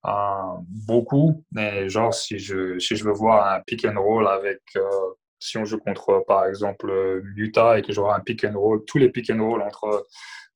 euh, 0.05 0.11
beaucoup. 0.85 1.45
Mais 1.53 1.87
genre, 1.87 2.13
si 2.13 2.39
je, 2.39 2.77
si 2.77 2.97
je 2.97 3.05
veux 3.05 3.13
voir 3.13 3.53
un 3.53 3.61
pick 3.61 3.85
and 3.85 3.97
roll 3.97 4.27
avec, 4.27 4.59
euh, 4.75 4.81
si 5.39 5.57
on 5.57 5.63
joue 5.63 5.79
contre, 5.79 6.25
par 6.27 6.45
exemple, 6.45 6.91
Utah 7.37 7.79
et 7.79 7.83
que 7.83 7.93
j'aurai 7.93 8.15
un 8.15 8.19
pick 8.19 8.43
and 8.43 8.59
roll, 8.59 8.83
tous 8.85 8.97
les 8.97 9.07
pick 9.07 9.29
and 9.29 9.41
roll 9.41 9.61
entre 9.61 10.05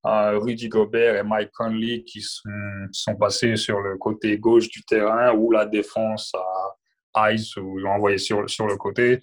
Rudy 0.04 0.68
Gobert 0.68 1.16
et 1.16 1.24
Mike 1.24 1.52
Conley 1.54 2.04
qui 2.04 2.22
sont, 2.22 2.50
sont 2.92 3.16
passés 3.16 3.56
sur 3.56 3.80
le 3.80 3.98
côté 3.98 4.38
gauche 4.38 4.68
du 4.70 4.84
terrain 4.84 5.34
ou 5.34 5.52
la 5.52 5.66
défense 5.66 6.34
à 6.36 7.32
Ice 7.32 7.56
ou 7.58 7.78
l'ont 7.78 7.92
envoyé 7.92 8.18
sur, 8.18 8.50
sur 8.50 8.68
le 8.68 8.76
côté. 8.76 9.14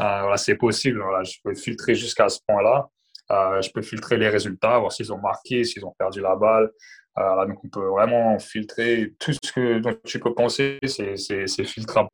Euh, 0.00 0.20
voilà, 0.22 0.36
c'est 0.36 0.56
possible. 0.56 1.00
Voilà, 1.02 1.24
je 1.24 1.36
peux 1.42 1.54
filtrer 1.54 1.94
jusqu'à 1.94 2.28
ce 2.28 2.38
point-là. 2.46 2.88
Euh, 3.30 3.62
je 3.62 3.70
peux 3.70 3.82
filtrer 3.82 4.16
les 4.16 4.28
résultats, 4.28 4.78
voir 4.78 4.92
s'ils 4.92 5.12
ont 5.12 5.20
marqué, 5.20 5.64
s'ils 5.64 5.84
ont 5.84 5.94
perdu 5.98 6.20
la 6.20 6.34
balle. 6.34 6.70
Euh, 7.18 7.46
donc, 7.46 7.58
on 7.64 7.68
peut 7.68 7.86
vraiment 7.86 8.38
filtrer 8.38 9.14
tout 9.18 9.32
ce 9.32 9.52
que 9.52 9.78
dont 9.80 9.94
tu 10.04 10.20
peux 10.20 10.32
penser, 10.32 10.78
c'est 10.84 11.64
filtrable. 11.64 12.08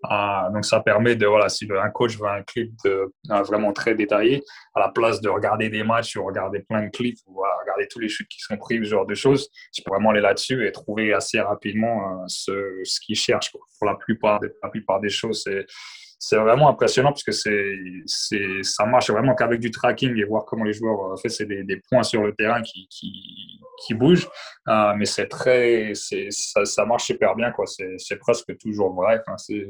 Donc, 0.53 0.65
ça 0.65 0.81
permet 0.81 1.17
de, 1.17 1.27
voilà, 1.27 1.49
si 1.49 1.69
un 1.71 1.91
coach 1.91 2.19
veut 2.19 2.29
un 2.29 2.43
clip 2.43 2.73
de, 2.85 3.13
vraiment 3.45 3.73
très 3.73 3.95
détaillé, 3.95 4.43
à 4.75 4.81
la 4.81 4.89
place 4.89 5.21
de 5.21 5.29
regarder 5.29 5.69
des 5.69 5.85
matchs 5.85 6.17
ou 6.17 6.25
regarder 6.25 6.61
plein 6.61 6.85
de 6.85 6.91
clips 6.91 7.19
ou 7.27 7.43
regarder 7.61 7.87
tous 7.89 7.99
les 7.99 8.09
chutes 8.09 8.29
qui 8.29 8.41
sont 8.41 8.57
pris, 8.57 8.79
ce 8.79 8.85
genre 8.85 9.07
de 9.07 9.15
choses, 9.15 9.51
tu 9.73 9.83
peux 9.83 9.91
vraiment 9.91 10.11
aller 10.11 10.21
là-dessus 10.21 10.67
et 10.67 10.73
trouver 10.73 11.13
assez 11.13 11.41
rapidement 11.41 12.23
euh, 12.23 12.25
ce, 12.27 12.81
ce 12.85 13.01
qu'il 13.01 13.17
cherche. 13.17 13.51
quoi. 13.51 13.61
Pour 13.79 13.87
la 13.87 13.97
plupart, 13.97 14.41
des, 14.41 14.49
la 14.63 14.71
plupart 14.71 15.01
des 15.01 15.11
choses, 15.11 15.43
c'est 15.45 15.67
c'est 16.19 16.37
vraiment 16.37 16.69
impressionnant 16.69 17.11
parce 17.11 17.23
que 17.23 17.33
c'est, 17.33 18.63
ça 18.63 18.87
marche 18.87 19.11
vraiment 19.11 19.35
qu'avec 19.35 19.61
du 19.61 19.71
tracking 19.71 20.17
et 20.17 20.25
voir 20.25 20.45
comment 20.45 20.65
les 20.65 20.73
joueurs 20.73 21.13
en 21.13 21.17
fait, 21.17 21.29
c'est 21.29 21.47
des, 21.47 21.63
des 21.63 21.81
points 21.89 22.03
sur 22.03 22.23
le 22.23 22.35
terrain 22.35 22.63
qui, 22.63 22.89
qui, 22.89 23.61
qui 23.85 23.95
bougent. 23.95 24.29
Euh, 24.69 24.95
mais 24.97 25.05
c'est 25.05 25.29
très, 25.29 25.93
ça, 25.95 26.65
ça 26.65 26.85
marche 26.85 27.05
super 27.05 27.35
bien, 27.35 27.51
quoi. 27.53 27.67
C'est, 27.67 28.17
presque 28.17 28.57
toujours 28.59 28.95
vrai. 28.95 29.21
Enfin, 29.27 29.37
c'est, 29.37 29.67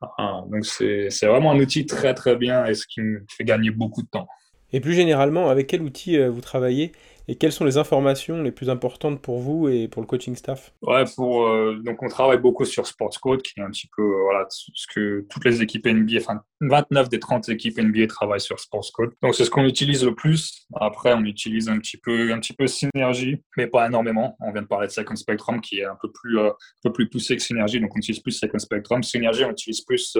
ah, 0.00 0.42
donc 0.46 0.64
c'est 0.64 1.26
vraiment 1.26 1.52
un 1.52 1.58
outil 1.58 1.86
très 1.86 2.14
très 2.14 2.36
bien 2.36 2.66
et 2.66 2.74
ce 2.74 2.86
qui 2.86 3.00
me 3.00 3.24
fait 3.28 3.44
gagner 3.44 3.70
beaucoup 3.70 4.02
de 4.02 4.08
temps. 4.08 4.28
Et 4.72 4.80
plus 4.80 4.92
généralement, 4.92 5.48
avec 5.48 5.66
quel 5.66 5.82
outil 5.82 6.18
euh, 6.18 6.30
vous 6.30 6.40
travaillez 6.40 6.92
et 7.30 7.36
quelles 7.36 7.52
sont 7.52 7.66
les 7.66 7.76
informations 7.76 8.42
les 8.42 8.52
plus 8.52 8.70
importantes 8.70 9.20
pour 9.20 9.38
vous 9.38 9.68
et 9.68 9.86
pour 9.86 10.00
le 10.00 10.06
coaching 10.06 10.34
staff? 10.34 10.72
Ouais, 10.80 11.04
euh, 11.18 11.78
donc 11.82 12.02
on 12.02 12.08
travaille 12.08 12.38
beaucoup 12.38 12.64
sur 12.64 12.86
SportsCode, 12.86 13.42
qui 13.42 13.60
est 13.60 13.62
un 13.62 13.70
petit 13.70 13.88
peu 13.94 14.02
euh, 14.02 14.22
voilà, 14.22 14.46
ce 14.48 14.86
que 14.94 15.26
toutes 15.28 15.44
les 15.44 15.60
équipes 15.60 15.86
NBA, 15.86 16.18
enfin 16.18 16.40
29 16.62 17.10
des 17.10 17.18
30 17.18 17.50
équipes 17.50 17.78
NBA 17.78 18.06
travaillent 18.06 18.40
sur 18.40 18.58
SportsCode. 18.58 19.12
Donc 19.22 19.34
c'est 19.34 19.44
ce 19.44 19.50
qu'on 19.50 19.64
utilise 19.64 20.04
le 20.04 20.14
plus. 20.14 20.66
Après, 20.74 21.12
on 21.12 21.22
utilise 21.24 21.68
un 21.68 21.78
petit 21.78 21.98
peu, 21.98 22.32
un 22.32 22.38
petit 22.38 22.54
peu 22.54 22.66
Synergy, 22.66 23.42
mais 23.58 23.66
pas 23.66 23.86
énormément. 23.86 24.36
On 24.40 24.50
vient 24.50 24.62
de 24.62 24.66
parler 24.66 24.86
de 24.86 24.92
Second 24.92 25.16
Spectrum, 25.16 25.60
qui 25.60 25.80
est 25.80 25.84
un 25.84 25.98
peu 26.00 26.10
plus, 26.10 26.40
un 26.40 26.54
peu 26.82 26.92
plus 26.92 27.10
poussé 27.10 27.36
que 27.36 27.42
Synergy, 27.42 27.78
donc 27.78 27.90
on 27.94 27.98
utilise 27.98 28.20
plus 28.20 28.32
Second 28.32 28.58
Spectrum. 28.58 29.02
Synergy, 29.02 29.44
on 29.44 29.50
utilise 29.50 29.82
plus 29.82 30.16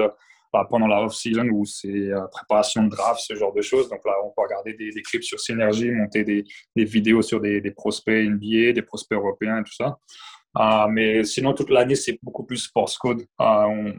pendant 0.71 0.87
la 0.87 1.03
off-season 1.03 1.49
où 1.49 1.65
c'est 1.65 1.89
euh, 1.89 2.27
préparation 2.31 2.85
de 2.85 2.91
draft, 2.91 3.21
ce 3.21 3.35
genre 3.35 3.53
de 3.53 3.63
choses. 3.63 3.89
Donc 3.89 4.01
là, 4.05 4.13
on 4.25 4.29
peut 4.31 4.43
regarder 4.43 4.75
des, 4.75 5.03
clips 5.03 5.25
sur 5.25 5.41
Synergie, 5.41 5.91
monter 5.91 6.25
des, 6.25 6.45
vidéos 6.77 7.23
sur 7.23 7.41
des, 7.41 7.61
prospects 7.77 8.29
NBA, 8.29 8.73
des 8.73 8.83
prospects 8.83 9.17
européens 9.17 9.61
et 9.61 9.65
tout 9.65 9.75
ça. 9.75 9.99
Euh, 10.59 10.89
mais 10.89 11.25
sinon, 11.25 11.53
toute 11.53 11.71
l'année, 11.71 11.95
c'est 11.95 12.19
beaucoup 12.23 12.45
plus 12.45 12.57
sports 12.57 12.91
code. 12.99 13.23
Euh, 13.41 13.93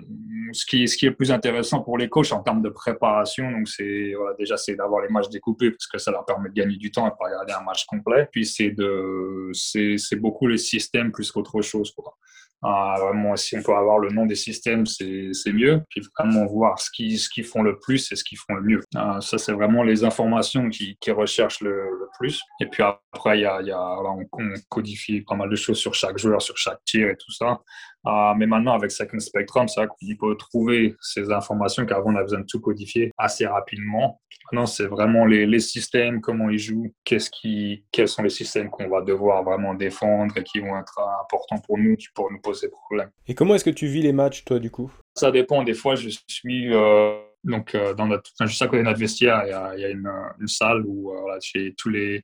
ce, 0.52 0.66
qui, 0.66 0.88
ce 0.88 0.98
qui 0.98 1.06
est 1.06 1.12
plus 1.12 1.32
intéressant 1.32 1.82
pour 1.82 1.98
les 1.98 2.10
coachs 2.10 2.32
en 2.34 2.42
termes 2.42 2.62
de 2.62 2.70
préparation, 2.70 3.50
donc 3.52 3.70
c'est 3.70 4.14
déjà 4.38 4.58
c'est 4.58 4.76
d'avoir 4.76 5.02
les 5.04 5.10
matchs 5.10 5.30
découpés 5.30 5.72
parce 5.72 5.88
que 5.88 6.00
ça 6.00 6.12
leur 6.12 6.26
permet 6.26 6.50
de 6.50 6.56
gagner 6.56 6.76
du 6.76 6.92
temps 6.92 7.08
et 7.08 7.12
pas 7.12 7.26
regarder 7.26 7.54
un 7.54 7.64
match 7.64 7.86
complet. 7.86 8.28
Puis 8.32 8.46
c'est 8.46 8.72
de 8.72 9.52
c'est 9.54 10.20
beaucoup 10.20 10.48
les 10.48 10.58
systèmes 10.58 11.12
plus 11.12 11.32
qu'autre 11.32 11.62
chose. 11.62 11.92
Quoi. 11.92 12.16
Ah, 12.62 12.96
vraiment, 13.00 13.36
si 13.38 13.58
on 13.58 13.64
peut 13.64 13.74
avoir 13.74 14.00
le 14.00 14.10
nom 14.10 14.26
des 14.26 14.36
systèmes, 14.36 14.86
c'est 14.86 15.54
mieux. 15.54 15.82
Puis 15.90 16.02
vraiment 16.18 16.46
voir 16.46 16.80
ce 16.80 16.90
qu'ils 16.92 17.18
ce 17.18 17.30
qu'ils 17.30 17.46
font 17.46 17.64
le 17.64 17.80
plus 17.80 18.12
et 18.12 18.16
ce 18.16 18.24
qu'ils 18.24 18.38
font 18.38 18.56
le 18.56 18.62
mieux. 18.62 18.82
Ah, 18.96 19.20
ça, 19.22 19.38
c'est 19.38 19.54
vraiment 19.54 19.84
les 19.84 20.04
informations 20.04 20.70
qui, 20.70 20.98
qui 21.00 21.12
recherchent 21.12 21.62
le, 21.62 22.09
plus. 22.18 22.42
Et 22.60 22.66
puis 22.66 22.84
après, 22.84 23.40
il 23.40 23.42
y 23.42 23.46
a, 23.46 23.62
y 23.62 23.72
a, 23.72 23.80
on, 23.80 24.26
on, 24.34 24.54
codifie 24.70 25.22
pas 25.22 25.36
mal 25.36 25.50
de 25.50 25.56
choses 25.56 25.78
sur 25.78 25.94
chaque 25.94 26.18
joueur, 26.18 26.42
sur 26.42 26.58
chaque 26.58 26.84
tir 26.86 27.10
et 27.10 27.16
tout 27.16 27.32
ça. 27.32 27.62
Ah, 28.06 28.34
mais 28.38 28.46
maintenant, 28.46 28.74
avec 28.74 28.92
Second 28.92 29.20
Spectrum, 29.20 29.68
c'est 29.68 29.82
vrai 29.82 29.88
qu'on 29.88 30.28
peut 30.28 30.36
trouver 30.38 30.96
ces 31.02 31.32
informations 31.32 31.86
qu'avant, 31.86 32.14
on 32.14 32.16
a 32.16 32.24
besoin 32.24 32.40
de 32.40 32.46
tout 32.46 32.62
codifier 32.62 33.12
assez 33.18 33.46
rapidement. 33.46 34.22
Maintenant, 34.52 34.66
c'est 34.66 34.86
vraiment 34.86 35.26
les, 35.26 35.46
les, 35.46 35.60
systèmes, 35.60 36.22
comment 36.22 36.50
ils 36.50 36.60
jouent, 36.60 36.94
qu'est-ce 37.04 37.30
qui, 37.30 37.84
quels 37.92 38.08
sont 38.08 38.24
les 38.24 38.30
systèmes 38.30 38.70
qu'on 38.70 38.88
va 38.88 39.02
devoir 39.02 39.44
vraiment 39.44 39.74
défendre 39.74 40.36
et 40.38 40.44
qui 40.44 40.60
vont 40.60 40.80
être 40.80 41.00
importants 41.22 41.60
pour 41.60 41.78
nous, 41.78 41.96
qui 41.98 42.08
pourraient 42.16 42.34
nous 42.34 42.42
poser 42.42 42.70
problème. 42.70 43.10
Et 43.28 43.36
comment 43.36 43.56
est-ce 43.56 43.66
que 43.66 43.70
tu 43.70 43.88
vis 43.88 44.02
les 44.02 44.14
matchs, 44.14 44.46
toi, 44.46 44.60
du 44.60 44.72
coup? 44.72 44.92
Ça 45.16 45.32
dépend. 45.32 45.64
Des 45.64 45.74
fois, 45.74 45.96
je 45.96 46.10
suis... 46.28 46.74
Euh, 46.74 47.20
donc, 47.44 47.74
euh, 47.74 47.94
dans 47.94 48.06
notre, 48.06 48.32
juste 48.46 48.62
à 48.62 48.68
côté 48.68 48.80
de 48.80 48.84
notre 48.84 49.00
vestiaire, 49.00 49.44
il 49.46 49.82
y 49.82 49.86
a, 49.86 49.90
une, 49.90 50.10
salle 50.48 50.84
où 50.86 51.12
euh, 51.12 51.40
j'ai 51.42 51.74
tous 51.76 51.90
les, 51.90 52.24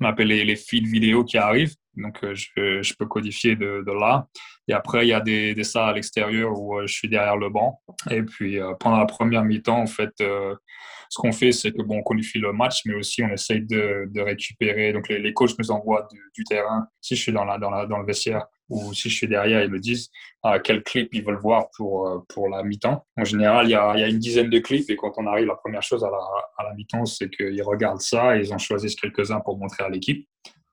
on 0.00 0.06
appelle 0.06 0.28
les, 0.28 0.56
feeds 0.56 0.86
vidéo 0.86 1.24
qui 1.24 1.38
arrivent. 1.38 1.74
Donc, 1.94 2.22
euh, 2.24 2.34
je, 2.34 2.82
je, 2.82 2.94
peux 2.94 3.06
codifier 3.06 3.56
de, 3.56 3.84
là. 3.98 4.26
Et 4.68 4.72
après, 4.72 5.06
il 5.06 5.10
y 5.10 5.12
a 5.12 5.20
des, 5.20 5.54
des 5.54 5.64
salles 5.64 5.90
à 5.90 5.92
l'extérieur 5.92 6.58
où 6.58 6.78
euh, 6.78 6.86
je 6.86 6.92
suis 6.92 7.08
derrière 7.08 7.36
le 7.36 7.48
banc. 7.48 7.80
Et 8.10 8.22
puis, 8.22 8.58
pendant 8.80 8.98
la 8.98 9.06
première 9.06 9.44
mi-temps, 9.44 9.80
en 9.80 9.86
fait, 9.86 10.12
ce 10.18 11.18
qu'on 11.18 11.32
fait, 11.32 11.52
c'est 11.52 11.72
que 11.72 11.82
bon, 11.82 11.98
on 11.98 12.02
qualifie 12.02 12.38
le 12.38 12.52
match, 12.52 12.82
mais 12.84 12.94
aussi 12.94 13.22
on 13.22 13.28
essaye 13.28 13.62
de, 13.62 14.08
de 14.10 14.20
récupérer. 14.20 14.92
Donc, 14.92 15.08
les, 15.08 15.20
les, 15.20 15.32
coachs 15.32 15.56
nous 15.58 15.70
envoient 15.70 16.08
du, 16.10 16.20
du, 16.34 16.44
terrain. 16.44 16.86
Si 17.00 17.14
je 17.14 17.22
suis 17.22 17.32
dans, 17.32 17.44
la, 17.44 17.58
dans, 17.58 17.70
la, 17.70 17.86
dans 17.86 17.98
le 17.98 18.06
vestiaire, 18.06 18.46
ou 18.68 18.92
si 18.92 19.08
je 19.08 19.14
suis 19.14 19.28
derrière, 19.28 19.62
ils 19.62 19.70
me 19.70 19.78
disent 19.78 20.10
ah, 20.42 20.58
quel 20.58 20.82
clip 20.82 21.08
ils 21.12 21.24
veulent 21.24 21.38
voir 21.38 21.68
pour, 21.76 22.08
euh, 22.08 22.18
pour 22.28 22.48
la 22.48 22.62
mi-temps. 22.62 23.04
En 23.16 23.24
général, 23.24 23.66
il 23.66 23.70
y, 23.70 23.74
a, 23.74 23.94
il 23.96 24.00
y, 24.00 24.04
a, 24.04 24.08
une 24.08 24.18
dizaine 24.18 24.50
de 24.50 24.58
clips 24.58 24.90
et 24.90 24.96
quand 24.96 25.12
on 25.16 25.26
arrive, 25.26 25.46
la 25.46 25.54
première 25.54 25.82
chose 25.82 26.04
à 26.04 26.10
la, 26.10 26.18
à 26.58 26.64
la 26.64 26.74
mi-temps, 26.74 27.06
c'est 27.06 27.30
qu'ils 27.30 27.62
regardent 27.62 28.00
ça 28.00 28.36
et 28.36 28.40
ils 28.40 28.52
en 28.52 28.58
choisissent 28.58 28.96
quelques-uns 28.96 29.40
pour 29.40 29.58
montrer 29.58 29.84
à 29.84 29.88
l'équipe 29.88 30.28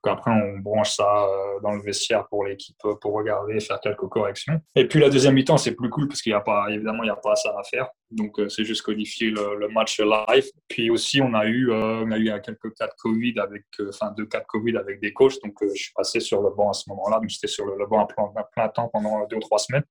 après, 0.10 0.32
on 0.32 0.60
branche 0.60 0.96
ça 0.96 1.26
euh, 1.26 1.60
dans 1.62 1.74
le 1.74 1.82
vestiaire 1.82 2.28
pour 2.28 2.46
l'équipe 2.46 2.78
pour 2.78 3.14
regarder, 3.14 3.60
faire 3.60 3.80
quelques 3.80 4.08
corrections. 4.08 4.60
Et 4.76 4.88
puis 4.88 5.00
la 5.00 5.10
deuxième 5.10 5.34
mi-temps, 5.34 5.58
c'est 5.58 5.74
plus 5.74 5.90
cool 5.90 6.08
parce 6.08 6.22
qu'il 6.22 6.32
n'y 6.32 6.38
a 6.38 6.42
pas, 6.42 6.68
évidemment, 6.70 7.04
il 7.04 7.08
n'y 7.08 7.12
a 7.12 7.16
pas 7.16 7.36
ça 7.36 7.54
à 7.58 7.64
faire. 7.64 7.88
Donc 8.12 8.40
euh, 8.40 8.50
c'est 8.50 8.66
juste 8.66 8.82
codifier 8.82 9.30
le, 9.30 9.58
le, 9.58 9.70
match 9.70 10.00
live. 10.00 10.46
Puis 10.68 10.90
aussi, 10.90 11.22
on 11.22 11.34
a 11.34 11.46
eu, 11.46 11.72
euh, 11.72 12.04
on 12.06 12.12
a 12.12 12.18
eu 12.18 12.32
quelques 12.42 12.74
cas 12.76 12.88
de 12.88 12.94
Covid 12.98 13.36
avec, 13.40 13.64
enfin 13.88 14.14
deux 14.18 14.26
cas 14.26 14.40
de 14.40 14.46
Covid 14.46 14.78
avec 14.78 15.00
des 15.00 15.14
coachs. 15.14 15.42
Donc 15.44 15.56
je 15.62 15.74
suis 15.74 15.94
passé 15.94 16.20
sur 16.20 16.42
le 16.42 16.50
banc 16.50 16.70
à 16.70 16.74
ce 16.74 16.90
moment-là. 16.90 17.20
Donc 17.20 17.30
j'étais 17.30 17.48
sur 17.48 17.66
le, 17.66 17.86
banc 17.88 18.04
à 18.04 18.08
plein, 18.08 18.32
à 18.36 18.44
plein, 18.44 18.70
temps 18.70 18.90
pendant 18.92 19.26
deux 19.28 19.38
ou 19.38 19.42
trois 19.42 19.60
semaines. 19.60 19.84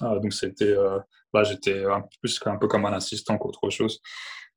donc 0.00 0.32
c'était, 0.32 0.74
là 1.32 1.42
j'étais 1.42 1.84
plus 2.20 2.40
un 2.46 2.56
peu 2.56 2.68
comme 2.68 2.86
un 2.86 2.92
assistant 2.92 3.38
qu'autre 3.38 3.70
chose. 3.70 4.00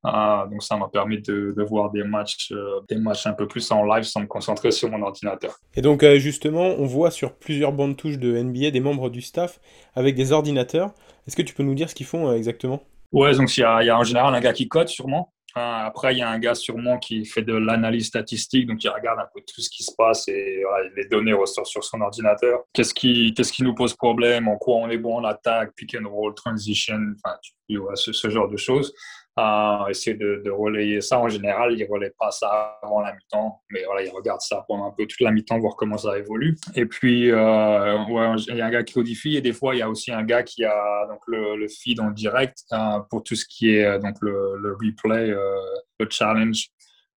Ah, 0.04 0.48
donc 0.50 0.64
ça 0.64 0.78
m'a 0.78 0.88
permis 0.88 1.22
de, 1.22 1.54
de, 1.56 1.64
voir 1.64 1.92
des 1.92 2.04
matchs, 2.04 2.52
euh, 2.52 2.82
des 2.88 2.98
matchs 2.98 3.26
un 3.26 3.34
peu 3.34 3.48
plus 3.48 3.70
en 3.72 3.84
live 3.84 4.04
sans 4.04 4.22
me 4.22 4.28
concentrer 4.28 4.72
sur 4.72 4.90
mon 4.90 5.02
ordinateur. 5.02 5.58
Et 5.76 5.82
donc 5.82 6.04
euh, 6.04 6.20
justement, 6.20 6.68
on 6.78 6.86
voit 6.86 7.12
sur 7.12 7.34
plusieurs 7.34 7.72
bandes 7.72 7.98
touches 7.98 8.20
de 8.20 8.38
NBA 8.38 8.72
des 8.72 8.80
membres 8.80 9.10
du 9.10 9.22
staff 9.22 9.60
avec 9.96 10.16
des 10.16 10.32
ordinateurs. 10.32 10.94
Est-ce 11.28 11.36
que 11.36 11.42
tu 11.42 11.54
peux 11.54 11.64
nous 11.64 11.76
dire 11.76 11.90
ce 11.90 11.96
qu'ils 11.96 12.06
font 12.06 12.30
euh, 12.30 12.36
exactement? 12.36 12.82
Ouais, 13.12 13.36
donc 13.36 13.56
il 13.58 13.62
y, 13.62 13.64
a, 13.64 13.82
il 13.82 13.88
y 13.88 13.90
a 13.90 13.98
en 13.98 14.04
général 14.04 14.36
un 14.36 14.40
gars 14.40 14.54
qui 14.54 14.68
code 14.68 14.88
sûrement. 14.88 15.34
Après, 15.60 16.14
il 16.14 16.20
y 16.20 16.22
a 16.22 16.30
un 16.30 16.38
gars 16.38 16.54
sûrement 16.54 17.00
qui 17.00 17.26
fait 17.26 17.42
de 17.42 17.56
l'analyse 17.56 18.06
statistique, 18.06 18.68
donc 18.68 18.84
il 18.84 18.90
regarde 18.90 19.20
un 19.20 19.28
peu 19.34 19.42
tout 19.42 19.60
ce 19.60 19.72
qui 19.72 19.82
se 19.82 19.92
passe 19.98 20.28
et 20.28 20.62
voilà, 20.64 20.88
les 20.96 21.06
données 21.06 21.34
ressortent 21.34 21.68
sur 21.68 21.84
son 21.84 22.00
ordinateur. 22.02 22.60
Qu'est-ce 22.74 22.94
qui, 22.94 23.34
qu'est-ce 23.34 23.52
qui 23.52 23.64
nous 23.64 23.74
pose 23.74 23.96
problème? 23.96 24.48
En 24.48 24.58
quoi 24.58 24.76
on 24.76 24.90
est 24.90 25.00
bon 25.00 25.16
en 25.16 25.24
attaque, 25.24 25.72
pick 25.76 25.96
and 25.96 26.08
roll, 26.08 26.36
transition, 26.36 27.00
enfin, 27.16 27.38
vois, 27.70 27.96
ce, 27.96 28.14
ce 28.14 28.30
genre 28.30 28.50
de 28.50 28.58
choses 28.58 28.94
à 29.38 29.86
essayer 29.90 30.18
de, 30.18 30.42
de, 30.44 30.50
relayer 30.50 31.00
ça. 31.00 31.20
En 31.20 31.30
général, 31.30 31.72
ils 31.74 31.86
ne 31.86 31.88
relaient 31.88 32.14
pas 32.18 32.32
ça 32.32 32.80
avant 32.82 33.02
la 33.02 33.14
mi-temps, 33.14 33.62
mais 33.70 33.84
voilà, 33.86 34.04
ils 34.04 34.10
regardent 34.10 34.42
ça 34.42 34.66
pendant 34.68 34.88
un 34.88 34.92
peu 34.98 35.06
toute 35.06 35.22
la 35.22 35.32
mi-temps, 35.32 35.60
voir 35.60 35.76
comment 35.76 35.98
ça 35.98 36.18
évolue. 36.18 36.58
Et 36.76 36.88
puis, 36.88 37.32
euh, 37.32 37.98
il 38.48 38.58
y 38.58 38.62
a 38.62 38.66
un 38.66 38.72
gars 38.72 38.84
qui 38.84 38.96
codifie 38.96 39.38
et 39.38 39.42
des 39.42 39.54
fois, 39.54 39.76
il 39.76 39.80
y 39.80 39.82
a 39.84 39.90
aussi 39.90 40.12
un 40.12 40.24
gars 40.24 40.42
qui 40.42 40.66
a 40.66 41.08
donc, 41.08 41.20
le, 41.28 41.56
le 41.56 41.68
feed 41.68 42.00
en 42.00 42.10
direct 42.10 42.58
euh, 42.74 43.00
pour 43.12 43.24
tout 43.24 43.36
ce 43.36 43.46
qui 43.48 43.76
est 43.76 43.86
euh, 43.86 44.00
donc, 44.00 44.16
le, 44.22 44.58
le 44.58 44.74
replay, 44.74 45.30
euh, 45.30 45.56
le 46.00 46.08
challenge. 46.10 46.70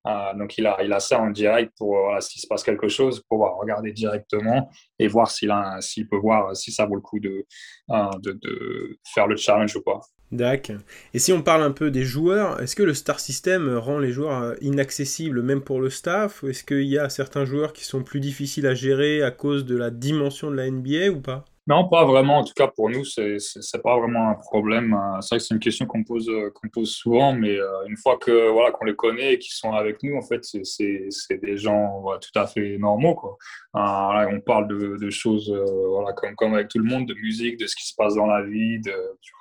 Euh, 0.07 0.35
donc 0.35 0.57
il 0.57 0.67
a, 0.67 0.83
il 0.83 0.93
a 0.93 1.01
ça 1.01 1.21
en 1.21 1.31
direct 1.31 1.73
pour 1.77 1.97
voilà, 1.97 2.21
s'il 2.21 2.41
se 2.41 2.47
passe 2.47 2.63
quelque 2.63 2.89
chose, 2.89 3.23
pouvoir 3.29 3.57
regarder 3.59 3.93
directement 3.93 4.71
et 4.99 5.09
voir 5.09 5.31
s'il 5.31 5.53
s'il 5.81 6.09
peut 6.09 6.17
voir 6.17 6.57
si 6.57 6.73
ça 6.73 6.87
vaut 6.87 6.95
le 6.95 7.01
coup 7.03 7.21
de, 7.21 7.47
de, 7.89 8.33
de 8.33 8.99
faire 9.05 9.27
le 9.27 9.37
challenge 9.37 9.77
ou 9.77 9.83
pas. 9.83 10.01
D'accord. 10.33 10.77
Et 11.13 11.19
si 11.19 11.33
on 11.33 11.43
parle 11.43 11.63
un 11.63 11.73
peu 11.73 11.91
des 11.91 12.05
joueurs, 12.05 12.61
est-ce 12.63 12.77
que 12.77 12.85
le 12.85 12.95
star 12.95 13.19
system 13.19 13.77
rend 13.77 13.99
les 13.99 14.13
joueurs 14.13 14.43
euh, 14.43 14.55
inaccessibles 14.61 15.43
même 15.43 15.61
pour 15.61 15.81
le 15.81 15.91
staff 15.91 16.43
Ou 16.43 16.49
est-ce 16.49 16.63
qu'il 16.63 16.87
y 16.87 16.99
a 16.99 17.09
certains 17.09 17.45
joueurs 17.45 17.73
qui 17.73 17.85
sont 17.85 18.05
plus 18.05 18.21
difficiles 18.21 18.67
à 18.67 18.75
gérer 18.75 19.23
à 19.23 19.33
cause 19.33 19.65
de 19.65 19.77
la 19.77 19.91
dimension 19.91 20.51
de 20.51 20.57
la 20.57 20.71
NBA 20.71 21.11
ou 21.11 21.21
pas? 21.21 21.45
Non, 21.67 21.89
pas 21.89 22.05
vraiment. 22.05 22.39
En 22.39 22.45
tout 22.45 22.55
cas, 22.55 22.69
pour 22.69 22.89
nous, 22.89 23.05
c'est 23.05 23.37
n'est 23.37 23.81
pas 23.83 23.99
vraiment 23.99 24.31
un 24.31 24.35
problème. 24.35 24.97
C'est 25.21 25.35
vrai 25.35 25.39
que 25.39 25.45
c'est 25.45 25.55
une 25.55 25.61
question 25.61 25.87
qu'on 25.87 26.03
pose, 26.03 26.31
qu'on 26.55 26.69
pose 26.69 26.91
souvent, 26.91 27.33
mais 27.35 27.57
euh, 27.57 27.87
une 27.87 27.97
fois 27.97 28.17
que 28.17 28.51
voilà 28.51 28.71
qu'on 28.71 28.87
les 28.87 28.97
connaît 28.97 29.35
et 29.35 29.39
qu'ils 29.39 29.53
sont 29.53 29.73
avec 29.73 30.03
nous, 30.03 30.17
en 30.17 30.23
fait, 30.23 30.43
c'est 30.43 31.39
des 31.43 31.57
gens 31.59 32.01
voilà, 32.01 32.19
tout 32.19 32.37
à 32.39 32.47
fait 32.47 32.79
normaux. 32.79 33.39
Euh, 33.77 34.27
on 34.33 34.41
parle 34.41 34.69
de, 34.69 34.97
de 34.97 35.11
choses 35.11 35.53
euh, 35.53 35.65
voilà, 35.89 36.13
comme, 36.15 36.35
comme 36.35 36.55
avec 36.55 36.69
tout 36.69 36.79
le 36.79 36.85
monde, 36.85 37.07
de 37.07 37.15
musique, 37.15 37.59
de 37.59 37.67
ce 37.67 37.77
qui 37.77 37.87
se 37.87 37.95
passe 37.95 38.15
dans 38.15 38.27
la 38.27 38.43
vie, 38.43 38.81
du 38.81 38.91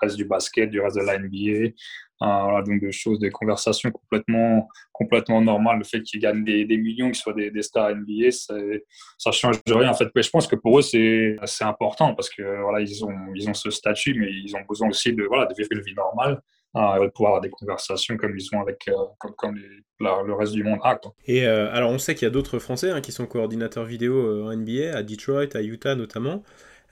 reste 0.01 0.17
du 0.17 0.25
basket, 0.25 0.69
du 0.69 0.82
reste 0.82 0.97
de 0.97 1.03
la 1.03 1.17
NBA. 1.17 1.73
Euh, 2.21 2.62
donc 2.63 2.82
des 2.82 2.91
choses, 2.91 3.17
des 3.19 3.29
conversations 3.29 3.91
complètement, 3.91 4.67
complètement 4.91 5.41
normales. 5.41 5.77
Le 5.77 5.86
fait 5.86 6.01
qu'ils 6.01 6.19
gagnent 6.19 6.43
des, 6.43 6.65
millions, 6.77 7.08
qu'ils 7.08 7.15
soient 7.15 7.34
des, 7.34 7.62
stars 7.62 7.95
NBA, 7.95 8.32
ça 8.32 9.32
change 9.32 9.58
rien 9.67 9.89
en 9.89 9.93
fait. 9.93 10.10
Mais 10.13 10.21
je 10.21 10.29
pense 10.29 10.47
que 10.47 10.55
pour 10.58 10.79
eux 10.79 10.82
c'est 10.82 11.38
important 11.62 12.13
parce 12.15 12.29
que 12.29 12.62
voilà, 12.62 12.82
ils 12.82 13.05
ont, 13.05 13.15
ils 13.36 13.49
ont 13.49 13.53
ce 13.53 13.69
statut, 13.69 14.13
mais 14.19 14.27
ils 14.32 14.55
ont 14.55 14.62
besoin 14.67 14.89
aussi 14.89 15.13
de 15.13 15.23
voilà, 15.23 15.45
de 15.45 15.53
vivre 15.55 15.69
une 15.71 15.82
vie 15.82 15.95
normale. 15.95 16.41
Euh, 16.75 17.05
de 17.05 17.10
pouvoir 17.10 17.32
avoir 17.32 17.41
des 17.41 17.49
conversations 17.49 18.15
comme 18.15 18.38
ils 18.38 18.47
ont 18.55 18.62
avec 18.62 18.88
euh, 18.89 18.93
comme, 19.38 19.60
le 19.99 20.34
reste 20.34 20.53
du 20.53 20.63
monde 20.63 20.77
a. 20.84 20.95
Quoi. 20.97 21.15
Et 21.25 21.47
euh, 21.47 21.73
alors 21.73 21.89
on 21.89 21.97
sait 21.97 22.13
qu'il 22.13 22.27
y 22.27 22.27
a 22.27 22.29
d'autres 22.29 22.60
Français 22.60 22.91
hein, 22.91 23.01
qui 23.01 23.12
sont 23.12 23.25
coordinateurs 23.25 23.86
vidéo 23.86 24.45
en 24.45 24.55
NBA, 24.55 24.95
à 24.95 25.01
Detroit, 25.01 25.55
à 25.55 25.63
Utah 25.63 25.95
notamment. 25.95 26.43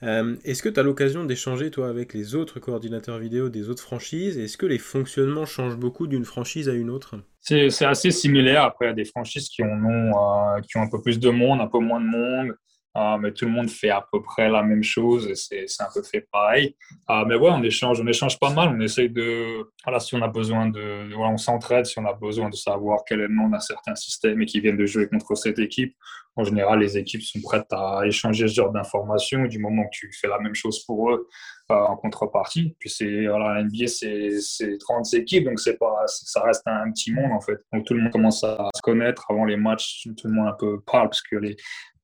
Euh, 0.02 0.36
Est-ce 0.44 0.62
que 0.62 0.68
tu 0.68 0.78
as 0.78 0.82
l'occasion 0.82 1.24
d'échanger, 1.24 1.70
toi, 1.70 1.88
avec 1.88 2.14
les 2.14 2.34
autres 2.34 2.60
coordinateurs 2.60 3.18
vidéo 3.18 3.48
des 3.48 3.68
autres 3.68 3.82
franchises? 3.82 4.38
Est-ce 4.38 4.56
que 4.56 4.66
les 4.66 4.78
fonctionnements 4.78 5.46
changent 5.46 5.78
beaucoup 5.78 6.06
d'une 6.06 6.24
franchise 6.24 6.68
à 6.68 6.74
une 6.74 6.90
autre? 6.90 7.16
C'est 7.40 7.84
assez 7.84 8.10
similaire. 8.10 8.62
Après, 8.62 8.88
a 8.88 8.92
des 8.92 9.04
franchises 9.04 9.48
qui, 9.48 9.62
ont, 9.62 9.66
euh, 9.66 10.60
qui 10.60 10.76
ont 10.76 10.82
un 10.82 10.90
peu 10.90 11.00
plus 11.00 11.18
de 11.18 11.30
monde, 11.30 11.60
un 11.60 11.66
peu 11.66 11.78
moins 11.78 12.00
de 12.00 12.06
monde. 12.06 12.54
Ah, 13.00 13.16
mais 13.16 13.30
tout 13.30 13.44
le 13.44 13.52
monde 13.52 13.70
fait 13.70 13.90
à 13.90 14.04
peu 14.10 14.20
près 14.20 14.48
la 14.48 14.64
même 14.64 14.82
chose 14.82 15.32
c'est 15.34 15.66
un 15.78 15.88
peu 15.94 16.02
fait 16.02 16.26
pareil. 16.32 16.74
Ah, 17.06 17.24
mais 17.28 17.36
ouais, 17.36 17.50
on 17.52 17.62
échange, 17.62 18.00
on 18.00 18.06
échange 18.08 18.40
pas 18.40 18.50
mal. 18.50 18.74
On 18.76 18.80
essaye 18.80 19.08
de, 19.08 19.70
voilà, 19.84 20.00
si 20.00 20.16
on 20.16 20.22
a 20.22 20.26
besoin 20.26 20.68
de, 20.68 21.14
on 21.14 21.36
s'entraide, 21.36 21.86
si 21.86 21.96
on 22.00 22.06
a 22.06 22.12
besoin 22.12 22.48
de 22.48 22.56
savoir 22.56 23.02
quel 23.06 23.20
est 23.20 23.28
le 23.28 23.34
nom 23.34 23.48
d'un 23.50 23.60
certain 23.60 23.94
système 23.94 24.42
et 24.42 24.46
qui 24.46 24.58
viennent 24.58 24.76
de 24.76 24.84
jouer 24.84 25.08
contre 25.08 25.36
cette 25.36 25.60
équipe. 25.60 25.94
En 26.34 26.42
général, 26.42 26.80
les 26.80 26.98
équipes 26.98 27.22
sont 27.22 27.40
prêtes 27.40 27.72
à 27.72 28.00
échanger 28.04 28.48
ce 28.48 28.54
genre 28.54 28.72
d'informations 28.72 29.44
du 29.44 29.60
moment 29.60 29.84
que 29.84 29.90
tu 29.92 30.10
fais 30.20 30.28
la 30.28 30.40
même 30.40 30.56
chose 30.56 30.84
pour 30.84 31.12
eux 31.12 31.28
en 31.70 31.96
contrepartie. 31.96 32.74
Puis 32.78 32.90
c'est, 32.90 33.26
voilà, 33.26 33.62
NBA, 33.62 33.86
c'est 33.86 34.40
c'est 34.40 34.78
30 34.78 35.14
équipes, 35.14 35.44
donc 35.44 35.60
c'est 35.60 35.76
pas, 35.76 36.04
ça 36.06 36.42
reste 36.42 36.62
un, 36.66 36.90
petit 36.90 37.12
monde 37.12 37.32
en 37.32 37.40
fait. 37.40 37.58
Donc 37.72 37.84
tout 37.84 37.94
le 37.94 38.00
monde 38.00 38.12
commence 38.12 38.42
à 38.44 38.68
se 38.74 38.82
connaître 38.82 39.26
avant 39.30 39.44
les 39.44 39.56
matchs, 39.56 40.08
tout 40.16 40.28
le 40.28 40.34
monde 40.34 40.48
un 40.48 40.56
peu 40.58 40.80
parle 40.80 41.08
parce 41.08 41.22
que 41.22 41.36
les, 41.36 41.56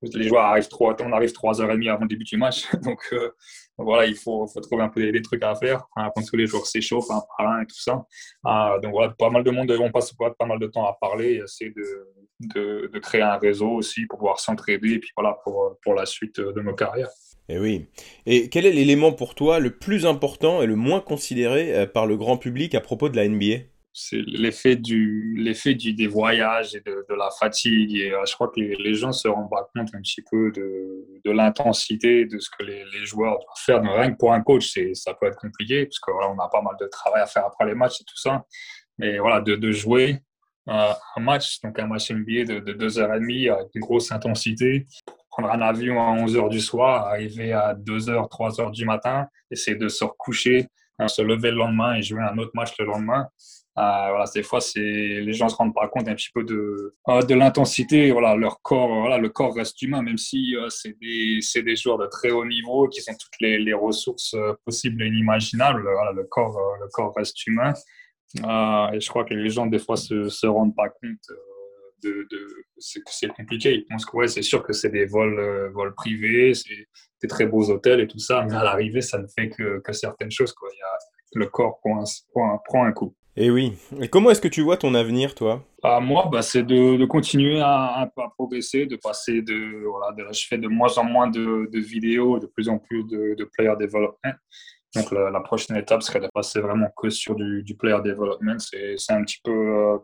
les 0.03 0.29
joueurs 0.29 0.45
arrivent 0.45 0.69
trois, 0.69 0.95
on 1.01 1.13
arrive 1.13 1.33
trois 1.33 1.61
heures 1.61 1.71
et 1.71 1.75
demie 1.75 1.89
avant 1.89 2.03
le 2.03 2.09
début 2.09 2.25
du 2.25 2.37
match. 2.37 2.71
Donc 2.83 3.01
euh, 3.13 3.31
voilà, 3.79 4.07
il 4.07 4.17
faut, 4.17 4.47
faut, 4.47 4.61
trouver 4.61 4.83
un 4.83 4.89
peu 4.89 5.11
des, 5.11 5.23
trucs 5.23 5.43
à 5.43 5.55
faire 5.55 5.85
hein, 5.97 6.11
quand 6.15 6.23
tous 6.23 6.37
les 6.37 6.47
joueurs 6.47 6.67
s'échauffent 6.67 7.11
un 7.11 7.23
par 7.37 7.49
un 7.49 7.63
et 7.63 7.67
tout 7.67 7.81
ça. 7.81 8.05
Euh, 8.47 8.79
donc 8.81 8.93
voilà, 8.93 9.13
pas 9.19 9.31
mal 9.31 9.43
de 9.43 9.51
monde, 9.51 9.71
on 9.71 9.91
passe 9.91 10.13
pas, 10.13 10.47
mal 10.47 10.59
de 10.59 10.67
temps 10.67 10.87
à 10.87 10.97
parler 11.01 11.35
et 11.35 11.37
essayer 11.39 11.71
de, 11.71 12.09
de, 12.55 12.91
de, 12.93 12.99
créer 12.99 13.23
un 13.23 13.37
réseau 13.37 13.71
aussi 13.71 14.07
pour 14.07 14.19
pouvoir 14.19 14.39
s'entraider 14.39 14.93
et 14.93 14.99
puis 14.99 15.11
voilà 15.17 15.37
pour, 15.43 15.79
pour 15.83 15.95
la 15.95 16.07
suite 16.07 16.41
de 16.41 16.61
nos 16.61 16.75
carrières. 16.75 17.11
Et 17.49 17.57
eh 17.57 17.59
oui. 17.59 17.87
Et 18.25 18.49
quel 18.49 18.65
est 18.65 18.73
l'élément 18.73 19.13
pour 19.13 19.35
toi 19.35 19.59
le 19.59 19.77
plus 19.77 20.07
important 20.07 20.63
et 20.63 20.67
le 20.67 20.77
moins 20.77 21.01
considéré 21.01 21.75
euh, 21.75 21.87
par 21.87 22.07
le 22.07 22.17
grand 22.17 22.39
public 22.39 22.75
à 22.75 22.81
propos 22.81 23.09
de 23.09 23.17
la 23.17 23.29
NBA 23.29 23.65
c'est 23.97 24.23
l'effet 24.27 24.75
du 24.75 25.37
l'effet 25.39 25.75
du 25.75 25.93
des 25.93 26.09
voyages 26.09 26.75
et 26.75 26.81
de, 26.81 27.15
la 27.17 27.31
fatigue 27.31 27.95
et 27.95 28.11
euh, 28.11 28.25
je 28.27 28.35
crois 28.35 28.49
que 28.49 28.59
les, 28.59 28.95
gens 28.95 29.13
se 29.13 29.29
rendent 29.29 29.49
pas 29.49 29.71
compte 29.73 29.95
un 29.95 30.01
petit 30.01 30.21
peu 30.29 30.51
de, 30.51 31.07
de 31.25 31.31
l'intensité 31.31 32.27
de 32.27 32.41
ce 32.41 32.51
que 32.51 32.65
les, 32.65 32.85
les, 32.93 33.07
joueurs 33.07 33.39
doivent 33.39 33.65
faire. 33.65 33.83
Rien 33.83 34.11
que 34.11 34.17
pour 34.17 34.33
un 34.33 34.43
coach 34.43 34.73
c'est 34.73 34.95
ça 34.95 35.15
peut 35.15 35.27
être 35.27 35.39
compliqué 35.39 35.87
parce 35.87 36.01
que 36.01 36.11
voilà, 36.11 36.29
on 36.29 36.39
a 36.41 36.49
pas 36.49 36.61
mal 36.61 36.75
de 36.81 36.89
travail 36.89 37.23
à 37.23 37.27
faire 37.27 37.47
après 37.47 37.67
les 37.67 37.77
matchs 37.77 38.01
et 38.01 38.05
tout 38.05 38.17
ça. 38.17 38.45
Mais 38.99 39.19
voilà 39.19 39.41
de, 39.41 39.55
de 39.55 39.71
jouer 39.71 40.19
euh, 40.69 40.93
un 41.17 41.21
match 41.21 41.61
donc 41.61 41.79
un 41.79 41.87
match 41.87 42.11
NBA 42.11 42.53
de, 42.53 42.59
de 42.59 42.73
deux 42.73 42.99
heures 42.99 43.15
et 43.15 43.21
demie 43.21 43.49
avec 43.49 43.69
une 43.77 43.83
grosse 43.83 44.11
intensité 44.11 44.87
prendre 45.35 45.51
un 45.51 45.61
avion 45.61 46.01
à 46.01 46.13
11 46.13 46.37
heures 46.37 46.49
du 46.49 46.61
soir 46.61 47.07
arriver 47.07 47.53
à 47.53 47.75
2 47.75 48.09
heures 48.09 48.29
3 48.29 48.61
heures 48.61 48.71
du 48.71 48.85
matin 48.85 49.27
essayer 49.51 49.77
de 49.77 49.89
se 49.89 50.05
recoucher 50.05 50.67
se 51.09 51.23
lever 51.23 51.51
le 51.51 51.57
lendemain 51.57 51.95
et 51.95 52.03
jouer 52.03 52.23
un 52.23 52.39
autre 52.39 52.53
match 52.55 52.73
le 52.79 52.87
lendemain 52.87 53.29
euh, 53.77 54.07
voilà, 54.11 54.25
des 54.33 54.45
fois, 54.45 54.61
les 54.77 55.33
gens 55.33 55.49
se 55.49 55.57
rendent 55.57 55.75
pas 55.75 55.89
compte 55.89 56.07
un 56.07 56.15
petit 56.15 56.31
peu 56.33 56.45
de 56.45 56.95
euh, 57.09 57.23
de 57.23 57.35
l'intensité. 57.35 58.13
Voilà, 58.13 58.37
leur 58.37 58.63
corps, 58.63 59.01
voilà, 59.01 59.19
le 59.19 59.29
corps 59.31 59.53
reste 59.55 59.83
humain, 59.83 60.01
même 60.01 60.17
si 60.17 60.55
euh, 60.57 60.69
c'est 60.69 60.97
des 61.01 61.41
des 61.63 61.77
joueurs 61.77 61.99
de 61.99 62.07
très 62.07 62.31
haut 62.31 62.45
niveau 62.45 62.89
qui 62.89 63.01
ont 63.11 63.15
toutes 63.15 63.41
les, 63.41 63.59
les 63.59 63.73
ressources 63.73 64.37
possibles 64.65 65.03
et 65.03 65.09
inimaginables. 65.09 65.83
Voilà, 65.83 66.13
le 66.13 66.23
corps 66.25 66.57
le 66.81 66.89
corps 66.93 67.15
reste 67.17 67.45
humain. 67.49 67.73
et 68.37 69.01
je 69.01 69.09
crois 69.09 69.25
que 69.25 69.35
les 69.35 69.51
gens 69.51 69.67
des 69.67 69.81
fois 69.81 69.97
se 69.97 70.29
se 70.29 70.47
rendent 70.47 70.77
pas 70.77 70.89
compte 70.89 71.27
de, 72.05 72.27
de 72.31 72.47
c'est 72.79 73.29
compliqué. 73.29 73.75
Ils 73.75 73.87
pensent 73.87 74.05
que 74.05 74.17
ouais, 74.17 74.29
c'est 74.29 74.43
sûr 74.43 74.63
que 74.63 74.73
c'est 74.73 74.91
des 74.91 75.07
vols 75.07 75.71
vols 75.73 75.95
privés, 75.95 76.55
c'est 76.55 76.87
des 77.23 77.29
très 77.29 77.47
beaux 77.47 77.71
hôtels 77.71 78.01
et 78.01 78.07
tout 78.07 78.19
ça, 78.19 78.45
mais 78.49 78.55
à 78.55 78.63
l'arrivée, 78.63 79.01
ça 79.01 79.19
ne 79.19 79.27
fait 79.27 79.49
que 79.49 79.81
que 79.81 79.93
certaines 79.93 80.31
choses. 80.31 80.53
Quoi. 80.53 80.69
Il 80.73 80.79
y 80.79 80.83
a 80.83 80.99
le 81.35 81.47
corps 81.47 81.81
prend 81.81 82.01
un, 82.01 82.59
prend 82.65 82.85
un 82.85 82.93
coup. 82.93 83.15
Et 83.37 83.47
eh 83.47 83.51
oui. 83.51 83.73
Et 84.01 84.09
comment 84.09 84.31
est-ce 84.31 84.41
que 84.41 84.49
tu 84.49 84.63
vois 84.63 84.77
ton 84.77 84.95
avenir, 84.95 85.35
toi? 85.35 85.65
Ah, 85.83 85.99
Moi, 85.99 86.29
bah, 86.31 86.41
c'est 86.41 86.63
de, 86.63 86.97
de, 86.97 87.05
continuer 87.05 87.61
à, 87.61 88.03
à, 88.03 88.07
progresser, 88.37 88.87
de 88.87 88.95
passer 88.95 89.43
de, 89.43 89.85
voilà, 89.89 90.13
de, 90.13 90.33
Je 90.33 90.47
fais 90.47 90.57
de 90.57 90.69
moins 90.69 90.97
en 90.99 91.05
moins 91.05 91.29
de, 91.29 91.69
de 91.71 91.79
vidéos, 91.81 92.39
de 92.39 92.47
plus 92.47 92.69
en 92.69 92.79
plus 92.79 93.03
de, 93.05 93.35
de 93.37 93.45
player 93.45 93.75
development. 93.79 94.35
Donc 94.95 95.11
la, 95.11 95.31
la, 95.31 95.41
prochaine 95.41 95.77
étape 95.77 96.05
serait 96.05 96.21
de 96.21 96.29
passer 96.33 96.61
vraiment 96.61 96.89
que 96.97 97.11
sur 97.11 97.35
du, 97.35 97.65
du 97.65 97.77
player 97.77 97.99
development. 98.05 98.61
C'est 98.61 99.13
un 99.13 99.25
petit 99.25 99.41
peu 99.43 99.51
euh, 99.51 99.99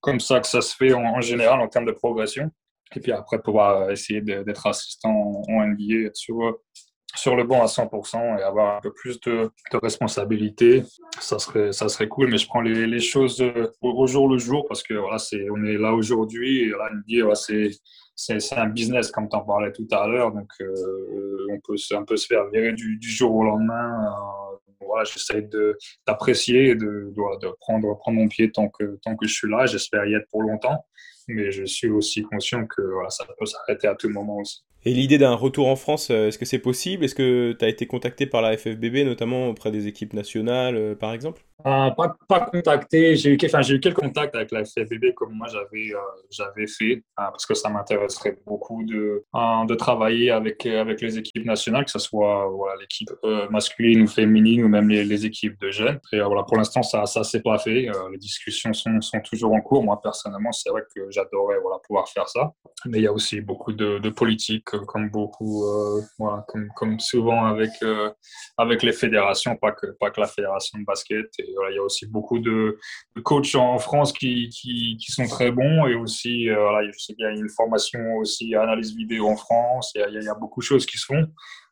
comme 0.00 0.20
ça 0.20 0.40
que 0.40 0.46
ça 0.46 0.60
se 0.60 0.74
fait 0.74 0.92
en, 0.92 1.20
général 1.20 1.60
en 1.60 1.68
termes 1.68 1.86
de 1.86 1.92
progression. 1.92 2.50
Et 2.96 3.00
puis 3.00 3.12
après, 3.12 3.40
pouvoir 3.40 3.90
essayer 3.90 4.22
d'être 4.22 4.66
assistant 4.66 5.42
en 5.48 5.66
NBA 5.66 6.10
sur 6.14 6.58
sur 7.18 7.36
le 7.36 7.44
banc 7.44 7.62
à 7.62 7.66
100% 7.66 8.38
et 8.38 8.42
avoir 8.42 8.76
un 8.76 8.80
peu 8.80 8.92
plus 8.92 9.20
de, 9.20 9.50
de 9.72 9.76
responsabilité, 9.76 10.84
ça 11.20 11.38
serait, 11.38 11.72
ça 11.72 11.88
serait 11.88 12.08
cool. 12.08 12.30
Mais 12.30 12.38
je 12.38 12.46
prends 12.46 12.60
les, 12.60 12.86
les 12.86 13.00
choses 13.00 13.40
euh, 13.40 13.72
au, 13.80 14.06
jour 14.06 14.28
le 14.28 14.38
jour 14.38 14.66
parce 14.68 14.82
que 14.82 14.94
voilà, 14.94 15.18
c'est, 15.18 15.48
on 15.50 15.64
est 15.64 15.78
là 15.78 15.92
aujourd'hui 15.94 16.62
et 16.62 16.68
là, 16.68 16.90
dire, 17.06 17.24
voilà, 17.24 17.34
c'est, 17.34 17.70
un 18.56 18.68
business 18.68 19.10
comme 19.10 19.28
tu 19.28 19.36
en 19.36 19.40
parlais 19.40 19.72
tout 19.72 19.86
à 19.90 20.06
l'heure. 20.06 20.32
Donc, 20.32 20.50
euh, 20.60 21.46
on 21.50 21.60
peut 21.60 21.76
un 21.92 22.04
peu 22.04 22.16
se 22.16 22.26
faire 22.26 22.48
virer 22.50 22.72
du, 22.72 22.98
du 22.98 23.08
jour 23.08 23.34
au 23.34 23.44
lendemain. 23.44 24.04
Euh, 24.04 24.37
voilà, 24.88 25.04
j'essaie 25.04 25.42
de, 25.42 25.76
d'apprécier 26.06 26.70
et 26.70 26.74
de, 26.74 27.12
de, 27.14 27.46
de, 27.46 27.52
prendre, 27.60 27.96
prendre 27.98 28.18
mon 28.18 28.28
pied 28.28 28.50
tant 28.50 28.68
que, 28.68 28.98
tant 29.04 29.16
que 29.16 29.26
je 29.26 29.34
suis 29.34 29.48
là. 29.48 29.66
J'espère 29.66 30.06
y 30.06 30.14
être 30.14 30.26
pour 30.30 30.42
longtemps. 30.42 30.84
Mais 31.28 31.52
je 31.52 31.64
suis 31.64 31.90
aussi 31.90 32.22
conscient 32.22 32.66
que 32.66 32.80
voilà, 32.80 33.10
ça 33.10 33.26
peut 33.38 33.46
s'arrêter 33.46 33.86
à 33.86 33.94
tout 33.94 34.08
moment 34.08 34.38
aussi. 34.38 34.62
Et 34.84 34.92
l'idée 34.92 35.18
d'un 35.18 35.34
retour 35.34 35.68
en 35.68 35.76
France, 35.76 36.10
euh, 36.10 36.28
est-ce 36.28 36.38
que 36.38 36.44
c'est 36.44 36.58
possible? 36.58 37.04
Est-ce 37.04 37.14
que 37.14 37.52
tu 37.52 37.64
as 37.64 37.68
été 37.68 37.86
contacté 37.86 38.26
par 38.26 38.42
la 38.42 38.56
FFBB, 38.56 39.04
notamment 39.04 39.48
auprès 39.48 39.70
des 39.70 39.86
équipes 39.86 40.14
nationales, 40.14 40.76
euh, 40.76 40.94
par 40.94 41.12
exemple? 41.12 41.42
Euh, 41.66 41.90
pas, 41.90 42.16
pas, 42.28 42.40
contacté. 42.42 43.16
J'ai 43.16 43.30
eu, 43.30 43.38
enfin, 43.44 43.62
eu 43.68 43.80
quelques 43.80 43.96
contacts 43.96 44.34
avec 44.36 44.52
la 44.52 44.64
FFBB 44.64 45.12
comme 45.14 45.32
moi 45.32 45.48
j'avais 45.48 45.92
euh, 45.92 46.66
fait, 46.68 46.92
euh, 46.94 47.00
parce 47.16 47.46
que 47.46 47.54
ça 47.54 47.68
m'intéresserait 47.68 48.38
beaucoup 48.46 48.84
de, 48.84 49.24
de 49.34 49.74
travailler 49.74 50.30
avec, 50.30 50.64
avec 50.66 51.00
les 51.00 51.18
équipes 51.18 51.44
nationales, 51.44 51.84
que 51.84 51.90
ce 51.90 51.98
soit 51.98 52.48
l'équipe 52.80 53.10
masculine 53.50 54.02
ou 54.02 54.06
féminine 54.06 54.64
ou 54.64 54.68
même 54.68 54.88
les, 54.88 55.18
équipes 55.26 55.58
de 55.60 55.72
jeunes. 55.72 55.98
Et 56.12 56.20
voilà, 56.20 56.44
pour 56.44 56.56
l'instant, 56.56 56.82
ça 56.84 57.04
ça 57.06 57.24
s'est 57.24 57.42
pas 57.42 57.58
fait. 57.58 57.88
les 58.12 58.18
discussions 58.18 58.72
sont, 58.72 59.00
sont 59.00 59.20
toujours 59.20 59.52
en 59.52 59.60
cours. 59.60 59.82
Moi, 59.82 60.00
personnellement, 60.00 60.52
c'est 60.52 60.70
vrai 60.70 60.82
que 60.94 61.10
j'adorerais 61.10 61.58
voilà, 61.60 61.78
pouvoir 61.84 62.08
faire 62.08 62.28
ça. 62.28 62.52
Mais 62.86 62.98
il 62.98 63.02
y 63.02 63.08
a 63.08 63.12
aussi 63.12 63.40
beaucoup 63.40 63.72
de, 63.72 64.08
politique, 64.10 64.64
comme 64.64 65.10
beaucoup, 65.10 65.64
voilà, 66.20 66.44
comme, 66.46 66.68
comme 66.76 67.00
souvent 67.00 67.46
avec, 67.46 67.70
avec 68.56 68.84
les 68.84 68.92
fédérations, 68.92 69.56
pas 69.56 69.72
que, 69.72 69.86
pas 69.98 70.10
que 70.10 70.20
la 70.20 70.28
fédération 70.28 70.78
de 70.78 70.84
basket. 70.84 71.26
Et, 71.40 71.47
il 71.70 71.74
y 71.74 71.78
a 71.78 71.82
aussi 71.82 72.06
beaucoup 72.06 72.38
de, 72.38 72.78
coachs 73.24 73.54
en 73.54 73.78
France 73.78 74.12
qui, 74.12 74.50
sont 75.08 75.26
très 75.26 75.50
bons 75.50 75.86
et 75.86 75.94
aussi, 75.94 76.48
euh, 76.48 76.90
je 76.92 76.98
sais 76.98 77.14
qu'il 77.14 77.24
y 77.24 77.26
a 77.26 77.32
une 77.32 77.48
formation 77.48 78.16
aussi 78.16 78.54
analyse 78.54 78.94
vidéo 78.94 79.28
en 79.28 79.36
France, 79.36 79.92
il 79.94 80.22
y 80.22 80.28
a, 80.28 80.34
beaucoup 80.34 80.60
de 80.60 80.66
choses 80.66 80.86
qui 80.86 80.98
se 80.98 81.06
font. 81.06 81.26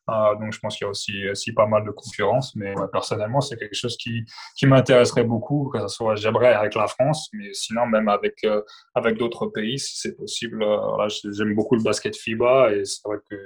Euh, 0.09 0.35
donc 0.37 0.53
je 0.53 0.61
pense 0.61 0.77
qu'il 0.77 0.85
y 0.85 0.89
a 0.89 1.31
aussi, 1.31 1.53
pas 1.53 1.67
mal 1.67 1.85
de 1.85 1.91
concurrence, 1.91 2.55
mais 2.55 2.77
ouais, 2.77 2.87
personnellement 2.93 3.41
c'est 3.41 3.57
quelque 3.57 3.75
chose 3.75 3.97
qui, 3.97 4.25
m'intéresserait 4.65 5.25
beaucoup, 5.25 5.71
que 5.73 5.81
ce 5.81 5.89
soit 5.89 6.15
j'aimerais 6.15 6.55
avec 6.55 6.75
la 6.75 6.87
France, 6.87 7.29
mais 7.33 7.53
sinon 7.53 7.87
même 7.87 8.09
avec, 8.09 8.45
euh, 8.45 8.63
d'autres 9.19 9.47
pays 9.47 9.79
si 9.79 9.99
c'est 9.99 10.17
possible. 10.17 10.63
Euh, 10.63 11.09
J'aime 11.33 11.55
beaucoup 11.55 11.75
le 11.75 11.83
basket 11.83 12.17
FIBA 12.17 12.75
et 12.75 12.85
c'est 12.85 13.03
vrai 13.05 13.19
que 13.29 13.37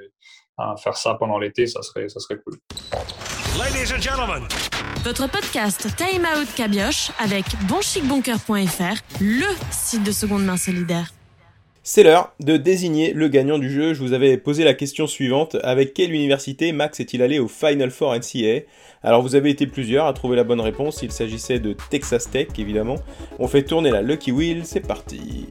faire 0.83 0.97
ça 0.97 1.15
pendant 1.15 1.39
l'été 1.39 1.67
ça 1.67 1.81
serait, 1.81 2.09
ça 2.09 2.21
serait 2.21 2.39
cool. 2.43 2.59
Ladies 3.59 3.93
and 3.93 4.01
gentlemen. 4.01 4.45
Votre 5.03 5.29
podcast 5.29 5.89
Time 5.97 6.25
Out 6.37 6.49
Cabioche 6.55 7.11
avec 7.19 7.45
bonchicboncoeur.fr, 7.69 9.03
le 9.21 9.47
site 9.73 10.05
de 10.05 10.13
seconde 10.13 10.45
main 10.45 10.57
solidaire. 10.57 11.11
C'est 11.83 12.05
l'heure 12.05 12.33
de 12.39 12.57
désigner 12.57 13.13
le 13.13 13.27
gagnant 13.29 13.59
du 13.59 13.69
jeu. 13.71 13.93
Je 13.93 14.01
vous 14.03 14.13
avais 14.13 14.37
posé 14.37 14.63
la 14.63 14.75
question 14.75 15.07
suivante. 15.09 15.57
Avec 15.65 15.95
quelle 15.95 16.13
université 16.13 16.71
Max 16.73 17.01
est-il 17.01 17.23
allé 17.23 17.41
au 17.41 17.49
Final 17.49 17.91
Four 17.91 18.15
NCAA 18.15 18.61
Alors 19.03 19.23
vous 19.23 19.35
avez 19.35 19.51
été 19.51 19.67
plusieurs 19.67 20.07
à 20.07 20.13
trouver 20.13 20.37
la 20.37 20.45
bonne 20.45 20.61
réponse. 20.61 21.01
Il 21.03 21.11
s'agissait 21.11 21.59
de 21.59 21.75
Texas 21.91 22.31
Tech, 22.31 22.49
évidemment. 22.57 22.97
On 23.41 23.49
fait 23.49 23.65
tourner 23.65 23.91
la 23.91 24.03
Lucky 24.03 24.31
Wheel. 24.31 24.63
C'est 24.65 24.87
parti. 24.87 25.49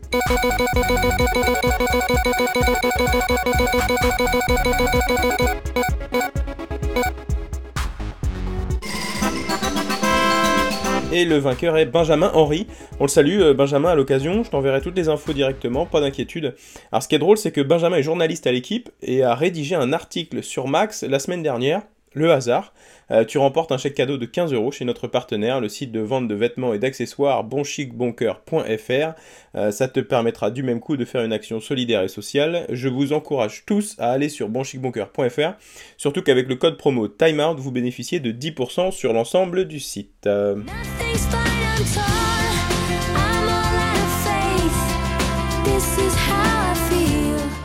Et 11.11 11.25
le 11.25 11.37
vainqueur 11.37 11.75
est 11.77 11.87
Benjamin 11.87 12.29
Henry. 12.35 12.67
On 12.99 13.05
le 13.05 13.09
salue, 13.09 13.41
euh, 13.41 13.53
Benjamin, 13.55 13.89
à 13.89 13.95
l'occasion. 13.95 14.43
Je 14.43 14.51
t'enverrai 14.51 14.79
toutes 14.79 14.95
les 14.95 15.09
infos 15.09 15.33
directement, 15.33 15.87
pas 15.87 16.01
d'inquiétude. 16.01 16.53
Alors, 16.91 17.01
ce 17.01 17.07
qui 17.07 17.15
est 17.15 17.19
drôle, 17.19 17.37
c'est 17.37 17.51
que 17.51 17.61
Benjamin 17.61 17.97
est 17.97 18.03
journaliste 18.03 18.45
à 18.45 18.51
l'équipe 18.51 18.89
et 19.01 19.23
a 19.23 19.33
rédigé 19.33 19.73
un 19.73 19.91
article 19.91 20.43
sur 20.43 20.67
Max 20.67 21.01
la 21.03 21.17
semaine 21.17 21.41
dernière 21.41 21.81
le 22.13 22.31
hasard. 22.31 22.73
Euh, 23.11 23.25
tu 23.25 23.37
remportes 23.37 23.71
un 23.71 23.77
chèque 23.77 23.95
cadeau 23.95 24.17
de 24.17 24.25
15 24.25 24.53
euros 24.53 24.71
chez 24.71 24.85
notre 24.85 25.07
partenaire, 25.07 25.59
le 25.59 25.69
site 25.69 25.91
de 25.91 25.99
vente 25.99 26.27
de 26.27 26.35
vêtements 26.35 26.73
et 26.73 26.79
d'accessoires 26.79 27.43
bonchicboncoeur.fr. 27.43 29.13
Euh, 29.55 29.71
ça 29.71 29.87
te 29.87 29.99
permettra 29.99 30.51
du 30.51 30.63
même 30.63 30.79
coup 30.79 30.97
de 30.97 31.05
faire 31.05 31.23
une 31.23 31.33
action 31.33 31.59
solidaire 31.59 32.03
et 32.03 32.07
sociale. 32.07 32.65
Je 32.69 32.87
vous 32.87 33.13
encourage 33.13 33.63
tous 33.65 33.95
à 33.99 34.11
aller 34.11 34.29
sur 34.29 34.49
bonchicboncoeur.fr, 34.49 35.53
surtout 35.97 36.21
qu'avec 36.21 36.47
le 36.47 36.55
code 36.55 36.77
promo 36.77 37.07
TIMEOUT, 37.07 37.55
vous 37.57 37.71
bénéficiez 37.71 38.19
de 38.19 38.31
10% 38.31 38.91
sur 38.91 39.13
l'ensemble 39.13 39.65
du 39.65 39.79
site. 39.79 40.27
Euh... 40.27 40.57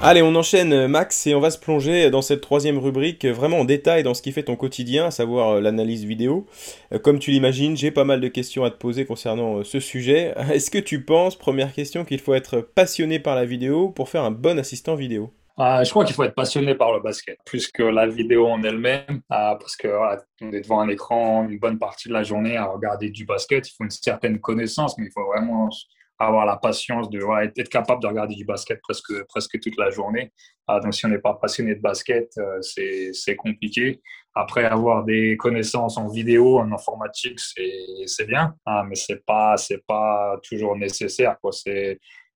Allez, 0.07 0.21
on 0.21 0.35
enchaîne 0.35 0.87
Max 0.87 1.27
et 1.27 1.35
on 1.35 1.41
va 1.41 1.49
se 1.49 1.59
plonger 1.59 2.11
dans 2.11 2.21
cette 2.21 2.43
troisième 2.43 2.77
rubrique 2.77 3.25
vraiment 3.25 3.61
en 3.61 3.65
détail 3.65 4.03
dans 4.03 4.13
ce 4.13 4.21
qui 4.21 4.33
fait 4.33 4.43
ton 4.43 4.55
quotidien, 4.55 5.07
à 5.07 5.11
savoir 5.11 5.53
euh, 5.53 5.61
l'analyse 5.63 6.05
vidéo. 6.05 6.45
Euh, 6.93 6.99
Comme 6.99 7.19
tu 7.19 7.31
l'imagines, 7.31 7.75
j'ai 7.75 7.91
pas 7.91 8.05
mal 8.05 8.21
de 8.21 8.29
questions 8.29 8.65
à 8.65 8.71
te 8.71 8.77
poser 8.77 9.07
concernant 9.07 9.61
euh, 9.61 9.65
ce 9.65 9.81
sujet. 9.81 10.35
Est-ce 10.53 10.71
que 10.71 10.77
tu 10.77 11.07
penses, 11.07 11.37
première 11.37 11.73
question, 11.73 12.05
qu'il 12.05 12.21
faut 12.21 12.35
être 12.35 12.61
passionné 12.61 13.19
par 13.19 13.35
la 13.35 13.47
vidéo 13.47 13.89
pour 13.89 14.11
faire 14.11 14.25
un 14.25 14.31
bon 14.31 14.59
assistant 14.59 14.95
vidéo? 14.95 15.33
Euh, 15.59 15.85
je 15.85 15.91
crois 15.91 16.05
qu'il 16.05 16.15
faut 16.15 16.25
être 16.25 16.35
passionné 16.35 16.75
par 16.75 16.93
le 16.93 17.01
basket, 17.01 17.39
plus 17.47 17.73
que 17.73 17.85
la 17.85 18.07
vidéo 18.07 18.47
en 18.47 18.63
elle-même, 18.63 19.05
euh, 19.09 19.55
parce 19.55 19.77
que 19.77 19.89
est 19.89 20.61
devant 20.61 20.81
un 20.81 20.89
écran 20.89 21.49
une 21.49 21.59
bonne 21.59 21.79
partie 21.79 22.09
de 22.09 22.13
la 22.13 22.25
journée 22.25 22.59
à 22.59 22.67
regarder 22.67 23.09
du 23.09 23.25
basket. 23.25 23.67
Il 23.69 23.73
faut 23.73 23.85
une 23.85 23.91
certaine 23.91 24.39
connaissance, 24.39 24.99
mais 24.99 25.07
il 25.07 25.13
faut 25.13 25.25
vraiment 25.25 25.71
avoir 26.19 26.47
la 26.47 26.57
patience 26.57 27.11
de 27.11 27.23
ouais, 27.23 27.51
être 27.57 27.69
capable 27.69 28.03
de 28.03 28.07
regarder 28.07 28.35
du 28.35 28.45
basket 28.45 28.81
presque, 28.81 29.25
presque 29.29 29.59
toute 29.61 29.77
la 29.77 29.91
journée. 29.91 30.33
Ah, 30.67 30.81
donc, 30.81 30.95
si 30.95 31.05
on 31.07 31.09
n'est 31.09 31.19
pas 31.19 31.35
passionné 31.35 31.75
de 31.75 31.81
basket, 31.81 32.31
euh, 32.39 32.61
c'est 32.63 33.37
compliqué. 33.37 34.01
Après, 34.35 34.65
avoir 34.65 35.05
des 35.05 35.37
connaissances 35.37 35.97
en 35.97 36.09
vidéo, 36.09 36.59
en 36.59 36.73
informatique, 36.73 37.39
c'est 37.39 38.27
bien, 38.27 38.55
ah, 38.67 38.85
mais 38.89 38.97
c'est 38.97 39.25
pas 39.25 39.55
pas 39.87 40.39
toujours 40.43 40.77
nécessaire. 40.77 41.37
quoi. 41.41 41.53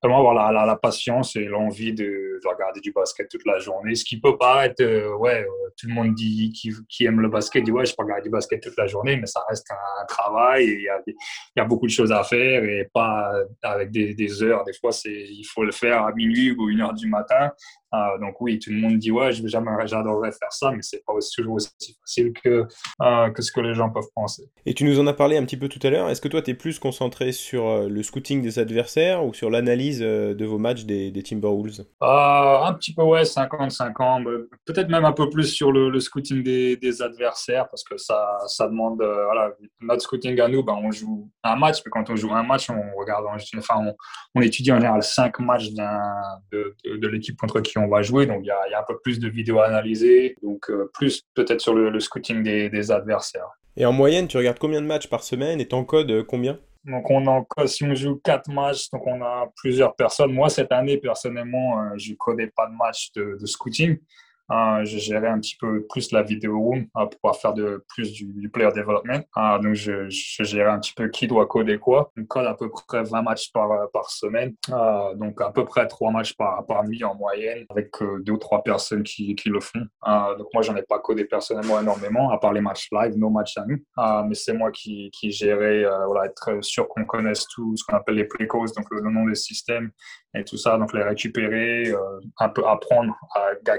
Vraiment 0.02 0.18
avoir 0.20 0.52
la, 0.52 0.64
la, 0.64 0.76
patience 0.76 1.34
et 1.34 1.44
l'envie 1.44 1.92
de, 1.92 2.04
de 2.04 2.48
regarder 2.48 2.80
du 2.80 2.92
basket 2.92 3.28
toute 3.28 3.44
la 3.44 3.58
journée. 3.58 3.96
Ce 3.96 4.04
qui 4.04 4.20
peut 4.20 4.38
paraître, 4.38 4.80
euh, 4.80 5.12
ouais, 5.16 5.42
euh, 5.42 5.70
tout 5.76 5.88
le 5.88 5.94
monde 5.94 6.14
dit 6.14 6.52
qui, 6.52 6.72
qui 6.88 7.04
aime 7.04 7.20
le 7.20 7.28
basket 7.28 7.64
dit 7.64 7.72
ouais, 7.72 7.84
je 7.84 7.96
peux 7.96 8.04
regarder 8.04 8.22
du 8.22 8.30
basket 8.30 8.62
toute 8.62 8.76
la 8.76 8.86
journée, 8.86 9.16
mais 9.16 9.26
ça 9.26 9.42
reste 9.48 9.68
un, 9.70 10.06
travail 10.06 10.66
il 10.66 10.80
y 10.80 11.12
y 11.56 11.60
a 11.60 11.64
beaucoup 11.64 11.86
de 11.86 11.90
choses 11.90 12.12
à 12.12 12.22
faire 12.22 12.62
et 12.62 12.88
pas 12.94 13.32
avec 13.62 13.90
des, 13.90 14.14
des 14.14 14.42
heures. 14.42 14.64
Des 14.64 14.72
fois, 14.72 14.90
il 15.04 15.44
faut 15.44 15.64
le 15.64 15.72
faire 15.72 16.04
à 16.04 16.12
minuit 16.12 16.52
ou 16.52 16.70
une 16.70 16.80
heure 16.80 16.94
du 16.94 17.08
matin. 17.08 17.50
Euh, 17.94 18.18
donc 18.20 18.40
oui, 18.40 18.58
tout 18.58 18.70
le 18.70 18.76
monde 18.76 18.98
dit 18.98 19.10
ouais, 19.10 19.32
j'adorerais 19.32 20.32
faire 20.32 20.52
ça, 20.52 20.70
mais 20.70 20.82
c'est 20.82 21.02
pas 21.04 21.14
toujours 21.34 21.54
aussi 21.54 21.96
facile 22.00 22.32
que, 22.32 22.66
que 23.32 23.42
ce 23.42 23.50
que 23.50 23.60
les 23.60 23.74
gens 23.74 23.90
peuvent 23.90 24.10
penser. 24.14 24.44
Et 24.66 24.74
tu 24.74 24.84
nous 24.84 25.00
en 25.00 25.06
as 25.06 25.14
parlé 25.14 25.36
un 25.36 25.44
petit 25.44 25.56
peu 25.56 25.68
tout 25.68 25.80
à 25.82 25.90
l'heure. 25.90 26.08
Est-ce 26.08 26.20
que 26.20 26.28
toi, 26.28 26.42
tu 26.42 26.52
es 26.52 26.54
plus 26.54 26.78
concentré 26.78 27.32
sur 27.32 27.88
le 27.88 28.02
scouting 28.02 28.42
des 28.42 28.58
adversaires 28.58 29.24
ou 29.24 29.34
sur 29.34 29.50
l'analyse 29.50 29.87
euh, 30.00 30.34
de 30.34 30.44
vos 30.44 30.58
matchs 30.58 30.84
des, 30.84 31.10
des 31.10 31.22
Timberwolves 31.22 31.80
Euh, 32.02 32.58
un 32.64 32.72
petit 32.74 32.94
peu, 32.94 33.02
ouais, 33.02 33.24
50-50. 33.24 34.24
mais 34.24 34.46
Peut-être 34.64 34.88
même 34.88 35.04
un 35.04 35.12
peu 35.12 35.28
plus 35.30 35.44
sur 35.44 35.72
le, 35.72 35.90
le 35.90 36.00
scouting 36.00 36.42
des, 36.42 36.76
des 36.76 37.02
adversaires, 37.02 37.68
parce 37.70 37.82
que 37.84 37.96
ça, 37.96 38.38
ça 38.46 38.66
demande, 38.68 39.00
euh, 39.02 39.24
voilà, 39.24 39.50
notre 39.80 40.02
scouting 40.02 40.38
à 40.40 40.48
nous, 40.48 40.62
ben, 40.62 40.78
on 40.82 40.90
joue 40.90 41.28
un 41.42 41.56
match, 41.56 41.78
mais 41.84 41.90
quand 41.90 42.08
on 42.10 42.16
joue 42.16 42.32
un 42.32 42.42
match, 42.42 42.68
on 42.70 42.98
regarde, 42.98 43.24
en- 43.26 43.58
enfin, 43.58 43.74
on, 43.78 43.94
on 44.34 44.40
étudie 44.42 44.70
en 44.72 44.76
général 44.76 45.02
cinq 45.02 45.38
matchs 45.40 45.70
d'un- 45.72 46.00
de, 46.52 46.74
de, 46.84 46.96
de 46.96 47.08
l'équipe 47.08 47.36
contre 47.38 47.60
qui 47.60 47.78
on 47.78 47.88
va 47.88 48.02
jouer, 48.02 48.26
donc 48.26 48.40
il 48.42 48.46
y 48.46 48.50
a, 48.50 48.58
il 48.68 48.72
y 48.72 48.74
a 48.74 48.80
un 48.80 48.84
peu 48.86 48.98
plus 49.02 49.18
de 49.18 49.28
vidéos 49.28 49.60
analysées, 49.60 50.34
donc 50.42 50.70
euh, 50.70 50.90
plus 50.94 51.22
peut-être 51.34 51.60
sur 51.60 51.74
le, 51.74 51.90
le 51.90 52.00
scouting 52.00 52.42
des, 52.42 52.70
des 52.70 52.90
adversaires. 52.90 53.48
Et 53.76 53.86
en 53.86 53.92
moyenne, 53.92 54.26
tu 54.26 54.36
regardes 54.36 54.58
combien 54.58 54.80
de 54.82 54.86
matchs 54.86 55.06
par 55.08 55.22
semaine 55.22 55.60
et 55.60 55.68
t'encodes 55.68 56.10
euh, 56.10 56.24
combien? 56.24 56.58
Donc, 56.88 57.10
on 57.10 57.26
en, 57.26 57.46
si 57.66 57.84
on 57.84 57.94
joue 57.94 58.16
quatre 58.16 58.50
matchs, 58.50 58.90
donc 58.90 59.06
on 59.06 59.22
a 59.22 59.52
plusieurs 59.56 59.94
personnes. 59.94 60.32
Moi, 60.32 60.48
cette 60.48 60.72
année, 60.72 60.96
personnellement, 60.96 61.82
euh, 61.82 61.98
je 61.98 62.12
ne 62.12 62.16
connais 62.16 62.46
pas 62.46 62.66
de 62.66 62.74
match 62.74 63.12
de, 63.12 63.36
de 63.38 63.46
scouting. 63.46 63.98
Euh, 64.50 64.84
je 64.84 64.98
gérais 64.98 65.28
un 65.28 65.38
petit 65.38 65.56
peu 65.60 65.84
plus 65.88 66.10
la 66.12 66.22
vidéo 66.22 66.58
room 66.58 66.78
euh, 66.78 67.06
pour 67.06 67.20
pouvoir 67.20 67.36
faire 67.36 67.54
de, 67.54 67.84
plus 67.88 68.12
du, 68.12 68.48
player 68.50 68.70
development. 68.74 69.22
Euh, 69.36 69.58
donc, 69.58 69.74
je, 69.74 70.06
gérais 70.08 70.70
un 70.70 70.78
petit 70.78 70.94
peu 70.94 71.08
qui 71.08 71.26
doit 71.26 71.46
coder 71.46 71.78
quoi. 71.78 72.10
On 72.16 72.24
code 72.24 72.46
à 72.46 72.54
peu 72.54 72.70
près 72.70 73.02
20 73.02 73.22
matchs 73.22 73.52
par, 73.52 74.10
semaine. 74.10 74.54
Donc, 75.16 75.40
à 75.40 75.50
peu 75.50 75.64
près 75.64 75.86
3 75.86 76.10
matchs 76.10 76.34
par, 76.34 76.84
nuit 76.84 77.04
en 77.04 77.14
moyenne, 77.14 77.64
avec 77.70 77.90
euh, 78.00 78.20
deux 78.22 78.32
ou 78.32 78.38
trois 78.38 78.62
personnes 78.62 79.02
qui, 79.02 79.34
qui 79.34 79.48
le 79.48 79.60
font. 79.60 79.80
Donc, 80.38 80.48
moi, 80.54 80.62
j'en 80.62 80.76
ai 80.76 80.82
pas 80.82 80.98
codé 80.98 81.24
personnellement 81.24 81.80
énormément, 81.80 82.30
à 82.30 82.38
part 82.38 82.52
les 82.52 82.60
matchs 82.60 82.88
live, 82.92 83.16
nos 83.16 83.30
matchs 83.30 83.58
à 83.58 83.64
nous. 83.66 83.78
Mais 84.26 84.34
c'est 84.34 84.52
moi 84.52 84.70
qui, 84.70 85.10
qui 85.12 85.30
gérais, 85.30 85.84
euh, 85.84 86.06
voilà, 86.06 86.26
être 86.26 86.62
sûr 86.62 86.88
qu'on 86.88 87.04
connaisse 87.04 87.46
tout 87.48 87.76
ce 87.76 87.84
qu'on 87.84 87.96
appelle 87.96 88.16
les 88.16 88.24
precodes, 88.24 88.72
donc 88.76 88.86
le, 88.90 89.00
nom 89.10 89.26
des 89.26 89.34
systèmes 89.34 89.90
et 90.34 90.44
tout 90.44 90.56
ça. 90.56 90.76
Donc, 90.78 90.92
les 90.92 91.02
récupérer, 91.02 91.88
euh, 91.88 92.20
un 92.38 92.48
peu 92.48 92.66
apprendre 92.66 93.14
à 93.34 93.50
gars 93.62 93.78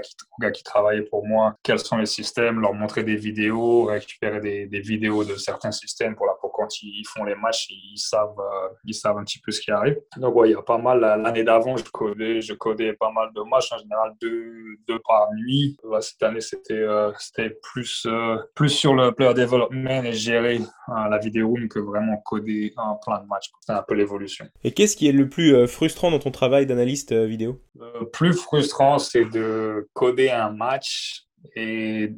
travaillaient 0.62 1.02
pour 1.02 1.26
moi 1.26 1.54
quels 1.62 1.78
sont 1.78 1.96
les 1.96 2.06
systèmes, 2.06 2.60
leur 2.60 2.74
montrer 2.74 3.04
des 3.04 3.16
vidéos, 3.16 3.84
récupérer 3.84 4.40
des, 4.40 4.66
des 4.66 4.80
vidéos 4.80 5.24
de 5.24 5.36
certains 5.36 5.72
systèmes 5.72 6.14
pour, 6.14 6.26
la, 6.26 6.34
pour 6.40 6.52
quand 6.52 6.82
ils 6.82 7.04
font 7.06 7.24
les 7.24 7.34
matchs, 7.34 7.68
ils 7.70 7.98
savent, 7.98 8.38
euh, 8.38 8.68
ils 8.84 8.94
savent 8.94 9.18
un 9.18 9.24
petit 9.24 9.40
peu 9.40 9.50
ce 9.50 9.60
qui 9.60 9.70
arrive. 9.70 9.98
Donc, 10.16 10.34
ouais, 10.36 10.50
il 10.50 10.52
y 10.52 10.54
a 10.56 10.62
pas 10.62 10.78
mal. 10.78 11.00
L'année 11.00 11.44
d'avant, 11.44 11.76
je 11.76 11.84
codais, 11.84 12.40
je 12.40 12.54
codais 12.54 12.92
pas 12.94 13.10
mal 13.10 13.30
de 13.34 13.42
matchs, 13.42 13.72
en 13.72 13.78
général 13.78 14.12
deux, 14.20 14.52
deux 14.86 14.98
par 15.06 15.28
nuit. 15.34 15.76
Cette 16.00 16.22
année, 16.22 16.40
c'était 16.40 16.74
euh, 16.74 17.12
c'était 17.18 17.50
plus, 17.62 18.06
euh, 18.06 18.36
plus 18.54 18.68
sur 18.68 18.94
le 18.94 19.12
player 19.12 19.34
development 19.34 20.04
et 20.04 20.12
gérer 20.12 20.60
la 20.88 21.18
vidéo 21.18 21.54
que 21.70 21.78
vraiment 21.78 22.16
coder 22.24 22.72
un 22.76 22.96
plein 23.04 23.20
de 23.20 23.26
matchs. 23.26 23.50
C'est 23.60 23.72
un 23.72 23.82
peu 23.82 23.94
l'évolution. 23.94 24.46
Et 24.64 24.72
qu'est-ce 24.72 24.96
qui 24.96 25.08
est 25.08 25.12
le 25.12 25.28
plus 25.28 25.66
frustrant 25.66 26.10
dans 26.10 26.18
ton 26.18 26.30
travail 26.30 26.66
d'analyste 26.66 27.12
vidéo? 27.12 27.60
Le 27.78 28.10
plus 28.10 28.34
frustrant, 28.34 28.98
c'est 28.98 29.24
de 29.24 29.88
coder 29.92 30.30
un 30.30 30.49
match 30.52 31.24
et 31.56 32.12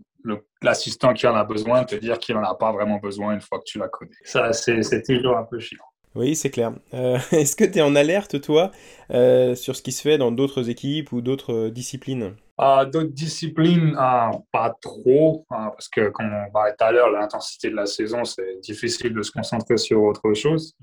l'assistant 0.63 1.15
qui 1.15 1.27
en 1.27 1.35
a 1.35 1.45
besoin 1.45 1.85
te 1.85 1.97
dire 1.97 2.19
qu'il 2.19 2.35
n'en 2.35 2.45
a 2.45 2.55
pas 2.55 2.73
vraiment 2.73 2.99
besoin 2.99 3.35
une 3.35 3.41
fois 3.41 3.59
que 3.59 3.65
tu 3.65 3.79
l'as 3.79 3.89
codé. 3.89 4.15
Ça, 4.25 4.53
c'est 4.53 5.03
toujours 5.03 5.37
un 5.37 5.45
peu 5.45 5.59
chiant. 5.59 5.85
Oui, 6.15 6.37
c'est 6.37 6.51
clair. 6.51 6.73
Euh, 6.95 7.19
Est-ce 7.33 7.57
que 7.57 7.65
tu 7.65 7.79
es 7.79 7.83
en 7.83 7.97
alerte, 7.97 8.41
toi, 8.41 8.71
euh, 9.11 9.55
sur 9.55 9.77
ce 9.77 9.83
qui 9.83 9.93
se 9.93 10.03
fait 10.03 10.19
dans 10.19 10.31
d'autres 10.31 10.69
équipes 10.69 11.13
ou 11.13 11.21
d'autres 11.21 11.69
disciplines? 11.69 12.35
Euh, 12.63 12.85
D'autres 12.85 13.13
disciplines, 13.13 13.97
euh, 13.99 14.31
pas 14.53 14.73
trop, 14.81 15.45
euh, 15.51 15.57
parce 15.71 15.89
que 15.89 16.11
comme 16.11 16.33
on 16.33 16.53
parlait 16.53 16.75
tout 16.79 16.85
à 16.85 16.93
l'heure, 16.93 17.11
l'intensité 17.11 17.71
de 17.71 17.75
la 17.75 17.87
saison, 17.87 18.25
c'est 18.25 18.61
difficile 18.61 19.13
de 19.13 19.23
se 19.23 19.33
concentrer 19.33 19.77
sur 19.77 20.01
autre 20.03 20.33
chose. 20.35 20.75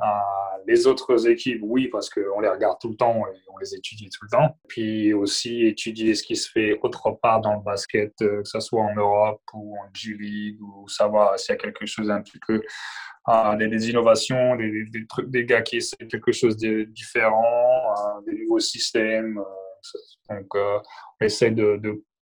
Les 0.68 0.88
autres 0.88 1.28
équipes, 1.28 1.62
oui, 1.64 1.88
parce 1.88 2.10
qu'on 2.10 2.42
les 2.42 2.50
regarde 2.50 2.78
tout 2.82 2.90
le 2.90 2.96
temps 2.96 3.16
et 3.16 3.40
on 3.54 3.58
les 3.60 3.74
étudie 3.76 4.10
tout 4.10 4.26
le 4.26 4.30
temps. 4.30 4.58
Puis 4.68 5.14
aussi 5.14 5.66
étudier 5.66 6.16
ce 6.16 6.24
qui 6.24 6.36
se 6.36 6.52
fait 6.52 6.78
autre 6.84 7.12
part 7.22 7.40
dans 7.40 7.54
le 7.56 7.62
basket, 7.64 8.14
que 8.20 8.42
ce 8.44 8.60
soit 8.60 8.82
en 8.84 8.94
Europe 8.94 9.42
ou 9.54 9.76
en 9.78 9.88
G-League, 9.94 10.62
ou 10.62 10.88
savoir 10.90 11.40
s'il 11.40 11.54
y 11.54 11.58
a 11.58 11.62
quelque 11.62 11.86
chose 11.86 12.12
un 12.12 12.22
petit 12.22 12.40
peu 12.46 12.62
des, 13.58 13.68
des 13.68 13.90
innovations, 13.90 14.56
des, 14.58 14.86
des- 14.86 15.08
trucs, 15.08 15.30
des 15.30 15.46
gars 15.46 15.62
qui 15.62 15.78
essaient 15.78 16.08
quelque 16.10 16.32
chose 16.32 16.58
de 16.58 16.84
différent, 16.84 18.22
des 18.26 18.34
nouveaux 18.44 18.60
systèmes. 18.60 19.40
Donc, 20.30 20.48
euh, 20.56 20.80
on 21.22 21.26
essaie 21.26 21.52
de, 21.52 21.80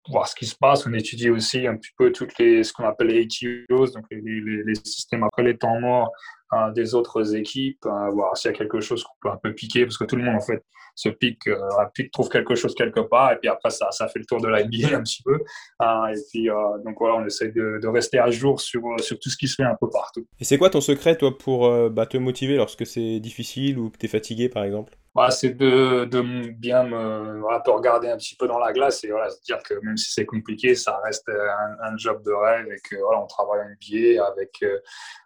voir 0.10 0.28
ce 0.28 0.36
qui 0.36 0.46
se 0.46 0.56
passe. 0.56 0.88
On 0.88 0.94
étudie 0.94 1.30
aussi 1.30 1.68
un 1.68 1.76
petit 1.76 1.92
peu 1.98 2.14
toutes 2.14 2.38
les, 2.38 2.64
ce 2.64 2.72
qu'on 2.72 2.86
appelle 2.86 3.08
les 3.08 3.28
HEOs, 3.28 3.88
donc 3.88 4.06
les, 4.10 4.22
les- 4.22 4.64
les 4.64 4.76
systèmes 4.76 5.24
après 5.24 5.44
les 5.44 5.58
temps 5.58 5.80
morts 5.82 6.12
euh, 6.54 6.72
des 6.72 6.96
autres 6.96 7.36
équipes, 7.36 7.86
euh, 7.86 8.10
voir 8.12 8.38
s'il 8.38 8.52
y 8.52 8.54
a 8.54 8.58
quelque 8.58 8.80
chose 8.80 9.04
qu'on 9.04 9.16
peut 9.22 9.30
un 9.30 9.38
peu 9.38 9.54
piquer, 9.54 9.86
parce 9.86 9.98
que 9.98 10.06
tout 10.06 10.16
le 10.16 10.24
monde 10.24 10.36
en 10.36 10.42
fait 10.42 10.64
se 10.98 11.10
pique, 11.10 11.48
euh, 11.48 11.60
pique 11.94 12.12
trouve 12.12 12.28
quelque 12.28 12.56
chose 12.56 12.74
quelque 12.74 13.00
part, 13.02 13.32
et 13.32 13.38
puis 13.38 13.48
après 13.48 13.70
ça, 13.70 13.92
ça 13.92 14.08
fait 14.08 14.20
le 14.20 14.26
tour 14.26 14.42
de 14.42 14.48
la 14.48 14.64
NBA 14.66 14.98
un 14.98 15.04
petit 15.04 15.22
peu. 15.24 15.40
Euh, 15.82 16.08
et 16.08 16.20
puis 16.30 16.50
euh, 16.50 16.56
donc 16.84 16.96
voilà, 17.00 17.16
on 17.16 17.26
essaie 17.26 17.50
de, 17.50 17.80
de 17.82 17.88
rester 17.88 18.20
à 18.20 18.30
jour 18.32 18.60
sur, 18.60 18.82
sur 19.00 19.20
tout 19.20 19.30
ce 19.30 19.38
qui 19.38 19.48
se 19.48 19.56
fait 19.56 19.64
un 19.64 19.78
peu 19.80 19.90
partout. 19.90 20.26
Et 20.40 20.44
c'est 20.44 20.58
quoi 20.58 20.70
ton 20.70 20.82
secret, 20.82 21.16
toi, 21.16 21.38
pour 21.38 21.68
euh, 21.68 21.90
bah, 21.90 22.08
te 22.08 22.18
motiver 22.18 22.58
lorsque 22.58 22.86
c'est 22.86 23.20
difficile 23.20 23.78
ou 23.78 23.90
que 23.92 23.98
tu 23.98 24.08
es 24.08 24.10
fatigué, 24.10 24.50
par 24.50 24.64
exemple? 24.64 24.98
Voilà, 25.18 25.32
c'est 25.32 25.58
de, 25.58 26.06
de 26.06 26.52
bien 26.52 26.84
me 26.84 27.40
voilà, 27.40 27.60
te 27.62 27.72
regarder 27.72 28.08
un 28.08 28.18
petit 28.18 28.36
peu 28.36 28.48
dans 28.48 28.60
la 28.60 28.72
glace 28.72 29.04
et 29.04 29.08
voilà, 29.08 29.32
se 29.32 29.42
dire 29.42 29.58
que 29.64 29.74
même 29.82 29.98
si 29.98 30.12
c'est 30.12 30.28
compliqué, 30.28 30.76
ça 30.76 31.00
reste 31.04 31.28
un, 31.30 31.92
un 31.92 31.98
job 31.98 32.22
de 32.24 32.32
rêve 32.32 32.68
et 32.72 32.80
que 32.88 32.98
voilà, 33.02 33.24
on 33.24 33.26
travaille 33.26 33.62
en 33.62 33.70
NBA 33.70 34.24
avec 34.24 34.52
euh, 34.62 34.78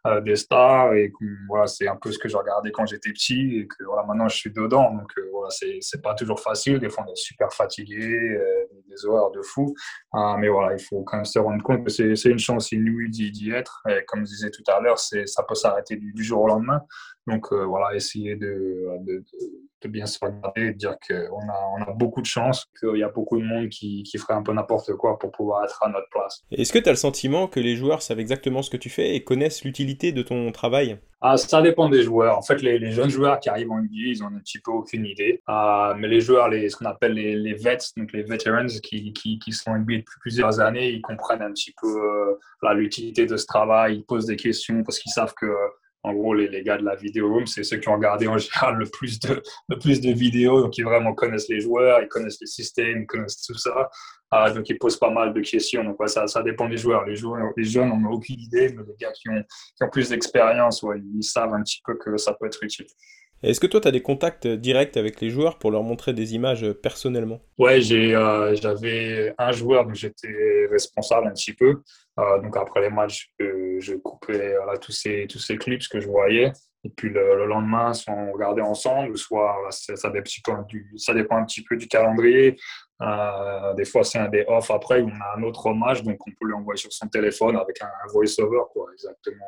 euh, 0.08 0.22
des 0.22 0.38
stars 0.38 0.94
et 0.94 1.11
voilà, 1.48 1.68
c'est 1.68 1.88
un 1.88 1.96
peu 1.96 2.12
ce 2.12 2.20
que 2.20 2.30
je 2.30 2.38
regardais 2.38 2.72
quand 2.72 2.86
j'étais 2.86 3.12
petit 3.12 3.60
et 3.60 3.68
que 3.68 3.84
voilà, 3.86 4.04
maintenant 4.04 4.28
je 4.28 4.36
suis 4.36 4.52
dedans. 4.52 4.92
Donc 4.94 5.12
euh, 5.18 5.30
voilà, 5.32 5.50
c'est 5.50 6.02
pas 6.02 6.14
toujours 6.14 6.40
facile. 6.40 6.80
Des 6.80 6.90
fois, 6.90 7.06
on 7.08 7.12
est 7.12 7.18
super 7.18 7.52
fatigué, 7.54 8.00
euh, 8.00 8.66
des 8.88 9.06
horaires 9.06 9.32
de 9.32 9.42
fou. 9.42 9.74
Ah, 10.14 10.36
mais 10.40 10.50
voilà, 10.50 10.74
il 10.74 10.84
faut 10.84 11.04
quand 11.04 11.18
même 11.18 11.26
se 11.26 11.40
rendre 11.40 11.64
compte 11.64 11.86
que 11.86 11.92
c'est 11.92 12.30
une 12.30 12.40
chance 12.40 12.72
inouïe 12.72 13.10
d'y 13.10 13.52
être. 13.52 13.82
Et 13.90 14.04
comme 14.08 14.22
je 14.22 14.32
disais 14.32 14.52
tout 14.52 14.64
à 14.68 14.80
l'heure, 14.80 15.00
ça 15.00 15.44
peut 15.48 15.56
s'arrêter 15.56 15.96
du, 15.96 16.24
jour 16.24 16.42
au 16.42 16.48
lendemain. 16.48 16.82
Donc 17.28 17.52
euh, 17.52 17.66
voilà, 17.66 17.96
essayer 17.96 18.36
de, 18.36 18.88
de, 19.06 19.88
bien 19.88 20.06
se 20.06 20.18
regarder 20.22 20.62
et 20.62 20.72
de 20.72 20.78
dire 20.78 20.96
qu'on 21.08 21.50
a, 21.50 21.70
on 21.78 21.84
a 21.84 21.94
beaucoup 21.94 22.22
de 22.22 22.26
chance, 22.26 22.66
qu'il 22.80 22.98
y 22.98 23.04
a 23.04 23.10
beaucoup 23.10 23.40
de 23.40 23.44
monde 23.44 23.70
qui, 23.70 24.04
qui 24.04 24.18
ferait 24.18 24.34
un 24.34 24.44
peu 24.44 24.54
n'importe 24.54 24.94
quoi 24.94 25.20
pour 25.20 25.32
pouvoir 25.32 25.64
être 25.64 25.82
à 25.84 25.90
notre 25.90 26.10
place. 26.10 26.42
Est-ce 26.52 26.74
que 26.74 26.80
tu 26.80 26.90
as 26.90 26.92
le 26.92 26.98
sentiment 26.98 27.48
que 27.48 27.60
les 27.60 27.76
joueurs 27.76 28.02
savent 28.02 28.20
exactement 28.20 28.62
ce 28.62 28.70
que 28.70 28.78
tu 28.78 28.90
fais 28.90 29.16
et 29.16 29.24
connaissent 29.24 29.64
l'utilité 29.64 30.12
de 30.12 30.22
ton 30.22 30.52
travail? 30.52 31.00
Ah, 31.24 31.38
ça 31.38 31.62
dépend 31.62 31.88
des 31.88 32.02
joueurs. 32.02 32.36
En 32.36 32.42
fait, 32.42 32.64
les, 32.64 32.92
jeunes 32.92 33.10
joueurs 33.10 33.40
qui 33.40 33.48
arrivent 33.48 33.72
en 33.72 33.78
NBA, 33.78 33.90
ils 33.94 34.24
ont 34.24 34.28
un 34.28 34.40
petit 34.40 34.58
peu 34.58 34.72
aucune 34.72 35.06
idée. 35.06 35.40
Ah, 35.46 35.94
mais 35.96 36.08
les 36.08 36.20
joueurs, 36.20 36.50
les, 36.50 36.68
ce 36.68 36.76
qu'on 36.76 36.86
appelle 36.86 37.14
les, 37.14 37.54
vets, 37.54 37.78
donc 37.96 38.12
les 38.12 38.24
veterans 38.24 38.66
qui, 38.82 39.14
qui, 39.14 39.38
qui 39.38 39.52
sont 39.52 39.70
en 39.70 39.78
NBA 39.78 39.98
depuis 39.98 40.20
plusieurs 40.20 40.60
années, 40.60 40.90
ils 40.90 41.02
comprennent 41.02 41.44
un 41.44 41.52
petit 41.52 41.76
peu 41.80 41.88
euh, 41.88 42.74
l'utilité 42.74 43.28
de 43.28 43.38
ce 43.38 43.46
travail. 43.46 43.98
Ils 43.98 44.04
posent 44.04 44.26
des 44.26 44.36
questions 44.36 44.82
parce 44.84 44.98
qu'ils 44.98 45.12
savent 45.12 45.36
que 45.36 45.46
En 46.04 46.14
gros, 46.14 46.34
les, 46.34 46.48
les 46.48 46.64
gars 46.64 46.78
de 46.78 46.84
la 46.84 46.96
vidéo 46.96 47.32
room, 47.32 47.46
c'est 47.46 47.64
ceux 47.64 47.78
qui 47.78 47.88
ont 47.90 47.94
regardé 47.94 48.28
en 48.28 48.38
général 48.38 48.76
le 48.76 48.86
plus 48.86 49.20
de, 49.20 49.42
le 49.70 49.78
plus 49.78 50.02
de 50.02 50.12
vidéos, 50.12 50.62
donc 50.62 50.78
ils 50.78 50.86
vraiment 50.86 51.14
connaissent 51.14 51.50
les 51.50 51.60
joueurs, 51.60 52.02
ils 52.02 52.08
connaissent 52.08 52.42
les 52.42 52.48
systèmes, 52.48 53.02
ils 53.02 53.08
connaissent 53.08 53.42
tout 53.42 53.58
ça. 53.58 53.90
Ah, 54.34 54.50
donc 54.50 54.70
ils 54.70 54.78
posent 54.78 54.98
pas 54.98 55.10
mal 55.10 55.34
de 55.34 55.42
questions. 55.42 55.84
Donc 55.84 56.00
ouais, 56.00 56.08
ça, 56.08 56.26
ça 56.26 56.42
dépend 56.42 56.70
des 56.70 56.78
joueurs. 56.78 57.06
Les, 57.06 57.16
joueurs. 57.16 57.52
les 57.58 57.66
jeunes 57.66 57.90
n'ont 57.90 58.12
aucune 58.12 58.40
idée, 58.40 58.74
mais 58.76 58.84
les 58.88 58.96
gars 58.98 59.12
qui 59.12 59.30
ont, 59.30 59.44
qui 59.76 59.84
ont 59.84 59.90
plus 59.90 60.10
d'expérience, 60.10 60.82
ouais, 60.84 61.02
ils 61.16 61.24
savent 61.24 61.54
un 61.54 61.62
petit 61.62 61.82
peu 61.86 61.96
que 61.98 62.16
ça 62.18 62.34
peut 62.34 62.46
être 62.46 62.64
utile. 62.64 62.88
Est-ce 63.44 63.60
que 63.60 63.68
toi, 63.68 63.82
tu 63.82 63.88
as 63.88 63.92
des 63.92 64.04
contacts 64.04 64.48
directs 64.48 64.98
avec 64.98 65.20
les 65.20 65.30
joueurs 65.30 65.58
pour 65.58 65.72
leur 65.72 65.82
montrer 65.82 66.14
des 66.14 66.36
images 66.36 66.72
personnellement? 66.74 67.42
Ouais, 67.58 67.80
euh, 67.92 68.56
j'avais 68.56 69.34
un 69.38 69.52
joueur 69.52 69.86
dont 69.86 69.94
j'étais 69.94 70.68
responsable 70.70 71.28
un 71.28 71.32
petit 71.32 71.54
peu. 71.54 71.82
Euh, 72.20 72.40
donc 72.42 72.56
après 72.56 72.82
les 72.82 72.90
matchs, 72.90 73.32
je, 73.40 73.96
coupais 73.96 74.56
tous, 74.80 74.92
ces, 74.92 75.26
tous 75.28 75.40
ces 75.40 75.58
clips 75.58 75.88
que 75.88 76.00
je 76.00 76.08
voyais. 76.08 76.52
Et 76.84 76.90
puis 76.90 77.10
le, 77.10 77.36
le 77.38 77.46
lendemain, 77.46 77.94
soit 77.94 78.14
on 78.14 78.32
regardait 78.32 78.62
ensemble, 78.62 79.18
soit 79.18 79.54
voilà, 79.54 79.72
ça, 79.72 80.10
dépend 80.10 80.64
du, 80.64 80.92
ça 80.98 81.14
dépend 81.14 81.38
un 81.38 81.46
petit 81.46 81.64
peu 81.64 81.78
du 81.78 81.88
calendrier. 81.88 82.58
Euh, 83.02 83.74
des 83.74 83.86
fois, 83.86 84.04
c'est 84.04 84.20
un 84.20 84.30
des 84.30 84.46
off 84.48 84.70
après 84.70 85.02
on 85.02 85.10
a 85.10 85.38
un 85.38 85.44
autre 85.44 85.66
hommage, 85.66 86.04
donc 86.04 86.18
on 86.28 86.32
peut 86.32 86.48
lui 86.48 86.54
envoyer 86.54 86.78
sur 86.78 86.92
son 86.92 87.08
téléphone 87.08 87.56
avec 87.56 87.82
un, 87.82 87.88
un 87.88 88.12
voice-over, 88.12 88.64
quoi. 88.72 88.88
Exactement. 88.94 89.46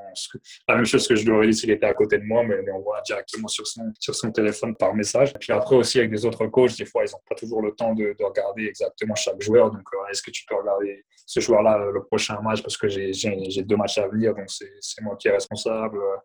La 0.68 0.76
même 0.76 0.86
chose 0.86 1.08
que 1.08 1.16
je 1.16 1.24
lui 1.24 1.32
aurais 1.32 1.47
dit 1.47 1.54
s'il 1.54 1.72
était 1.72 1.86
à 1.86 1.93
côté 1.93 2.18
de 2.18 2.24
moi, 2.24 2.43
mais 2.43 2.56
on 2.72 2.80
voit 2.80 3.01
directement 3.01 3.47
sur 3.47 3.68
son, 3.68 3.91
sur 3.99 4.16
son 4.16 4.32
téléphone 4.32 4.76
par 4.76 4.93
message. 4.95 5.32
Et 5.36 5.39
puis 5.39 5.51
après 5.51 5.76
aussi, 5.76 5.99
avec 5.99 6.12
des 6.12 6.26
autres 6.26 6.47
coachs, 6.47 6.78
des 6.78 6.86
fois, 6.86 7.04
ils 7.06 7.12
n'ont 7.12 7.22
pas 7.30 7.36
toujours 7.36 7.62
le 7.62 7.72
temps 7.72 7.93
de, 7.93 8.16
de, 8.18 8.24
regarder 8.24 8.66
exactement 8.66 9.16
chaque 9.16 9.41
joueur. 9.41 9.70
Donc, 9.72 9.84
euh, 9.93 10.12
est-ce 10.12 10.22
que 10.22 10.32
tu 10.32 10.45
peux 10.47 10.56
regarder 10.56 11.06
ce 11.26 11.39
joueur-là 11.39 11.91
le 11.93 12.04
prochain 12.04 12.39
match? 12.41 12.62
Parce 12.62 12.78
que 12.78 12.88
j'ai 12.88 13.64
deux 13.64 13.76
matchs 13.76 13.97
à 13.97 14.08
venir, 14.08 14.34
donc 14.34 14.45
c'est 14.47 15.01
moi 15.01 15.16
qui 15.18 15.28
est 15.28 15.32
responsable. 15.32 15.97
Euh, 15.97 16.18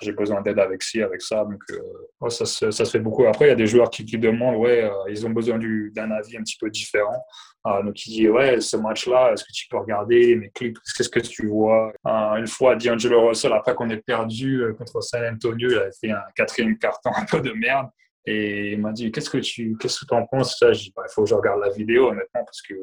j'ai 0.00 0.12
besoin 0.12 0.40
d'aide 0.40 0.58
avec 0.58 0.82
ci, 0.82 1.02
avec 1.02 1.20
ça. 1.20 1.44
Donc, 1.44 1.62
euh, 1.70 2.30
ça, 2.30 2.44
ça, 2.44 2.70
ça, 2.70 2.84
se 2.84 2.90
fait 2.90 2.98
beaucoup. 2.98 3.26
Après, 3.26 3.46
il 3.46 3.48
y 3.48 3.52
a 3.52 3.56
des 3.56 3.66
joueurs 3.66 3.90
qui, 3.90 4.04
qui 4.04 4.18
demandent, 4.18 4.56
ouais, 4.56 4.84
euh, 4.84 4.90
ils 5.10 5.26
ont 5.26 5.30
besoin 5.30 5.58
d'un 5.58 6.10
avis 6.10 6.36
un 6.36 6.42
petit 6.42 6.56
peu 6.58 6.63
différent. 6.70 7.24
Euh, 7.66 7.82
donc, 7.82 8.06
il 8.06 8.10
dit, 8.10 8.28
ouais, 8.28 8.60
ce 8.60 8.76
match-là, 8.76 9.32
est-ce 9.32 9.44
que 9.44 9.52
tu 9.52 9.66
peux 9.68 9.78
regarder 9.78 10.36
mes 10.36 10.50
clips? 10.50 10.78
Qu'est-ce 10.96 11.08
que 11.08 11.20
tu 11.20 11.48
vois? 11.48 11.92
Euh, 12.06 12.34
Une 12.36 12.46
fois, 12.46 12.76
D'Angelo 12.76 13.28
Russell, 13.28 13.52
après 13.52 13.74
qu'on 13.74 13.88
ait 13.90 14.02
perdu 14.02 14.62
contre 14.76 15.00
San 15.00 15.24
Antonio, 15.24 15.70
il 15.70 15.78
avait 15.78 15.90
fait 15.98 16.10
un 16.10 16.22
quatrième 16.34 16.76
carton 16.78 17.10
un 17.16 17.24
peu 17.24 17.40
de 17.40 17.52
merde. 17.52 17.88
Et 18.26 18.72
il 18.72 18.80
m'a 18.80 18.92
dit, 18.92 19.12
qu'est-ce 19.12 19.28
que 19.28 19.38
tu 19.38 19.76
qu'est-ce 19.78 20.04
que 20.04 20.14
en 20.14 20.26
penses? 20.26 20.58
Ça, 20.58 20.72
Je 20.72 20.84
dis, 20.84 20.92
bah, 20.96 21.02
il 21.06 21.12
faut 21.12 21.24
que 21.24 21.28
je 21.28 21.34
regarde 21.34 21.60
la 21.60 21.70
vidéo, 21.70 22.08
honnêtement, 22.08 22.44
parce 22.44 22.62
que 22.62 22.74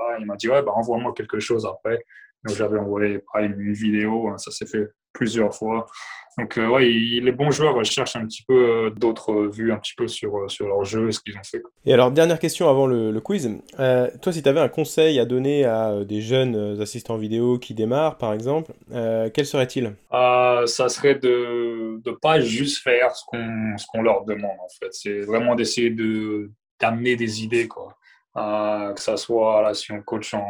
ah, 0.00 0.16
il 0.18 0.26
m'a 0.26 0.36
dit, 0.36 0.48
ouais, 0.48 0.62
bah, 0.62 0.72
envoie-moi 0.74 1.12
quelque 1.14 1.38
chose 1.38 1.66
après. 1.66 2.02
Donc, 2.44 2.56
j'avais 2.56 2.78
envoyé 2.78 3.20
pareil, 3.32 3.50
une 3.56 3.72
vidéo, 3.72 4.28
hein, 4.28 4.38
ça 4.38 4.50
s'est 4.50 4.66
fait 4.66 4.86
plusieurs 5.12 5.54
fois. 5.54 5.86
Donc, 6.38 6.56
euh, 6.56 6.68
ouais, 6.68 6.84
les 6.84 7.32
bons 7.32 7.50
joueurs 7.50 7.74
recherchent 7.74 8.14
un 8.14 8.24
petit 8.24 8.44
peu 8.46 8.54
euh, 8.54 8.90
d'autres 8.90 9.46
vues, 9.46 9.72
un 9.72 9.76
petit 9.78 9.94
peu 9.96 10.06
sur, 10.06 10.48
sur 10.48 10.68
leur 10.68 10.84
jeu 10.84 11.08
et 11.08 11.12
ce 11.12 11.18
qu'ils 11.18 11.36
ont 11.36 11.42
fait. 11.42 11.60
Et 11.84 11.92
alors, 11.92 12.12
dernière 12.12 12.38
question 12.38 12.68
avant 12.68 12.86
le, 12.86 13.10
le 13.10 13.20
quiz. 13.20 13.50
Euh, 13.80 14.08
toi, 14.22 14.32
si 14.32 14.40
tu 14.40 14.48
avais 14.48 14.60
un 14.60 14.68
conseil 14.68 15.18
à 15.18 15.24
donner 15.24 15.64
à 15.64 16.04
des 16.04 16.20
jeunes 16.20 16.80
assistants 16.80 17.16
vidéo 17.16 17.58
qui 17.58 17.74
démarrent, 17.74 18.18
par 18.18 18.32
exemple, 18.32 18.72
euh, 18.92 19.28
quel 19.34 19.46
serait-il? 19.46 19.96
Euh, 20.12 20.64
Ça 20.66 20.88
serait 20.88 21.16
de 21.16 22.00
ne 22.06 22.12
pas 22.12 22.38
juste 22.38 22.84
faire 22.84 23.16
ce 23.16 23.24
qu'on 23.26 23.74
qu'on 23.90 24.02
leur 24.02 24.24
demande, 24.24 24.58
en 24.64 24.68
fait. 24.80 24.92
C'est 24.92 25.20
vraiment 25.22 25.56
d'essayer 25.56 25.90
d'amener 26.80 27.16
des 27.16 27.42
idées, 27.42 27.66
quoi. 27.66 27.96
Euh, 28.38 28.92
que 28.92 29.00
ça 29.00 29.16
soit 29.16 29.72
si 29.74 29.90
on 29.90 30.00
coach 30.02 30.32
en, 30.34 30.44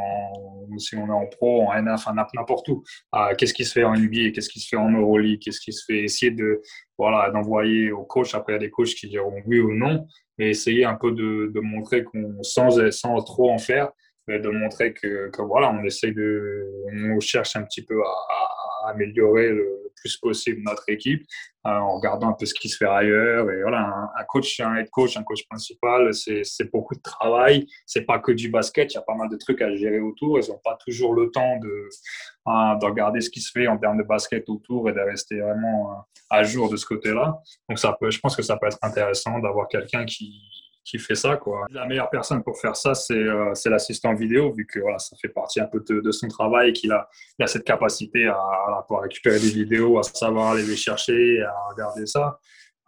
si 0.79 0.97
on 0.97 1.07
est 1.07 1.11
en 1.11 1.27
pro, 1.27 1.63
en 1.63 1.75
NF, 1.75 2.07
n'importe 2.35 2.69
où. 2.69 2.83
Euh, 3.15 3.35
qu'est-ce 3.37 3.55
qui 3.55 3.65
se 3.65 3.73
fait 3.73 3.85
en 3.85 3.95
NBA, 3.95 4.31
qu'est-ce 4.35 4.49
qui 4.51 4.61
se 4.61 4.69
fait 4.69 4.77
en 4.77 4.91
Euroleague, 4.91 5.41
qu'est-ce 5.41 5.61
qui 5.61 5.73
se 5.73 5.85
fait, 5.85 6.01
essayer 6.01 6.33
de 6.33 6.61
voilà 6.99 7.31
d'envoyer 7.31 7.91
au 7.93 8.05
coach. 8.05 8.35
Après, 8.35 8.53
il 8.53 8.57
y 8.57 8.59
a 8.59 8.61
des 8.61 8.71
coachs 8.71 8.95
qui 8.95 9.09
diront 9.09 9.41
oui 9.47 9.61
ou 9.61 9.73
non, 9.73 10.07
mais 10.37 10.51
essayer 10.51 10.85
un 10.85 10.97
peu 10.97 11.13
de, 11.13 11.61
montrer 11.61 12.05
qu'on 12.05 12.43
sans 12.43 12.91
sans 12.91 13.17
trop 13.23 13.51
en 13.51 13.59
faire, 13.59 13.91
de 14.29 14.49
montrer 14.51 14.93
que, 14.93 15.31
que 15.31 15.43
voilà, 15.43 15.71
on 15.71 15.83
essaye 15.85 16.13
de, 16.13 16.67
on 16.93 17.21
cherche 17.21 17.57
un 17.57 17.63
petit 17.63 17.85
peu 17.85 18.01
à, 18.03 18.89
à 18.89 18.91
améliorer 18.91 19.49
le 19.51 19.88
plus 20.01 20.17
possible 20.17 20.63
notre 20.63 20.89
équipe 20.89 21.25
euh, 21.67 21.71
en 21.71 21.97
regardant 21.97 22.31
un 22.31 22.33
peu 22.33 22.47
ce 22.47 22.55
qui 22.55 22.69
se 22.69 22.77
fait 22.77 22.87
ailleurs. 22.87 23.51
Et 23.51 23.63
voilà, 23.63 24.11
un, 24.17 24.25
coach, 24.25 24.61
un 24.61 24.77
head 24.77 24.91
coach, 24.91 25.17
un 25.17 25.23
coach 25.23 25.47
principal, 25.49 26.13
c'est 26.15 26.71
beaucoup 26.73 26.95
de 26.95 27.03
travail. 27.03 27.67
C'est 27.87 28.03
pas 28.03 28.19
que 28.19 28.33
du 28.33 28.51
basket. 28.51 28.93
Il 28.93 28.97
y 28.97 28.99
a 28.99 29.03
pas 29.03 29.15
mal 29.15 29.29
de 29.29 29.37
trucs 29.37 29.61
à 29.63 29.75
gérer 29.75 30.01
autour. 30.01 30.39
Ils 30.39 30.49
n'ont 30.51 30.61
pas 30.65 30.77
toujours 30.85 31.15
le 31.15 31.31
temps 31.31 31.59
de, 31.59 31.69
euh, 31.69 32.75
de 32.77 32.85
regarder 32.85 33.21
ce 33.21 33.31
qui 33.31 33.41
se 33.41 33.51
fait 33.51 33.67
en 33.67 33.77
termes 33.77 33.99
de 33.99 34.05
basket 34.05 34.49
autour 34.49 34.89
et 34.89 34.93
de 34.93 35.01
rester 35.01 35.41
vraiment 35.41 35.93
euh, 35.93 35.95
à 36.31 36.45
jour 36.45 36.71
de 36.71 36.77
ce 36.77 36.87
côté-là. 36.87 37.39
Donc 37.69 37.79
ça 37.79 37.97
peut, 37.99 38.11
je 38.11 38.21
pense 38.21 38.37
que 38.37 38.43
ça 38.43 38.57
peut 38.57 38.67
être 38.67 38.79
intéressant 38.83 39.39
d'avoir 39.39 39.69
quelqu'un 39.69 40.05
qui 40.05 40.43
qui 40.89 40.99
fait 40.99 41.15
ça. 41.15 41.37
Quoi. 41.37 41.67
La 41.71 41.87
meilleure 41.87 42.11
personne 42.11 42.43
pour 42.43 42.59
faire 42.59 42.77
ça, 42.77 42.95
c'est 42.95 43.15
euh, 43.15 43.53
l'assistant 43.67 44.15
vidéo, 44.15 44.53
vu 44.53 44.67
que 44.67 44.81
voilà, 44.81 44.99
ça 44.99 45.17
fait 45.21 45.29
partie 45.29 45.61
un 45.61 45.67
peu 45.67 45.85
de, 45.89 46.01
de 46.01 46.11
son 46.11 46.29
travail 46.29 46.71
et 46.71 46.73
qu'il 46.73 46.93
a, 46.93 47.09
il 47.39 47.45
a 47.45 47.47
cette 47.47 47.65
capacité 47.65 48.27
à, 48.27 48.35
à, 48.35 48.85
pouvoir 48.87 49.03
récupérer 49.03 49.39
des 49.39 49.51
vidéos, 49.51 49.99
à 49.99 50.03
savoir 50.03 50.53
aller 50.53 50.65
les 50.65 50.77
chercher, 50.77 51.43
à 51.43 51.55
regarder 51.71 52.07
ça. 52.07 52.39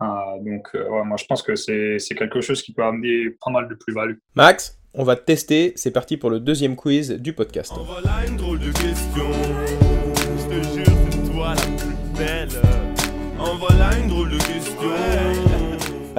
Euh, 0.03 0.07
donc, 0.41 0.69
euh, 0.75 0.89
ouais, 0.89 1.05
moi, 1.05 1.17
je 1.19 1.27
pense 1.27 1.43
que 1.43 1.55
c'est 1.55 1.99
quelque 2.17 2.41
chose 2.41 2.63
qui 2.63 2.73
peut 2.73 2.83
amener 2.83 3.31
pas 3.45 3.51
mal 3.51 3.69
de 3.69 3.75
plus-value. 3.75 4.17
Max 4.35 4.77
on 4.93 5.05
va 5.05 5.15
te 5.15 5.25
tester, 5.25 5.73
c'est 5.77 5.93
parti 5.93 6.17
pour 6.17 6.31
le 6.31 6.41
deuxième 6.41 6.75
quiz 6.75 7.13
du 7.13 7.33
podcast. 7.33 7.71
En 7.71 7.85
voilà 7.85 8.27
une 8.27 8.37
drôle 8.37 8.59
de 8.59 8.73
question. 8.73 9.31
Je 10.37 10.49
te 10.49 10.75
jure, 10.75 10.97
c'est 11.13 11.33
toi 11.33 11.55
la 11.55 11.63
plus 11.77 12.19
belle. 12.19 12.49
En 13.39 13.55
voilà 13.57 13.97
une 13.97 14.09
drôle 14.09 14.09
de 14.09 14.09
question. 14.09 14.20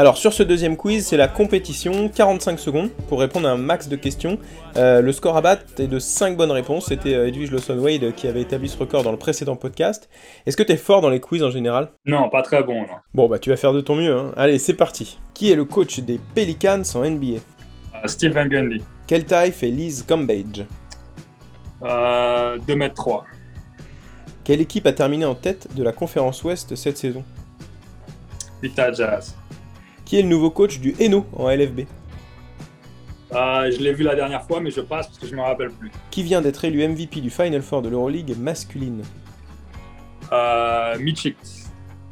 Alors 0.01 0.17
sur 0.17 0.33
ce 0.33 0.41
deuxième 0.41 0.77
quiz, 0.77 1.05
c'est 1.05 1.15
la 1.15 1.27
compétition, 1.27 2.09
45 2.09 2.59
secondes 2.59 2.89
pour 3.07 3.19
répondre 3.19 3.47
à 3.47 3.51
un 3.51 3.57
max 3.57 3.87
de 3.87 3.95
questions. 3.95 4.39
Euh, 4.75 4.99
le 4.99 5.11
score 5.11 5.37
à 5.37 5.41
battre 5.41 5.63
est 5.77 5.85
de 5.85 5.99
5 5.99 6.35
bonnes 6.35 6.49
réponses, 6.49 6.87
c'était 6.87 7.13
euh, 7.13 7.27
Edwige 7.27 7.51
Lawson-Wade 7.51 8.15
qui 8.15 8.25
avait 8.25 8.41
établi 8.41 8.67
ce 8.67 8.79
record 8.79 9.03
dans 9.03 9.11
le 9.11 9.19
précédent 9.19 9.55
podcast. 9.55 10.09
Est-ce 10.47 10.57
que 10.57 10.63
tu 10.63 10.71
es 10.71 10.77
fort 10.77 11.01
dans 11.01 11.11
les 11.11 11.19
quiz 11.19 11.43
en 11.43 11.51
général? 11.51 11.91
Non, 12.07 12.29
pas 12.29 12.41
très 12.41 12.63
bon. 12.63 12.81
Non. 12.81 12.87
Bon 13.13 13.29
bah 13.29 13.37
tu 13.37 13.51
vas 13.51 13.57
faire 13.57 13.73
de 13.73 13.81
ton 13.81 13.95
mieux. 13.95 14.17
Hein. 14.17 14.31
Allez, 14.37 14.57
c'est 14.57 14.73
parti. 14.73 15.19
Qui 15.35 15.51
est 15.51 15.55
le 15.55 15.65
coach 15.65 15.99
des 15.99 16.19
Pelicans 16.33 16.81
en 16.95 17.07
NBA 17.07 17.37
uh, 17.37 18.07
Steve 18.07 18.33
Van 18.33 18.47
Gundy. 18.47 18.81
Quelle 19.05 19.25
taille 19.25 19.51
fait 19.51 19.69
Liz 19.69 20.03
Cambage? 20.07 20.65
Euh, 21.83 22.57
2m3. 22.67 23.21
Quelle 24.43 24.61
équipe 24.61 24.87
a 24.87 24.93
terminé 24.93 25.25
en 25.25 25.35
tête 25.35 25.67
de 25.75 25.83
la 25.83 25.91
conférence 25.91 26.43
Ouest 26.43 26.73
cette 26.73 26.97
saison? 26.97 27.23
Utah 28.63 28.91
Jazz. 28.91 29.35
Qui 30.11 30.19
est 30.19 30.23
le 30.23 30.27
nouveau 30.27 30.49
coach 30.49 30.81
du 30.81 30.93
Hainaut 30.99 31.25
en 31.37 31.47
LFB 31.47 31.85
euh, 33.31 33.71
Je 33.71 33.81
l'ai 33.81 33.93
vu 33.93 34.03
la 34.03 34.13
dernière 34.13 34.43
fois, 34.43 34.59
mais 34.59 34.69
je 34.69 34.81
passe 34.81 35.07
parce 35.07 35.17
que 35.17 35.25
je 35.25 35.31
ne 35.31 35.37
me 35.37 35.41
rappelle 35.41 35.69
plus. 35.69 35.89
Qui 36.09 36.21
vient 36.21 36.41
d'être 36.41 36.65
élu 36.65 36.85
MVP 36.85 37.21
du 37.21 37.29
Final 37.29 37.61
Four 37.61 37.81
de 37.81 37.87
l'Euroleague 37.87 38.35
masculine? 38.37 39.03
Euh, 40.33 40.99
Michik. 40.99 41.37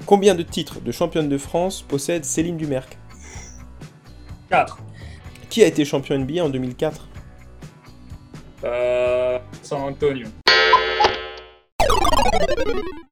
Combien 0.06 0.34
de 0.34 0.44
titres 0.44 0.80
de 0.80 0.94
championne 0.94 1.28
de 1.28 1.38
France 1.38 1.82
possède 1.82 2.24
Céline 2.24 2.56
Dumerc? 2.56 2.98
4. 4.50 4.80
Qui 5.50 5.62
a 5.64 5.68
été 5.68 5.84
champion 5.84 6.18
NBA 6.20 6.42
en 6.42 6.48
2004 6.48 7.06
euh, 8.64 9.40
San 9.62 9.82
Antonio. 9.82 10.28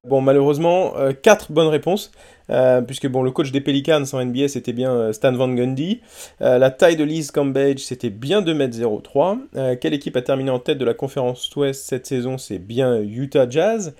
Bon, 0.08 0.22
malheureusement, 0.22 0.94
4 1.22 1.46
euh, 1.50 1.54
bonnes 1.54 1.68
réponses, 1.68 2.10
euh, 2.50 2.80
puisque 2.80 3.06
bon, 3.08 3.22
le 3.22 3.30
coach 3.30 3.52
des 3.52 3.60
Pelicans 3.60 4.04
en 4.12 4.24
NBA, 4.24 4.48
c'était 4.48 4.72
bien 4.72 4.90
euh, 4.90 5.12
Stan 5.12 5.32
Van 5.32 5.48
Gundy. 5.48 6.00
La 6.40 6.70
taille 6.70 6.96
de 6.96 7.04
Liz 7.04 7.30
Cambage, 7.30 7.80
c'était 7.80 8.10
bien 8.10 8.40
2m03. 8.40 9.38
Euh, 9.56 9.76
quelle 9.78 9.94
équipe 9.94 10.16
a 10.16 10.22
terminé 10.22 10.50
en 10.50 10.58
tête 10.58 10.78
de 10.78 10.84
la 10.84 10.94
conférence 10.94 11.54
Ouest 11.56 11.84
cette 11.86 12.06
saison? 12.06 12.38
C'est 12.38 12.58
bien 12.58 13.00
Utah 13.00 13.48
Jazz. 13.48 13.94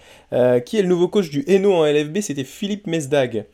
qui 0.64 0.78
est 0.78 0.82
le 0.82 0.88
nouveau 0.88 1.08
coach 1.08 1.30
du 1.30 1.44
Hainaut 1.46 1.74
en 1.74 1.84
LFB 1.84 2.20
C'était 2.20 2.44
Philippe 2.44 2.86
Mesdag. 2.86 3.44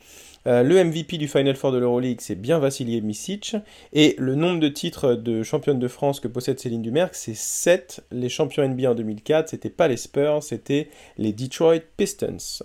Euh, 0.46 0.62
le 0.62 0.82
MVP 0.82 1.16
du 1.16 1.28
Final 1.28 1.56
Four 1.56 1.72
de 1.72 1.78
l'Euroleague, 1.78 2.20
c'est 2.20 2.34
bien 2.34 2.58
Vassili 2.58 3.00
Misic. 3.00 3.56
Et 3.92 4.14
le 4.18 4.34
nombre 4.34 4.60
de 4.60 4.68
titres 4.68 5.14
de 5.14 5.42
championne 5.42 5.78
de 5.78 5.88
France 5.88 6.20
que 6.20 6.28
possède 6.28 6.58
Céline 6.58 6.82
Dumerc, 6.82 7.14
c'est 7.14 7.36
7. 7.36 8.04
Les 8.12 8.28
champions 8.28 8.66
NBA 8.68 8.90
en 8.90 8.94
2004, 8.94 9.48
c'était 9.48 9.70
pas 9.70 9.88
les 9.88 9.96
Spurs, 9.96 10.42
c'était 10.42 10.88
les 11.16 11.32
Detroit 11.32 11.80
Pistons. 11.96 12.62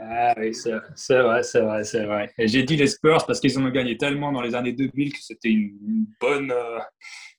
Ah 0.00 0.32
oui, 0.38 0.54
c'est 0.54 0.70
vrai, 0.70 1.42
c'est 1.42 1.60
vrai, 1.60 1.84
c'est 1.84 2.04
vrai. 2.04 2.30
Et 2.38 2.46
j'ai 2.46 2.62
dit 2.62 2.76
les 2.76 2.86
Spurs 2.86 3.26
parce 3.26 3.40
qu'ils 3.40 3.58
ont 3.58 3.68
gagné 3.68 3.96
tellement 3.96 4.30
dans 4.30 4.42
les 4.42 4.54
années 4.54 4.72
2000 4.72 5.12
que 5.12 5.18
c'était 5.20 5.48
une, 5.48 5.76
une, 5.86 6.06
bonne. 6.20 6.52
Euh... 6.52 6.78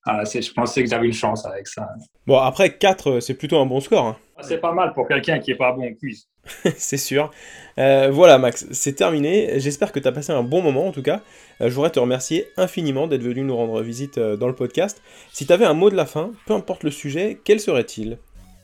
Ah, 0.06 0.24
je 0.24 0.52
pensais 0.54 0.84
que 0.84 0.90
j'avais 0.90 1.08
une 1.08 1.14
chance 1.14 1.46
avec 1.46 1.68
ça. 1.68 1.88
Bon, 2.26 2.38
après 2.38 2.78
4, 2.78 3.20
c'est 3.20 3.34
plutôt 3.34 3.60
un 3.60 3.66
bon 3.66 3.80
score. 3.80 4.08
Hein. 4.08 4.18
C'est 4.42 4.60
pas 4.60 4.74
mal 4.74 4.94
pour 4.94 5.08
quelqu'un 5.08 5.40
qui 5.40 5.52
est 5.52 5.56
pas 5.56 5.74
bon 5.74 5.90
au 5.90 5.96
quiz. 5.96 6.28
c'est 6.78 6.98
sûr. 6.98 7.32
Euh, 7.78 8.10
voilà 8.12 8.38
Max, 8.38 8.68
c'est 8.72 8.94
terminé. 8.94 9.60
J'espère 9.60 9.92
que 9.92 10.00
tu 10.00 10.08
as 10.08 10.12
passé 10.12 10.32
un 10.32 10.44
bon 10.44 10.62
moment 10.62 10.88
en 10.88 10.92
tout 10.92 11.02
cas. 11.02 11.22
Euh, 11.62 11.70
je 11.70 11.74
voudrais 11.74 11.92
te 11.92 12.00
remercier 12.00 12.50
infiniment 12.58 13.08
d'être 13.08 13.24
venu 13.24 13.42
nous 13.42 13.56
rendre 13.56 13.82
visite 13.82 14.18
euh, 14.18 14.36
dans 14.36 14.48
le 14.48 14.56
podcast. 14.56 15.02
Si 15.32 15.46
tu 15.46 15.54
avais 15.54 15.66
un 15.66 15.74
mot 15.74 15.90
de 15.90 15.96
la 15.96 16.06
fin, 16.06 16.32
peu 16.46 16.54
importe 16.54 16.84
le 16.84 16.92
sujet, 16.92 17.40
quel 17.44 17.60
serait-il? 17.60 18.18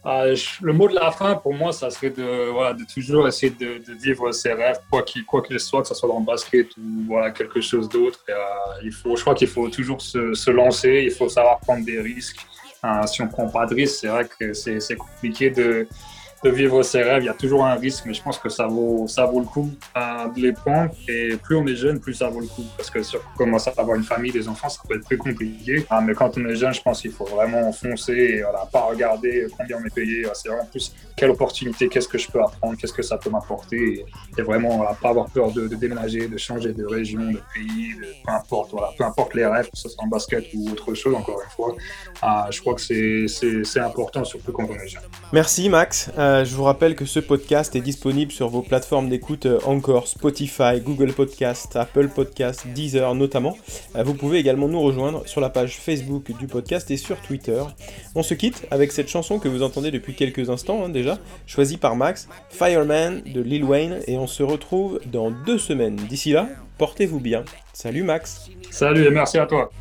Je- 0.06 0.64
le 0.64 0.72
mot 0.74 0.88
de 0.88 0.94
la 0.94 1.12
fin, 1.12 1.34
pour 1.36 1.54
moi, 1.56 1.74
ça 1.74 1.90
serait 1.90 2.12
de, 2.12 2.94
toujours 2.94 3.28
essayer 3.28 3.52
de, 3.52 3.82
vivre 4.00 4.32
ses 4.34 4.54
rêves, 4.54 4.78
quoi 4.92 5.02
qu'il 5.02 5.24
soit, 5.60 5.82
que 5.82 5.88
ce 5.88 5.96
soit 5.96 6.08
dans 6.08 6.20
le 6.20 6.26
basket 6.26 6.78
ou 6.78 7.06
voilà, 7.08 7.32
quelque 7.32 7.60
chose 7.60 7.90
d'autre. 7.90 8.24
Il 8.84 8.92
faut, 8.92 9.16
je 9.16 9.22
crois 9.22 9.34
qu'il 9.34 9.48
faut 9.48 9.68
toujours 9.68 10.00
se, 10.02 10.52
lancer, 10.52 11.06
il 11.06 11.12
faut 11.12 11.28
savoir 11.28 11.60
prendre 11.60 11.84
des 11.84 12.00
risques. 12.00 12.46
Euh, 12.86 13.08
si 13.08 13.22
on 13.22 13.28
prend 13.28 13.48
pas 13.48 13.66
de 13.66 13.74
risques, 13.74 13.96
c'est 14.02 14.08
vrai 14.08 14.28
que 14.28 14.54
c'est 14.54 14.96
compliqué 14.96 15.50
de, 15.50 15.88
de 16.46 16.52
vivre 16.52 16.84
ses 16.84 17.02
rêves. 17.02 17.24
Il 17.24 17.26
y 17.26 17.30
a 17.30 17.34
toujours 17.34 17.66
un 17.66 17.74
risque, 17.74 18.04
mais 18.06 18.14
je 18.14 18.22
pense 18.22 18.38
que 18.38 18.50
ça 18.50 18.68
vaut, 18.68 19.08
ça 19.08 19.26
vaut 19.26 19.40
le 19.40 19.48
coup 19.48 19.72
de 20.36 20.42
les 20.42 20.54
prendre. 20.54 20.92
Et 21.08 21.38
plus 21.38 21.56
on 21.56 21.66
est 21.66 21.76
jeune, 21.76 22.00
plus 22.00 22.14
ça 22.14 22.30
vaut 22.30 22.40
le 22.40 22.48
coup. 22.48 22.66
Parce 22.78 22.92
que 22.92 23.02
si 23.02 23.16
on 23.16 23.38
commence 23.38 23.68
à 23.68 23.74
avoir 23.78 23.98
une 23.98 24.04
famille, 24.04 24.32
des 24.32 24.48
enfants, 24.48 24.70
ça 24.70 24.80
peut 24.88 24.96
être 24.96 25.08
plus 25.08 25.18
compliqué. 25.18 25.86
Ah, 25.90 26.02
mais 26.02 26.14
quand 26.14 26.38
on 26.38 26.46
est 26.46 26.56
jeune, 26.56 26.74
je 26.74 26.82
pense 26.82 27.02
qu'il 27.02 27.12
faut 27.12 27.26
vraiment 27.26 27.72
foncer 27.72 28.14
et 28.14 28.42
voilà, 28.44 28.68
pas 28.72 28.82
regarder 28.82 29.48
combien 29.58 29.78
on 29.82 29.86
est 29.86 29.94
payé. 29.94 30.28
C'est 30.34 30.50
vraiment 30.50 30.66
plus 30.66 30.94
quelle 31.16 31.32
opportunité, 31.32 31.88
qu'est-ce 31.90 32.08
que 32.08 32.18
je 32.18 32.30
peux 32.30 32.42
apprendre, 32.42 32.78
qu'est-ce 32.78 32.94
que 32.94 33.02
ça 33.02 33.18
peut 33.18 33.32
m'apporter. 33.32 34.06
Et, 34.38 34.42
vraiment, 34.42 34.78
voilà, 34.78 34.94
pas 35.02 35.10
avoir 35.10 35.30
peur 35.30 35.52
de, 35.52 35.68
déménager, 35.68 36.28
de 36.28 36.38
changer 36.38 36.74
de 36.74 36.86
région, 36.86 37.22
de 37.32 37.40
pays, 37.54 37.96
peu 38.24 38.32
importe. 38.32 38.72
Voilà, 38.72 38.90
peu 38.96 39.04
importe 39.04 39.34
les 39.34 39.48
rêves, 39.48 39.70
que 39.72 39.78
ce 39.78 39.90
soit 39.90 40.04
en 40.04 40.08
basket 40.08 40.46
ou 40.54 40.70
autre 40.70 40.94
chose, 40.94 41.16
encore 41.16 41.42
une 41.42 41.50
fois. 41.50 41.76
Ah, 42.22 42.48
je 42.52 42.60
crois 42.62 42.76
que 42.76 42.82
c'est 42.82 43.80
important, 43.80 44.24
surtout 44.24 44.52
quand 44.52 44.68
on 44.70 44.76
est 44.76 44.88
jeune. 44.88 45.02
Merci 45.34 45.70
Max. 45.70 46.12
Euh, 46.18 46.35
je 46.44 46.56
vous 46.56 46.64
rappelle 46.64 46.96
que 46.96 47.06
ce 47.06 47.20
podcast 47.20 47.76
est 47.76 47.82
disponible 47.82 48.32
sur 48.32 48.50
vos 48.50 48.62
plateformes 48.62 49.10
d'écoute 49.10 49.46
euh, 49.46 49.60
encore 49.66 50.08
Spotify, 50.08 50.82
Google 50.84 51.14
Podcast, 51.14 51.76
Apple 51.76 52.10
Podcast, 52.10 52.66
Deezer 52.74 53.14
notamment. 53.16 53.56
Euh, 53.96 54.04
vous 54.04 54.16
pouvez 54.16 54.40
également 54.40 54.68
nous 54.68 54.82
rejoindre 54.82 55.28
sur 55.28 55.40
la 55.40 55.50
page 55.50 55.78
Facebook 55.78 56.36
du 56.38 56.48
podcast 56.48 56.90
et 56.92 56.98
sur 56.98 57.22
Twitter. 57.22 57.62
On 58.16 58.24
se 58.24 58.34
quitte 58.34 58.66
avec 58.72 58.92
cette 58.92 59.08
chanson 59.08 59.40
que 59.40 59.48
vous 59.48 59.64
entendez 59.64 59.92
depuis 59.92 60.16
quelques 60.16 60.50
instants 60.50 60.84
hein, 60.84 60.90
déjà, 60.90 61.20
choisie 61.46 61.78
par 61.78 61.96
Max, 61.96 62.28
Fireman 62.50 63.22
de 63.22 63.42
Lil 63.42 63.64
Wayne, 63.64 64.00
et 64.08 64.18
on 64.18 64.28
se 64.28 64.44
retrouve 64.44 65.00
dans 65.06 65.32
deux 65.32 65.60
semaines. 65.60 65.96
D'ici 65.96 66.32
là, 66.32 66.50
portez-vous 66.78 67.20
bien. 67.20 67.44
Salut 67.74 68.04
Max. 68.04 68.50
Salut 68.72 69.06
et 69.06 69.10
merci 69.10 69.38
à 69.38 69.46
toi. 69.46 69.72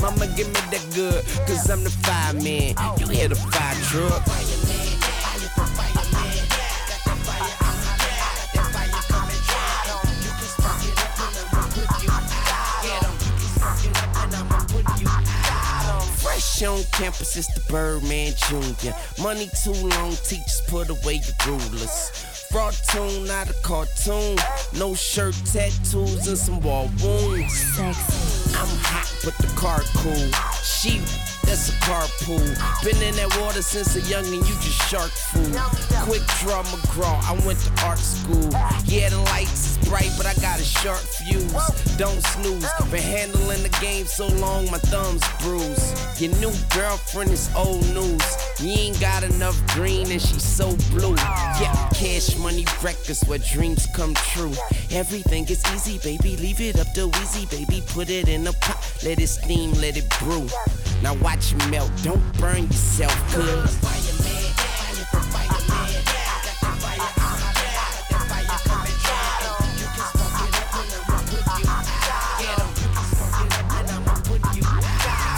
Mama, 0.00 0.26
give 0.36 0.48
me 0.48 0.54
that 0.70 0.84
good. 0.94 1.24
Cause 1.46 1.70
I'm 1.70 1.82
the 1.84 1.90
fireman. 2.02 2.74
You 2.98 3.08
hear 3.08 3.28
the 3.28 3.36
fire 3.36 3.74
truck. 3.90 4.91
Fresh 16.32 16.62
on 16.62 16.82
campus, 16.92 17.36
it's 17.36 17.52
the 17.52 17.60
Birdman 17.70 18.32
Jr. 18.48 18.92
Money 19.20 19.50
too 19.62 19.74
long, 19.86 20.12
teachers 20.24 20.62
put 20.66 20.88
away 20.88 21.20
your 21.20 21.58
rulers. 21.58 22.08
Fraud 22.50 22.74
tune, 22.88 23.26
not 23.26 23.50
a 23.50 23.54
cartoon. 23.62 24.38
No 24.78 24.94
shirt, 24.94 25.34
tattoos, 25.44 26.26
and 26.26 26.38
some 26.38 26.62
wall 26.62 26.88
wounds. 27.02 27.54
Sexy. 27.76 28.56
I'm 28.56 28.66
hot, 28.80 29.14
but 29.22 29.36
the 29.36 29.52
car 29.60 29.82
cool. 29.96 30.30
She, 30.62 31.02
that's 31.52 31.68
a 31.68 31.72
carpool. 31.84 32.40
Been 32.82 32.96
in 33.02 33.14
that 33.16 33.38
water 33.38 33.60
since 33.60 33.94
a 33.96 34.00
youngin', 34.00 34.40
you 34.48 34.54
just 34.64 34.88
shark 34.88 35.10
food. 35.10 35.54
Quick 36.08 36.24
draw 36.40 36.62
McGraw, 36.62 37.20
I 37.28 37.32
went 37.46 37.58
to 37.60 37.84
art 37.84 37.98
school. 37.98 38.50
Yeah, 38.86 39.10
the 39.10 39.18
lights 39.18 39.76
is 39.76 39.88
bright, 39.88 40.10
but 40.16 40.24
I 40.24 40.32
got 40.40 40.60
a 40.60 40.64
sharp 40.64 40.98
fuse. 40.98 41.52
Don't 41.98 42.22
snooze, 42.22 42.66
been 42.90 43.02
handling 43.02 43.62
the 43.62 43.76
game 43.82 44.06
so 44.06 44.28
long, 44.28 44.70
my 44.70 44.78
thumbs 44.78 45.22
bruised. 45.42 46.20
Your 46.22 46.32
new 46.36 46.52
girlfriend 46.70 47.30
is 47.30 47.50
old 47.54 47.84
news. 47.92 48.24
You 48.58 48.72
ain't 48.72 49.00
got 49.00 49.22
enough 49.22 49.60
green 49.74 50.10
and 50.10 50.22
she's 50.22 50.42
so 50.42 50.74
blue. 50.90 51.14
Yeah, 51.60 51.90
cash 51.92 52.34
money 52.38 52.64
breakfast 52.80 53.28
where 53.28 53.38
dreams 53.38 53.86
come 53.94 54.14
true. 54.14 54.54
Everything 54.90 55.44
is 55.48 55.62
easy, 55.74 55.98
baby. 55.98 56.36
Leave 56.38 56.62
it 56.62 56.78
up 56.78 56.90
to 56.94 57.10
easy, 57.20 57.44
baby. 57.46 57.82
Put 57.88 58.08
it 58.08 58.28
in 58.28 58.46
a 58.46 58.52
pot, 58.54 58.78
let 59.04 59.20
it 59.20 59.28
steam, 59.28 59.72
let 59.74 59.98
it 59.98 60.08
brew. 60.18 60.46
Now 61.02 61.14
watch 61.14 61.41
it 61.50 61.70
melt, 61.70 61.90
don't 62.02 62.22
burn 62.38 62.64
yourself, 62.64 63.14
cuz. 63.32 63.78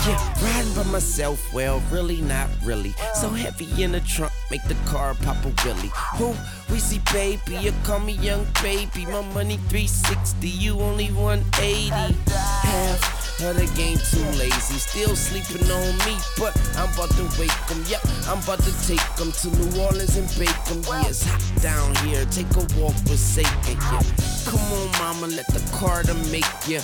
Yeah, 0.07 0.19
riding 0.43 0.75
by 0.75 0.83
myself, 0.93 1.41
well, 1.55 1.81
really 1.91 2.21
not 2.21 2.51
really. 2.63 2.95
So 3.15 3.31
heavy 3.31 3.83
in 3.83 3.93
the 3.93 4.01
trunk, 4.01 4.33
make 4.51 4.63
the 4.65 4.75
car 4.85 5.15
pop 5.15 5.43
a 5.47 5.53
willy. 5.65 5.91
Who? 6.19 6.35
We 6.71 6.79
see 6.79 7.01
baby, 7.13 7.57
you 7.57 7.73
call 7.85 8.01
me 8.01 8.13
young 8.13 8.47
baby. 8.63 9.07
My 9.07 9.23
money 9.33 9.57
360, 9.69 10.47
you 10.49 10.81
only 10.81 11.07
180. 11.07 11.89
Half 11.89 13.14
of 13.43 13.57
the 13.57 13.67
game 13.75 13.99
too 13.99 14.25
lazy, 14.39 14.79
still 14.79 15.17
sleeping 15.17 15.69
on 15.71 15.97
me, 16.07 16.17
but 16.39 16.57
I'm 16.77 16.93
about 16.95 17.11
to 17.17 17.25
wake 17.39 17.51
'em. 17.71 17.85
Yep, 17.89 18.03
I'm 18.29 18.39
about 18.39 18.63
to 18.65 18.73
take 18.87 19.03
'em 19.21 19.33
to 19.33 19.49
New 19.49 19.81
Orleans 19.83 20.17
and 20.17 20.29
bake 20.39 20.71
'em. 20.71 20.83
Yeah, 20.85 21.09
it's 21.09 21.25
hot 21.25 21.43
down 21.61 21.95
here, 22.07 22.25
take 22.27 22.51
a 22.57 22.65
walk 22.79 22.95
with 23.09 23.21
Satan. 23.21 23.53
Yeah, 23.67 24.03
come 24.47 24.61
on, 24.73 24.91
mama, 24.99 25.27
let 25.29 25.47
the 25.49 25.61
Carter 25.77 26.15
make 26.31 26.47
ya 26.69 26.81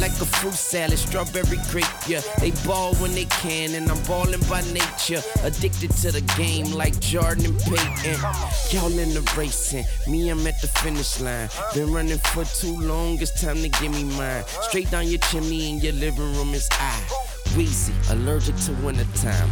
like 0.00 0.12
a 0.20 0.26
fruit 0.26 0.54
salad, 0.54 0.98
strawberry 0.98 1.58
grape, 1.70 1.86
yeah. 2.06 2.20
They 2.38 2.50
ball 2.64 2.94
when 2.96 3.12
they 3.12 3.26
can, 3.26 3.74
and 3.74 3.90
I'm 3.90 4.02
balling 4.04 4.40
by 4.48 4.62
nature. 4.72 5.22
Addicted 5.42 5.90
to 6.02 6.12
the 6.12 6.22
game 6.36 6.72
like 6.72 6.98
Jordan 7.00 7.46
and 7.46 7.58
Peyton. 7.60 8.20
Y'all 8.70 8.98
in 8.98 9.14
the 9.14 9.32
racing, 9.36 9.84
me, 10.08 10.28
I'm 10.28 10.46
at 10.46 10.60
the 10.60 10.68
finish 10.68 11.20
line. 11.20 11.48
Been 11.74 11.92
running 11.92 12.18
for 12.18 12.44
too 12.44 12.78
long, 12.80 13.18
it's 13.20 13.40
time 13.40 13.56
to 13.56 13.68
give 13.68 13.92
me 13.92 14.04
mine. 14.04 14.44
Straight 14.62 14.90
down 14.90 15.06
your 15.06 15.20
chimney 15.30 15.70
in 15.70 15.80
your 15.80 15.92
living 15.94 16.34
room 16.36 16.54
is 16.54 16.68
I. 16.72 17.02
Wheezy, 17.56 17.94
allergic 18.10 18.56
to 18.56 18.72
wintertime. 18.84 19.50